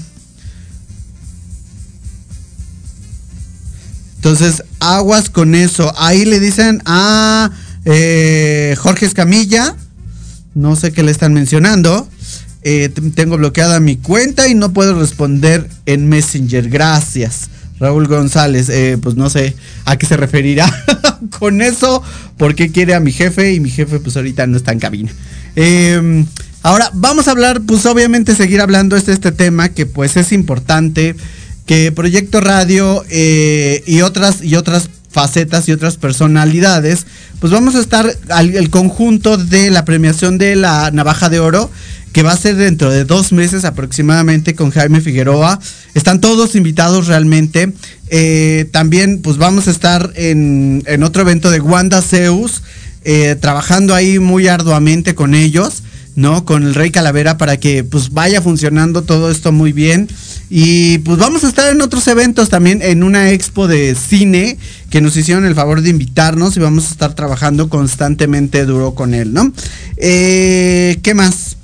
Entonces, 4.18 4.64
aguas 4.80 5.30
con 5.30 5.56
eso. 5.56 5.92
Ahí 5.98 6.26
le 6.26 6.40
dicen 6.40 6.82
a 6.86 7.50
eh, 7.86 8.76
Jorge 8.78 9.08
Escamilla. 9.08 9.76
No 10.54 10.76
sé 10.76 10.92
qué 10.92 11.02
le 11.02 11.12
están 11.12 11.34
mencionando. 11.34 12.08
Eh, 12.62 12.90
tengo 13.16 13.38
bloqueada 13.38 13.80
mi 13.80 13.98
cuenta 13.98 14.48
y 14.48 14.54
no 14.54 14.74
puedo 14.74 15.00
responder 15.00 15.68
en 15.88 16.08
Messenger. 16.08 16.70
Gracias. 16.70 17.50
Raúl 17.82 18.08
González, 18.08 18.70
eh, 18.70 18.98
pues 19.02 19.16
no 19.16 19.30
sé 19.30 19.56
a 19.86 19.98
qué 19.98 20.06
se 20.06 20.16
referirá 20.16 20.72
con 21.40 21.62
eso, 21.64 22.04
porque 22.38 22.72
quiere 22.72 22.94
a 22.94 23.00
mi 23.00 23.12
jefe 23.12 23.54
y 23.54 23.60
mi 23.60 23.72
jefe 23.72 24.00
pues 24.00 24.16
ahorita 24.16 24.46
no 24.46 24.56
está 24.56 24.72
en 24.72 24.80
cabina. 24.80 25.12
Em, 25.56 26.28
ahora 26.62 26.92
vamos 26.94 27.28
a 27.28 27.32
hablar, 27.32 27.62
pues 27.62 27.86
obviamente 27.88 28.36
seguir 28.36 28.62
hablando 28.62 28.96
de 28.96 29.12
este 29.12 29.32
tema 29.32 29.70
que 29.70 29.88
pues 29.88 30.16
es 30.16 30.32
importante, 30.32 31.16
que 31.66 31.92
Proyecto 31.92 32.40
Radio 32.40 33.04
eh, 33.10 33.84
y 33.88 34.02
otras 34.02 34.44
y 34.44 34.56
otras 34.56 34.90
facetas 35.12 35.68
y 35.68 35.72
otras 35.72 35.98
personalidades, 35.98 37.06
pues 37.40 37.52
vamos 37.52 37.76
a 37.76 37.80
estar 37.80 38.16
al 38.30 38.56
el 38.56 38.70
conjunto 38.70 39.38
de 39.38 39.70
la 39.72 39.86
premiación 39.86 40.38
de 40.38 40.56
la 40.56 40.92
Navaja 40.92 41.30
de 41.30 41.40
Oro 41.40 41.70
que 42.12 42.24
va 42.24 42.34
a 42.34 42.38
ser 42.38 42.56
dentro 42.56 42.92
de 42.92 43.06
dos 43.06 43.32
meses 43.32 43.64
aproximadamente 43.64 44.54
con 44.54 44.72
Jaime 44.72 45.02
Figueroa. 45.02 45.60
Están 45.94 46.20
todos 46.20 46.56
invitados 46.56 47.08
realmente. 47.08 47.72
Eh, 48.10 48.68
también 48.72 49.22
pues 49.22 49.38
vamos 49.38 49.68
a 49.68 49.72
estar 49.72 50.12
en, 50.16 50.84
otro 51.04 51.22
evento 51.22 51.50
de 51.50 51.62
Wanda 51.62 52.02
Zeus, 52.02 52.64
eh, 53.04 53.36
trabajando 53.40 53.96
ahí 53.96 54.20
muy 54.20 54.48
arduamente 54.48 55.16
con 55.16 55.34
ellos, 55.34 55.84
¿no? 56.16 56.44
Con 56.44 56.64
el 56.64 56.76
Rey 56.76 56.92
Calavera 56.92 57.38
para 57.38 57.58
que 57.58 57.84
pues 57.86 58.12
vaya 58.12 58.42
funcionando 58.42 59.04
todo 59.04 59.32
esto 59.32 59.52
muy 59.54 59.72
bien. 59.72 60.10
Y 60.54 60.98
pues 60.98 61.18
vamos 61.18 61.46
a 61.46 61.48
estar 61.48 61.72
en 61.72 61.80
otros 61.80 62.06
eventos 62.10 62.50
también, 62.50 62.82
en 62.82 63.04
una 63.04 63.32
expo 63.32 63.70
de 63.70 63.96
cine 63.96 64.58
que 64.90 65.00
nos 65.00 65.16
hicieron 65.16 65.46
el 65.46 65.56
favor 65.56 65.80
de 65.80 65.90
invitarnos 65.90 66.58
y 66.58 66.60
vamos 66.60 66.90
a 66.90 66.92
estar 66.92 67.16
trabajando 67.16 67.70
constantemente 67.70 68.66
duro 68.66 68.94
con 68.94 69.14
él, 69.14 69.34
¿no? 69.34 69.54
Eh, 69.96 71.00
¿Qué 71.04 71.14
más? 71.14 71.56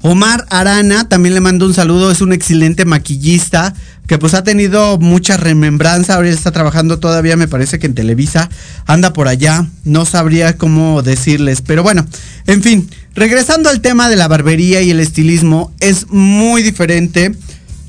Omar 0.00 0.46
Arana 0.48 1.10
también 1.10 1.34
le 1.34 1.42
mando 1.42 1.66
un 1.66 1.74
saludo, 1.74 2.10
es 2.10 2.22
un 2.22 2.32
excelente 2.32 2.86
maquillista 2.86 3.74
que 4.06 4.16
pues 4.16 4.32
ha 4.32 4.44
tenido 4.44 4.98
mucha 4.98 5.36
remembranza, 5.36 6.14
ahora 6.14 6.30
está 6.30 6.52
trabajando 6.52 6.98
todavía, 6.98 7.36
me 7.36 7.48
parece 7.48 7.78
que 7.78 7.86
en 7.86 7.94
Televisa, 7.94 8.48
anda 8.86 9.12
por 9.12 9.28
allá, 9.28 9.66
no 9.84 10.06
sabría 10.06 10.56
cómo 10.56 11.02
decirles, 11.02 11.60
pero 11.60 11.82
bueno, 11.82 12.06
en 12.46 12.62
fin, 12.62 12.88
regresando 13.14 13.68
al 13.68 13.82
tema 13.82 14.08
de 14.08 14.16
la 14.16 14.28
barbería 14.28 14.80
y 14.80 14.90
el 14.90 15.00
estilismo, 15.00 15.72
es 15.80 16.10
muy 16.10 16.62
diferente, 16.62 17.34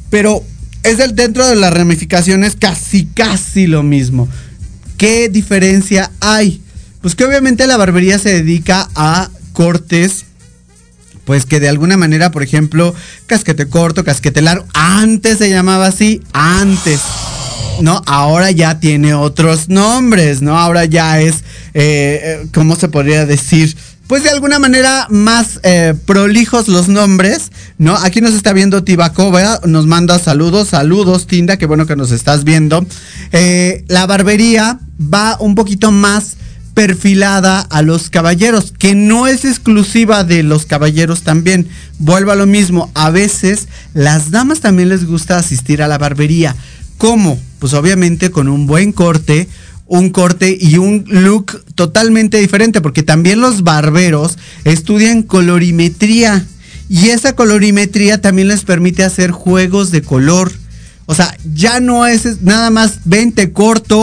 pero 0.10 0.43
es 0.84 0.97
del, 0.97 1.16
dentro 1.16 1.47
de 1.47 1.56
las 1.56 1.74
ramificaciones 1.74 2.56
casi, 2.56 3.06
casi 3.06 3.68
lo 3.68 3.84
mismo. 3.84 4.28
¿Qué 4.97 5.30
diferencia 5.30 6.12
hay? 6.20 6.62
Pues 7.01 7.16
que 7.16 7.26
obviamente 7.26 7.68
la 7.68 7.78
barbería 7.78 8.18
se 8.18 8.34
dedica 8.34 8.89
a 8.95 9.30
cortes 9.53 10.26
pues 11.26 11.45
que 11.45 11.60
de 11.60 11.68
alguna 11.68 11.97
manera, 11.97 12.32
por 12.32 12.43
ejemplo, 12.43 12.93
casquete 13.26 13.68
corto, 13.68 14.03
casquete 14.03 14.41
largo, 14.41 14.66
antes 14.74 15.39
se 15.39 15.49
llamaba 15.49 15.88
así, 15.88 16.22
antes. 16.34 17.01
¿no? 17.82 18.01
Ahora 18.06 18.51
ya 18.51 18.80
tiene 18.80 19.14
otros 19.14 19.68
nombres, 19.68 20.41
¿no? 20.41 20.58
Ahora 20.58 20.86
ya 20.86 21.20
es, 21.20 21.38
eh, 21.74 22.22
eh, 22.43 22.47
¿cómo 22.53 22.76
se 22.76 22.88
podría 22.88 23.26
decir? 23.26 23.76
Pues 24.08 24.24
de 24.24 24.30
alguna 24.30 24.60
manera 24.60 25.08
más 25.10 25.60
eh, 25.64 25.95
prolijos 26.06 26.68
los 26.68 26.88
nombres, 26.88 27.51
¿no? 27.78 27.95
Aquí 27.95 28.22
nos 28.22 28.34
está 28.34 28.53
viendo 28.53 28.84
Tibacova, 28.84 29.62
nos 29.66 29.88
manda 29.88 30.20
saludos, 30.20 30.70
saludos 30.70 31.26
Tinda, 31.26 31.58
qué 31.58 31.66
bueno 31.66 31.88
que 31.88 31.95
nos 31.95 32.12
estás 32.12 32.43
viendo. 32.43 32.86
la 33.88 34.06
barbería 34.06 34.80
va 34.99 35.38
un 35.39 35.56
poquito 35.56 35.91
más 35.91 36.38
perfilada 36.76 37.62
a 37.62 37.82
los 37.82 38.10
caballeros, 38.10 38.74
que 38.78 38.93
no 38.93 39.26
es 39.26 39.45
exclusiva 39.45 40.24
de 40.24 40.43
los 40.43 40.66
caballeros 40.66 41.24
también. 41.24 41.68
Vuelvo 41.97 42.32
a 42.32 42.36
lo 42.36 42.45
mismo, 42.45 42.91
a 42.93 43.10
veces 43.10 43.70
las 43.93 44.30
damas 44.30 44.60
también 44.60 44.89
les 44.89 45.06
gusta 45.06 45.38
asistir 45.38 45.82
a 45.82 45.88
la 45.88 45.97
barbería. 45.97 46.56
¿Cómo? 46.97 47.39
Pues 47.60 47.74
obviamente 47.74 48.30
con 48.30 48.49
un 48.49 48.68
buen 48.68 48.91
corte, 48.91 49.47
un 49.88 50.09
corte 50.09 50.57
y 50.59 50.77
un 50.77 51.05
look 51.07 51.63
totalmente 51.75 52.39
diferente, 52.39 52.81
porque 52.81 53.03
también 53.03 53.41
los 53.41 53.63
barberos 53.63 54.38
estudian 54.63 55.23
colorimetría 55.23 56.45
y 56.89 57.09
esa 57.09 57.36
colorimetría 57.36 58.21
también 58.21 58.47
les 58.47 58.63
permite 58.63 59.03
hacer 59.03 59.31
juegos 59.31 59.91
de 59.91 60.01
color. 60.01 60.51
O 61.07 61.13
sea, 61.13 61.36
ya 61.53 61.79
no 61.79 62.07
es 62.07 62.41
nada 62.41 62.69
más 62.71 63.01
20 63.05 63.51
corto 63.51 63.93